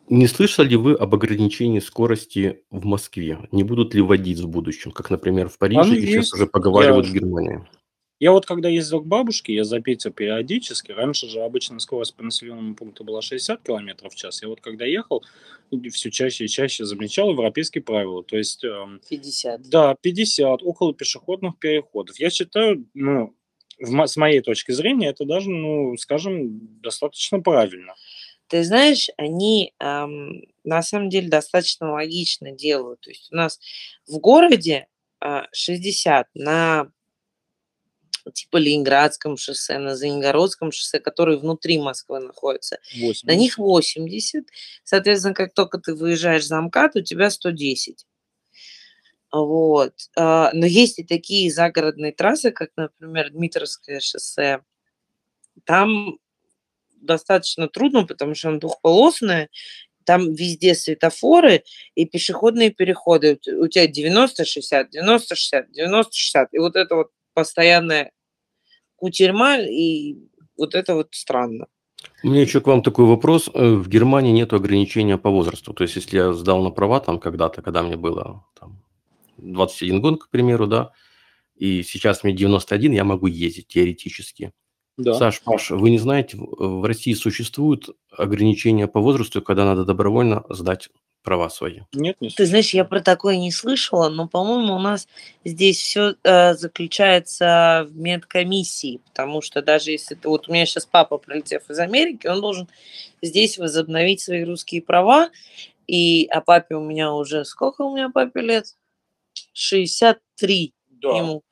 Не 0.10 0.28
слышали 0.28 0.70
ли 0.70 0.76
вы 0.76 0.94
об 0.94 1.14
ограничении 1.16 1.80
скорости 1.80 2.62
в 2.70 2.86
Москве? 2.86 3.48
Не 3.52 3.64
будут 3.64 3.94
ли 3.94 4.02
вводить 4.02 4.39
в 4.39 4.48
будущем, 4.50 4.91
как, 4.91 5.10
например, 5.10 5.48
в 5.50 5.58
Париже 5.58 5.80
Оно 5.82 5.94
и 5.94 6.02
сейчас 6.02 6.14
есть. 6.16 6.34
уже 6.34 6.46
поговаривают 6.48 7.06
Я- 7.06 7.12
в 7.12 7.16
Германии? 7.16 7.66
Я 8.20 8.32
вот 8.32 8.46
когда 8.46 8.70
ездил 8.70 9.02
к 9.02 9.06
бабушке, 9.06 9.54
я 9.54 9.66
запетил 9.66 10.12
периодически. 10.14 10.91
Раньше 10.94 11.28
же 11.28 11.41
обычно 11.41 11.80
скорость 11.80 12.16
по 12.16 12.24
населенному 12.24 12.74
пункту 12.76 13.04
была 13.04 13.22
60 13.22 13.62
км 13.64 14.08
в 14.10 14.16
час. 14.16 14.41
Я 14.41 14.48
вот 14.48 14.62
когда 14.62 14.86
ехал, 14.86 15.24
все 15.91 16.10
чаще 16.10 16.46
и 16.46 16.48
чаще 16.48 16.86
замечал 16.86 17.32
европейские 17.32 17.82
правила. 17.84 18.24
То 18.24 18.38
есть, 18.38 18.64
эм, 18.64 19.02
50. 19.10 19.68
да, 19.70 19.96
50, 20.00 20.64
около 20.64 20.94
пешеходных 20.94 21.58
переходов. 21.60 22.18
Я 22.18 22.30
считаю, 22.30 22.86
ну, 22.94 23.34
с 23.84 24.16
моей 24.16 24.42
точки 24.42 24.72
зрения, 24.72 25.10
это 25.10 25.26
даже, 25.26 25.50
ну, 25.50 25.96
скажем, 25.98 26.82
достаточно 26.82 27.40
правильно. 27.40 27.94
Ты 28.48 28.64
знаешь, 28.64 29.10
они 29.18 29.74
ам, 29.80 30.42
на 30.64 30.82
самом 30.82 31.10
деле 31.10 31.30
достаточно 31.30 31.92
логично 31.92 32.52
делают. 32.52 33.02
То 33.02 33.10
есть 33.10 33.32
у 33.32 33.36
нас 33.36 33.60
в 34.08 34.20
городе 34.20 34.88
а, 35.20 35.48
60 35.54 36.28
на 36.36 36.92
типа 38.34 38.58
Ленинградском 38.58 39.38
шоссе, 39.38 39.78
на 39.80 39.96
Звенигородском 39.96 40.72
шоссе, 40.72 41.00
которые 41.00 41.38
внутри 41.38 41.78
Москвы 41.80 42.20
находятся, 42.20 42.80
80. 42.94 43.24
на 43.26 43.36
них 43.36 43.58
80. 43.58 44.46
Соответственно, 44.84 45.34
как 45.34 45.54
только 45.54 45.78
ты 45.78 45.94
выезжаешь 45.94 46.46
за 46.46 46.62
МКАД, 46.62 46.98
у 46.98 47.02
тебя 47.02 47.30
110. 47.30 48.06
Вот. 49.34 49.94
А, 50.16 50.52
Но 50.54 50.66
есть 50.68 51.00
и 51.00 51.04
такие 51.04 51.52
загородные 51.52 52.12
трассы, 52.12 52.52
как, 52.52 52.70
например, 52.78 53.32
Дмитровское 53.32 54.00
шоссе. 54.00 54.62
Там 55.66 56.20
достаточно 57.02 57.68
трудно, 57.68 58.06
потому 58.06 58.36
что 58.36 58.50
оно 58.50 58.60
двухполосное, 58.60 59.50
там 60.06 60.34
везде 60.34 60.76
светофоры 60.76 61.64
и 61.96 62.06
пешеходные 62.06 62.70
переходы. 62.70 63.34
У 63.34 63.36
те- 63.38 63.56
У 63.56 63.68
тебя 63.68 63.88
90-60, 63.88 64.92
90-60, 64.92 65.72
90-60. 65.72 66.50
И 66.52 66.60
вот 66.60 66.76
это 66.76 66.96
вот 66.96 67.08
постоянная 67.34 68.12
кутерьма, 68.98 69.58
и 69.58 70.16
вот 70.58 70.76
это 70.76 70.94
вот 70.94 71.08
странно. 71.12 71.66
У 72.22 72.28
меня 72.28 72.42
еще 72.42 72.62
к 72.62 72.68
вам 72.68 72.84
такой 72.84 73.06
вопрос. 73.06 73.50
Э, 73.54 73.74
В 73.76 73.88
Германии 73.90 74.32
нет 74.32 74.54
ограничения 74.54 75.18
по 75.18 75.30
возрасту. 75.32 75.74
То 75.74 75.84
есть, 75.84 75.96
если 75.96 76.18
я 76.18 76.34
сдал 76.34 76.62
на 76.62 76.70
права 76.70 77.00
там 77.00 77.20
когда-то, 77.20 77.62
когда 77.64 77.82
мне 77.82 77.96
было 77.96 78.46
там, 78.60 78.83
21 79.52 80.02
год, 80.02 80.24
к 80.24 80.30
примеру, 80.30 80.68
да, 80.68 80.91
и 81.56 81.84
сейчас 81.84 82.24
мне 82.24 82.34
91, 82.34 82.94
я 82.94 83.04
могу 83.04 83.28
ездить 83.28 83.68
теоретически. 83.68 84.52
Да. 84.98 85.16
Саш, 85.16 85.41
Паш, 85.41 85.72
вы 85.72 85.89
не 85.89 85.98
знаете, 85.98 86.38
в 86.38 86.84
в 86.84 86.86
России 86.86 87.14
существуют 87.14 87.89
ограничения 88.12 88.88
по 88.88 89.00
возрасту, 89.00 89.41
когда 89.41 89.66
надо 89.66 89.86
добровольно 89.86 90.44
сдать 90.50 90.89
права 91.24 91.50
свои? 91.50 91.80
Нет, 91.94 92.18
не 92.20 92.30
Ты 92.30 92.46
знаешь, 92.46 92.74
я 92.74 92.86
про 92.86 93.00
такое 93.00 93.38
не 93.38 93.52
слышала, 93.52 94.10
но, 94.10 94.28
по-моему, 94.28 94.76
у 94.76 94.80
нас 94.80 95.08
здесь 95.44 95.78
все 95.78 96.16
заключается 96.24 97.88
в 97.89 97.98
медкомиссии, 97.98 99.02
потому 99.06 99.41
что 99.41 99.62
даже 99.62 99.91
если 99.91 100.16
ты... 100.16 100.28
Вот 100.28 100.48
у 100.48 100.54
меня 100.54 100.66
сейчас 100.66 100.86
папа, 100.86 101.18
прилетев 101.18 101.70
из 101.70 101.80
Америки, 101.80 102.28
он 102.28 102.41
должен 102.41 102.68
здесь 103.22 103.58
возобновить 103.58 104.22
свои 104.22 104.44
русские 104.44 104.82
права, 104.82 105.30
и 105.88 106.26
а 106.26 106.41
папе 106.41 106.76
у 106.76 106.84
меня 106.84 107.14
уже... 107.14 107.46
Сколько 107.46 107.82
у 107.82 107.96
меня 107.96 108.10
папе 108.10 108.41
лет? 108.41 108.76
63 109.54 110.74
Да. 111.02 111.10
ему. 111.18 111.44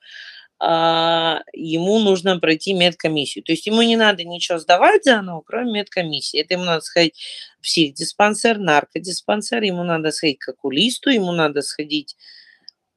А, 0.64 1.40
ему 1.52 1.98
нужно 1.98 2.38
пройти 2.38 2.72
медкомиссию. 2.72 3.42
То 3.44 3.50
есть 3.52 3.66
ему 3.66 3.82
не 3.82 3.96
надо 3.96 4.22
ничего 4.22 4.58
сдавать 4.58 5.02
заново, 5.04 5.42
кроме 5.44 5.72
медкомиссии. 5.72 6.40
Это 6.40 6.54
ему 6.54 6.64
надо 6.64 6.82
сходить 6.82 7.16
в 7.58 7.62
психдиспансер, 7.62 8.58
наркодиспансер, 8.58 9.62
ему 9.64 9.82
надо 9.82 10.12
сходить 10.12 10.38
к 10.38 10.48
окулисту, 10.50 11.10
ему 11.10 11.32
надо 11.32 11.62
сходить 11.62 12.16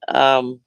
ам, 0.08 0.60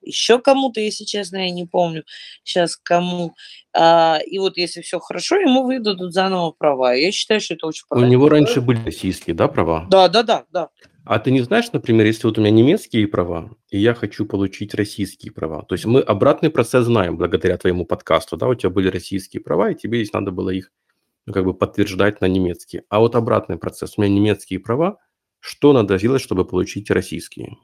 еще 0.00 0.38
кому-то, 0.38 0.80
если 0.80 1.04
честно, 1.04 1.36
я 1.36 1.50
не 1.50 1.66
помню 1.66 2.04
сейчас 2.44 2.76
кому. 2.76 3.34
А, 3.74 4.18
и 4.26 4.38
вот 4.38 4.56
если 4.56 4.80
все 4.80 5.00
хорошо, 5.00 5.36
ему 5.36 5.64
выдадут 5.64 6.14
заново 6.14 6.52
права. 6.52 6.94
Я 6.94 7.12
считаю, 7.12 7.40
что 7.42 7.54
это 7.54 7.66
очень 7.66 7.82
У 7.86 7.88
правильно. 7.88 8.10
него 8.10 8.28
раньше 8.30 8.62
были 8.62 8.82
российские, 8.84 9.34
да, 9.34 9.48
права? 9.48 9.86
Да, 9.90 10.08
да, 10.08 10.22
да, 10.22 10.44
да. 10.50 10.68
А 11.08 11.18
ты 11.18 11.30
не 11.30 11.40
знаешь, 11.40 11.72
например, 11.72 12.04
если 12.04 12.26
вот 12.26 12.36
у 12.36 12.42
меня 12.42 12.50
немецкие 12.50 13.08
права, 13.08 13.56
и 13.70 13.78
я 13.78 13.94
хочу 13.94 14.26
получить 14.26 14.74
российские 14.74 15.32
права, 15.32 15.62
то 15.62 15.74
есть 15.74 15.86
мы 15.86 16.00
обратный 16.00 16.50
процесс 16.50 16.84
знаем 16.84 17.16
благодаря 17.16 17.56
твоему 17.56 17.86
подкасту, 17.86 18.36
да, 18.36 18.46
у 18.46 18.54
тебя 18.54 18.68
были 18.68 18.88
российские 18.88 19.40
права, 19.40 19.70
и 19.70 19.74
тебе 19.74 20.00
здесь 20.00 20.12
надо 20.12 20.32
было 20.32 20.50
их 20.50 20.70
ну, 21.24 21.32
как 21.32 21.46
бы 21.46 21.54
подтверждать 21.54 22.20
на 22.20 22.26
немецкие. 22.26 22.84
А 22.90 22.98
вот 22.98 23.14
обратный 23.14 23.56
процесс, 23.56 23.96
у 23.96 24.02
меня 24.02 24.14
немецкие 24.14 24.60
права, 24.60 24.98
что 25.40 25.72
надо 25.72 25.96
сделать, 25.96 26.20
чтобы 26.20 26.44
получить 26.44 26.90
российские? 26.90 27.56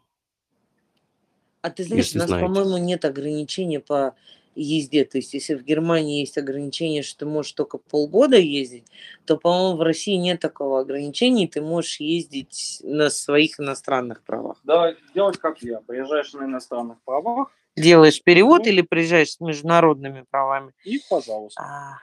А 1.60 1.68
ты 1.68 1.84
знаешь, 1.84 2.06
Если 2.06 2.16
у 2.16 2.22
нас, 2.22 2.28
знаете. 2.28 2.46
по-моему, 2.46 2.78
нет 2.78 3.04
ограничения 3.04 3.80
по 3.80 4.14
езде. 4.56 5.04
То 5.04 5.18
есть, 5.18 5.34
если 5.34 5.54
в 5.54 5.62
Германии 5.64 6.20
есть 6.20 6.38
ограничение, 6.38 7.02
что 7.02 7.20
ты 7.20 7.26
можешь 7.26 7.52
только 7.52 7.78
полгода 7.78 8.36
ездить, 8.36 8.86
то, 9.26 9.36
по-моему, 9.36 9.76
в 9.78 9.82
России 9.82 10.14
нет 10.16 10.40
такого 10.40 10.80
ограничения, 10.80 11.44
и 11.44 11.48
ты 11.48 11.60
можешь 11.62 12.00
ездить 12.00 12.80
на 12.84 13.10
своих 13.10 13.60
иностранных 13.60 14.22
правах. 14.22 14.58
Да, 14.64 14.94
делать 15.14 15.38
как 15.38 15.62
я. 15.62 15.80
Приезжаешь 15.80 16.32
на 16.34 16.44
иностранных 16.44 16.98
правах 17.04 17.50
Делаешь 17.76 18.22
перевод 18.22 18.62
Ну. 18.64 18.68
или 18.70 18.82
приезжаешь 18.82 19.32
с 19.32 19.40
международными 19.40 20.24
правами? 20.30 20.72
и, 20.84 21.00
пожалуйста. 21.10 21.60
А. 21.62 21.98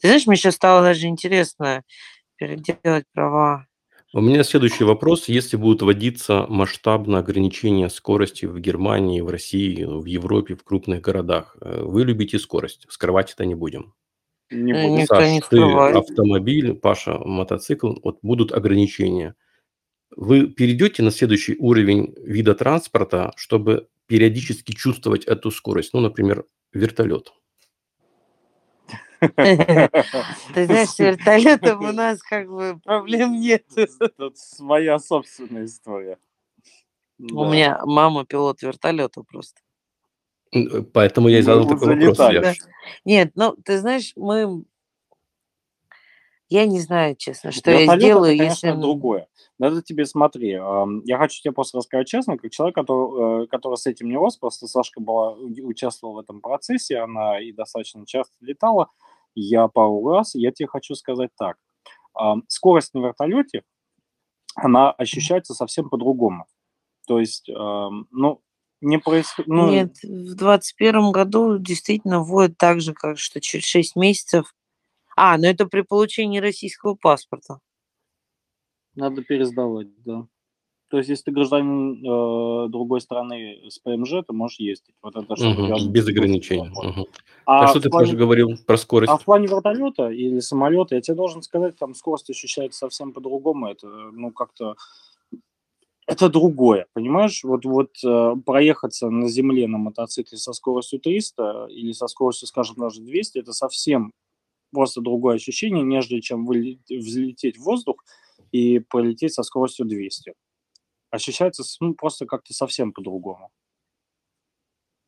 Ты 0.00 0.08
знаешь, 0.08 0.26
мне 0.26 0.36
сейчас 0.36 0.54
стало 0.56 0.82
даже 0.82 1.06
интересно 1.06 1.82
переделать 2.36 3.04
права. 3.12 3.66
У 4.14 4.20
меня 4.20 4.44
следующий 4.44 4.84
вопрос. 4.84 5.28
Если 5.28 5.56
будут 5.56 5.80
вводиться 5.82 6.44
масштабно 6.48 7.18
ограничения 7.18 7.88
скорости 7.88 8.44
в 8.44 8.58
Германии, 8.60 9.22
в 9.22 9.28
России, 9.28 9.84
в 9.84 10.04
Европе, 10.04 10.54
в 10.54 10.64
крупных 10.64 11.00
городах, 11.00 11.56
э, 11.62 11.82
вы 11.82 12.04
любите 12.04 12.38
скорость, 12.38 12.86
скрывать 12.90 13.32
это 13.32 13.46
не 13.46 13.54
будем. 13.54 13.94
Не 14.50 14.72
Э, 14.72 14.82
буду. 14.88 15.00
Никто 15.02 15.14
Саш, 15.16 15.24
не 15.30 15.40
ты 15.40 15.46
скрывает. 15.46 15.96
автомобиль, 15.96 16.74
Паша 16.74 17.18
мотоцикл, 17.18 17.94
вот 18.04 18.18
будут 18.22 18.52
ограничения. 18.52 19.34
Вы 20.16 20.48
перейдете 20.48 21.02
на 21.02 21.10
следующий 21.10 21.56
уровень 21.58 22.14
вида 22.18 22.54
транспорта, 22.54 23.32
чтобы 23.36 23.88
периодически 24.08 24.72
чувствовать 24.72 25.24
эту 25.24 25.50
скорость. 25.50 25.94
Ну, 25.94 26.00
например, 26.00 26.44
вертолет. 26.72 27.32
Ты 30.54 30.66
знаешь, 30.66 30.88
с 30.88 30.98
вертолетом 30.98 31.84
у 31.84 31.92
нас 31.92 32.20
как 32.22 32.48
бы 32.48 32.80
проблем 32.82 33.40
нет. 33.40 33.64
Тут 34.16 34.36
своя 34.36 34.98
собственная 34.98 35.66
история. 35.66 36.18
У 37.18 37.44
меня 37.44 37.80
мама 37.84 38.24
пилот 38.24 38.62
вертолета 38.62 39.22
просто. 39.22 39.60
М, 40.52 40.84
Поэтому 40.92 41.28
я 41.28 41.38
и 41.38 41.42
задал 41.42 41.64
Мы 41.64 41.70
такой 41.70 41.96
вопрос. 41.96 42.56
Нет, 43.04 43.30
ну, 43.36 43.56
ты 43.64 43.78
знаешь, 43.78 44.12
мы... 44.16 44.64
Я 46.48 46.66
не 46.66 46.80
знаю, 46.80 47.14
честно, 47.16 47.52
что 47.52 47.70
я 47.70 47.96
сделаю, 47.96 48.34
это, 48.34 48.44
если... 48.44 48.66
конечно, 48.66 48.82
другое. 48.82 49.28
Надо 49.58 49.80
тебе 49.80 50.04
смотри. 50.04 50.50
Я 50.50 51.18
хочу 51.18 51.40
тебе 51.40 51.52
просто 51.52 51.78
рассказать 51.78 52.08
честно, 52.08 52.36
как 52.36 52.50
человек, 52.50 52.74
который, 52.74 53.44
э, 53.44 53.46
который 53.46 53.76
с 53.76 53.86
этим 53.86 54.08
не 54.08 54.16
рос, 54.16 54.36
просто 54.36 54.66
Сашка 54.66 55.00
была, 55.00 55.32
участвовала 55.34 56.16
в 56.16 56.18
этом 56.18 56.40
процессе, 56.40 56.98
она 56.98 57.40
и 57.40 57.52
достаточно 57.52 58.04
часто 58.04 58.34
летала. 58.40 58.88
Я 59.34 59.68
пару 59.68 60.06
раз, 60.06 60.34
я 60.34 60.52
тебе 60.52 60.68
хочу 60.68 60.94
сказать 60.94 61.30
так. 61.36 61.56
Скорость 62.48 62.94
на 62.94 63.00
вертолете, 63.00 63.62
она 64.54 64.90
ощущается 64.90 65.54
совсем 65.54 65.88
по-другому. 65.88 66.46
То 67.06 67.18
есть, 67.18 67.48
ну, 67.48 68.42
не 68.80 68.98
происходит... 68.98 69.48
Ну, 69.48 69.70
Нет, 69.70 69.96
в 70.02 70.34
двадцать 70.34 70.76
первом 70.76 71.12
году 71.12 71.58
действительно 71.58 72.20
вводят 72.22 72.58
так 72.58 72.80
же, 72.80 72.92
как 72.92 73.18
что 73.18 73.40
через 73.40 73.64
6 73.64 73.96
месяцев... 73.96 74.54
А, 75.16 75.36
ну 75.36 75.44
это 75.46 75.66
при 75.66 75.82
получении 75.82 76.38
российского 76.38 76.94
паспорта. 76.94 77.60
Надо 78.94 79.22
пересдавать, 79.22 79.88
да. 80.02 80.26
То 80.92 80.98
есть, 80.98 81.08
если 81.08 81.24
ты 81.24 81.30
гражданин 81.30 82.04
э, 82.04 82.68
другой 82.68 83.00
страны 83.00 83.62
с 83.66 83.78
ПМЖ, 83.78 84.26
ты 84.26 84.34
можешь 84.34 84.60
ездить. 84.60 84.94
Вот 85.02 85.16
это 85.16 85.36
что 85.36 85.46
рядом 85.46 85.90
Без 85.90 86.06
ограничений. 86.06 86.68
Мгм. 86.68 87.06
А, 87.46 87.64
А 87.64 87.68
что 87.68 87.80
ты, 87.80 87.88
плане- 87.88 88.12
говорил 88.12 88.58
про 88.66 88.76
скорость? 88.76 89.10
а 89.10 89.16
в 89.16 89.24
плане 89.24 89.46
вертолета 89.46 90.10
или 90.10 90.38
самолета, 90.40 90.94
я 90.94 91.00
тебе 91.00 91.14
должен 91.14 91.40
сказать, 91.40 91.78
там 91.78 91.94
скорость 91.94 92.28
ощущается 92.28 92.80
совсем 92.80 93.14
по-другому. 93.14 93.68
Это, 93.68 93.86
ну, 93.86 94.32
как-то 94.32 94.76
это 96.06 96.28
другое, 96.28 96.84
понимаешь? 96.92 97.42
Вот, 97.42 97.64
вот 97.64 97.92
э, 98.04 98.34
проехаться 98.44 99.08
на 99.08 99.28
земле 99.28 99.68
на 99.68 99.78
мотоцикле 99.78 100.36
со 100.36 100.52
скоростью 100.52 101.00
300 101.00 101.68
или 101.70 101.92
со 101.92 102.06
скоростью, 102.06 102.48
скажем, 102.48 102.76
даже 102.76 103.00
200, 103.00 103.38
это 103.38 103.54
совсем 103.54 104.12
просто 104.70 105.00
другое 105.00 105.36
ощущение, 105.36 105.84
нежели 105.84 106.20
чем 106.20 106.46
взлететь 106.46 107.56
в 107.56 107.62
воздух 107.62 108.04
и 108.50 108.78
полететь 108.78 109.32
со 109.32 109.42
скоростью 109.42 109.86
200. 109.86 110.34
Ощущается 111.12 111.62
ну, 111.80 111.94
просто 111.94 112.24
как-то 112.24 112.54
совсем 112.54 112.90
по-другому. 112.90 113.52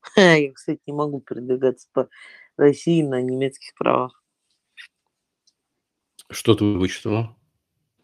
Я, 0.17 0.53
кстати, 0.53 0.81
не 0.87 0.93
могу 0.93 1.21
передвигаться 1.23 1.89
по 1.95 2.11
России 2.59 3.03
на 3.03 3.23
немецких 3.23 3.75
правах. 3.75 4.23
Что 6.31 6.55
ты 6.55 6.65
вычитала? 6.65 7.35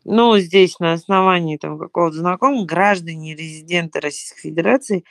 Ну, 0.05 0.39
здесь 0.39 0.79
на 0.79 0.95
основании 0.95 1.59
там 1.59 1.79
какого-то 1.79 2.17
знакомого 2.17 2.65
граждане, 2.65 3.37
резиденты 3.37 4.01
Российской 4.01 4.41
Федерации 4.49 5.05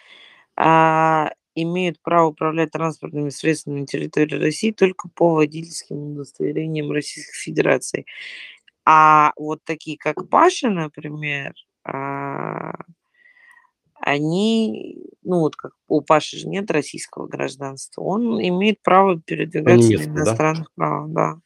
а, 0.55 1.31
имеют 1.53 2.01
право 2.01 2.29
управлять 2.29 2.71
транспортными 2.71 3.29
средствами 3.29 3.81
на 3.81 3.85
территории 3.85 4.33
России 4.33 4.71
только 4.71 5.09
по 5.09 5.35
водительским 5.35 6.13
удостоверениям 6.13 6.91
Российской 6.91 7.37
Федерации. 7.37 8.07
А 8.83 9.31
вот 9.35 9.59
такие, 9.63 9.95
как 9.95 10.27
Паша, 10.27 10.71
например, 10.71 11.53
они, 14.01 14.97
ну 15.23 15.39
вот 15.39 15.55
как 15.55 15.73
у 15.87 16.01
Паши 16.01 16.37
же 16.37 16.47
нет 16.47 16.71
российского 16.71 17.27
гражданства, 17.27 18.01
он 18.01 18.41
имеет 18.41 18.81
право 18.81 19.19
передвигаться 19.19 19.89
на 19.89 20.03
иностранных 20.03 20.67
да? 20.67 20.71
правах, 20.75 21.09
да. 21.11 21.39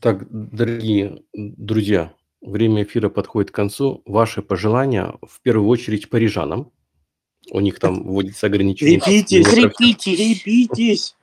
Так, 0.00 0.26
дорогие 0.30 1.22
друзья, 1.32 2.12
время 2.42 2.82
эфира 2.82 3.08
подходит 3.08 3.50
к 3.50 3.54
концу. 3.54 4.02
Ваши 4.04 4.42
пожелания 4.42 5.14
в 5.26 5.40
первую 5.40 5.68
очередь 5.68 6.10
парижанам. 6.10 6.70
У 7.50 7.60
них 7.60 7.78
там 7.78 8.02
вводится 8.02 8.48
ограничение. 8.48 9.00
Крепитесь, 9.00 9.46
крепитесь, 9.46 10.16
крепитесь. 10.16 11.16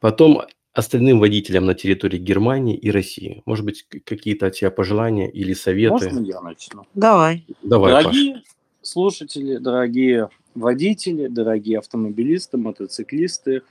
Потом 0.00 0.42
остальным 0.72 1.18
водителям 1.18 1.66
на 1.66 1.74
территории 1.74 2.18
Германии 2.18 2.76
и 2.76 2.90
России. 2.90 3.42
Может 3.44 3.64
быть, 3.64 3.86
какие-то 4.04 4.46
от 4.46 4.54
тебя 4.54 4.70
пожелания 4.70 5.30
или 5.30 5.52
советы? 5.52 6.10
Можно 6.10 6.26
я 6.26 6.40
начну? 6.40 6.86
Давай. 6.94 7.46
Давай, 7.62 7.92
Дорогие 7.92 8.34
Паш. 8.34 8.42
слушатели, 8.82 9.56
дорогие 9.58 10.30
водители, 10.54 11.28
дорогие 11.28 11.78
автомобилисты, 11.78 12.56
мотоциклисты 12.56 13.62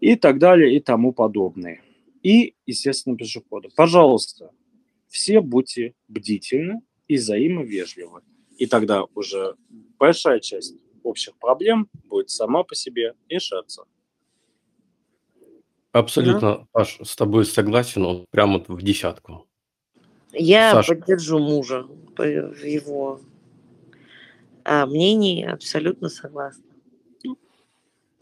и 0.00 0.16
так 0.16 0.38
далее 0.38 0.76
и 0.76 0.80
тому 0.80 1.12
подобное 1.12 1.80
и, 2.26 2.54
естественно, 2.66 3.16
пешеходы. 3.16 3.68
Пожалуйста, 3.76 4.50
все 5.06 5.40
будьте 5.40 5.94
бдительны 6.08 6.80
и 7.06 7.18
взаимовежливы. 7.18 8.22
И 8.58 8.66
тогда 8.66 9.04
уже 9.14 9.54
большая 9.96 10.40
часть 10.40 10.74
общих 11.04 11.36
проблем 11.36 11.88
будет 12.06 12.30
сама 12.30 12.64
по 12.64 12.74
себе 12.74 13.14
решаться. 13.28 13.84
Абсолютно, 15.98 16.58
да. 16.58 16.66
Паш, 16.72 16.98
с 17.02 17.16
тобой 17.16 17.46
согласен, 17.46 18.04
он 18.04 18.26
прямо 18.30 18.62
в 18.68 18.82
десятку. 18.82 19.46
Я 20.32 20.72
Саша. 20.72 20.94
поддержу 20.94 21.38
мужа 21.38 21.86
в 22.16 22.64
его 22.64 23.20
а, 24.64 24.84
мнении, 24.86 25.44
абсолютно 25.44 26.08
согласна. 26.08 26.64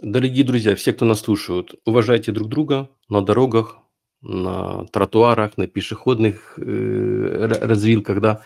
Дорогие 0.01 0.45
друзья, 0.45 0.77
все, 0.77 0.93
кто 0.93 1.05
нас 1.05 1.21
слушают, 1.21 1.75
уважайте 1.85 2.31
друг 2.31 2.49
друга 2.49 2.91
на 3.09 3.23
дорогах, 3.23 3.79
на 4.23 4.87
тротуарах, 4.93 5.57
на 5.57 5.67
пешеходных 5.67 6.59
э, 6.59 7.47
развилках, 7.61 8.21
да. 8.21 8.43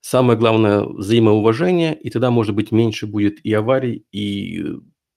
Самое 0.00 0.38
главное– 0.38 0.82
взаимоуважение, 0.84 1.98
и 1.98 2.10
тогда, 2.10 2.30
может 2.30 2.54
быть, 2.54 2.72
меньше 2.72 3.06
будет 3.06 3.44
и 3.44 3.52
аварий, 3.52 4.04
и 4.12 4.64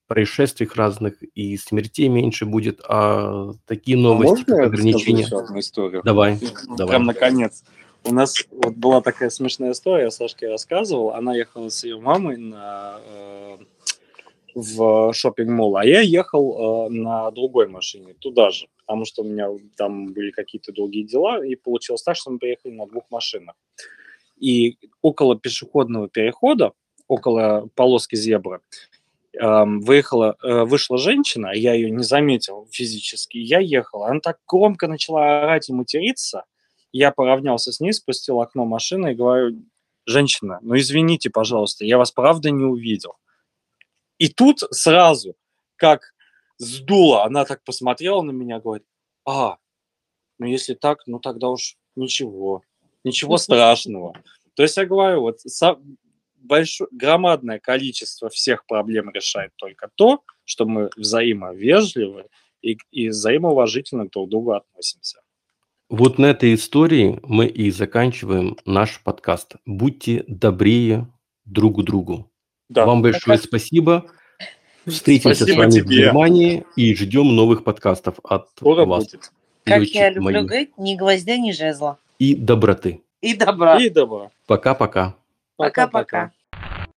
происшествий 0.10 0.68
разных, 0.76 1.22
и 1.22 1.56
смертей 1.56 2.10
меньше 2.10 2.46
будет, 2.46 2.82
а 2.90 3.52
такие 3.68 3.96
а 3.96 4.02
новости, 4.02 4.52
а 4.52 4.56
как 4.56 4.66
ограничения... 4.66 5.26
одну 5.26 5.60
историю? 5.60 6.02
Давай, 6.04 6.40
давай. 6.68 6.88
Прям 6.88 7.06
наконец. 7.06 7.64
У 8.04 8.14
нас 8.14 8.34
вот 8.50 8.76
была 8.76 9.02
такая 9.02 9.30
смешная 9.30 9.72
история, 9.72 10.06
я 10.06 10.12
Сашке 10.12 10.50
рассказывал. 10.50 11.12
Она 11.12 11.36
ехала 11.36 11.70
с 11.70 11.84
ее 11.84 12.00
мамой 12.00 12.38
на 12.38 13.00
э, 13.06 13.58
в 14.56 15.14
шопинг-молл, 15.14 15.78
а 15.78 15.86
я 15.86 16.02
ехал 16.02 16.88
э, 16.88 16.90
на 16.90 17.30
другой 17.30 17.68
машине 17.68 18.16
туда 18.20 18.50
же, 18.50 18.68
потому 18.86 19.06
что 19.06 19.22
у 19.22 19.26
меня 19.26 19.50
там 19.78 20.08
были 20.08 20.32
какие-то 20.32 20.72
другие 20.72 21.06
дела, 21.06 21.46
и 21.46 21.56
получилось 21.56 22.02
так, 22.02 22.16
что 22.16 22.32
мы 22.32 22.40
приехали 22.40 22.72
на 22.72 22.88
двух 22.88 23.04
машинах. 23.12 23.56
И 24.38 24.78
около 25.04 25.38
пешеходного 25.38 26.10
перехода, 26.10 26.72
около 27.08 27.70
полоски 27.76 28.16
зебры, 28.16 28.62
выехала, 29.34 30.36
э, 30.42 30.64
вышла 30.64 30.98
женщина, 30.98 31.52
я 31.54 31.74
ее 31.74 31.92
не 31.92 32.04
заметил 32.04 32.68
физически, 32.72 33.38
я 33.38 33.60
ехал, 33.60 34.04
она 34.04 34.20
так 34.20 34.40
громко 34.48 34.88
начала 34.88 35.44
орать 35.44 35.70
и 35.70 35.74
материться, 35.74 36.46
я 36.92 37.12
поравнялся 37.12 37.72
с 37.72 37.80
ней, 37.80 37.94
спустил 37.94 38.42
окно 38.42 38.66
машины 38.66 39.12
и 39.12 39.16
говорю, 39.16 39.62
женщина, 40.06 40.60
ну 40.62 40.76
извините, 40.78 41.30
пожалуйста, 41.30 41.86
я 41.86 41.98
вас 41.98 42.12
правда 42.12 42.50
не 42.50 42.64
увидел. 42.64 43.18
И 44.18 44.28
тут 44.28 44.60
сразу, 44.72 45.36
как 45.76 46.14
сдуло, 46.58 47.24
она 47.24 47.46
так 47.46 47.64
посмотрела 47.64 48.22
на 48.22 48.32
меня, 48.32 48.60
говорит, 48.60 48.86
а, 49.26 49.58
ну 50.40 50.48
если 50.48 50.74
так, 50.74 51.04
ну 51.06 51.20
тогда 51.20 51.50
уж 51.50 51.78
ничего, 51.96 52.64
ничего 53.04 53.38
страшного. 53.38 54.14
То 54.56 54.64
есть 54.64 54.76
я 54.76 54.86
говорю, 54.86 55.22
вот 55.22 55.40
большое, 56.42 56.90
громадное 56.92 57.60
количество 57.60 58.30
всех 58.30 58.66
проблем 58.66 59.12
решает 59.14 59.52
только 59.56 59.90
то, 59.96 60.24
что 60.46 60.66
мы 60.66 60.90
взаимовежливы 60.96 62.26
и, 62.62 62.78
и 62.92 63.10
взаимоуважительно 63.10 64.08
друг 64.10 64.28
к 64.28 64.32
другу 64.32 64.52
относимся. 64.54 65.22
Вот 65.90 66.20
на 66.20 66.28
этой 66.28 66.54
истории 66.54 67.20
мы 67.24 67.48
и 67.48 67.72
заканчиваем 67.72 68.58
наш 68.66 69.02
подкаст. 69.04 69.56
Будьте 69.66 70.24
добрее 70.28 71.08
друг 71.46 71.80
к 71.80 71.84
другу. 71.84 72.32
Да. 72.70 72.86
Вам 72.86 73.02
большое 73.02 73.38
так... 73.38 73.48
спасибо. 73.48 74.06
Встретимся 74.86 75.46
спасибо 75.46 75.56
с 75.56 75.58
вами 75.58 75.72
тебе. 75.72 75.84
в 75.84 75.88
Германии 75.88 76.66
и 76.76 76.96
ждем 76.96 77.36
новых 77.36 77.64
подкастов 77.64 78.20
от 78.24 78.50
Скоро 78.56 78.86
вас. 78.86 79.06
Будет. 79.06 79.32
Как 79.64 79.84
я 79.84 80.10
люблю 80.10 80.24
мои. 80.24 80.44
говорить, 80.46 80.78
ни 80.78 80.96
гвоздя, 80.96 81.38
ни 81.38 81.52
жезла. 81.52 82.00
И 82.18 82.36
доброты. 82.36 83.02
И 83.22 83.34
добра. 83.34 83.78
И 83.78 83.90
добра. 83.90 84.32
Пока-пока. 84.46 85.16
Пока-пока. 85.60 86.32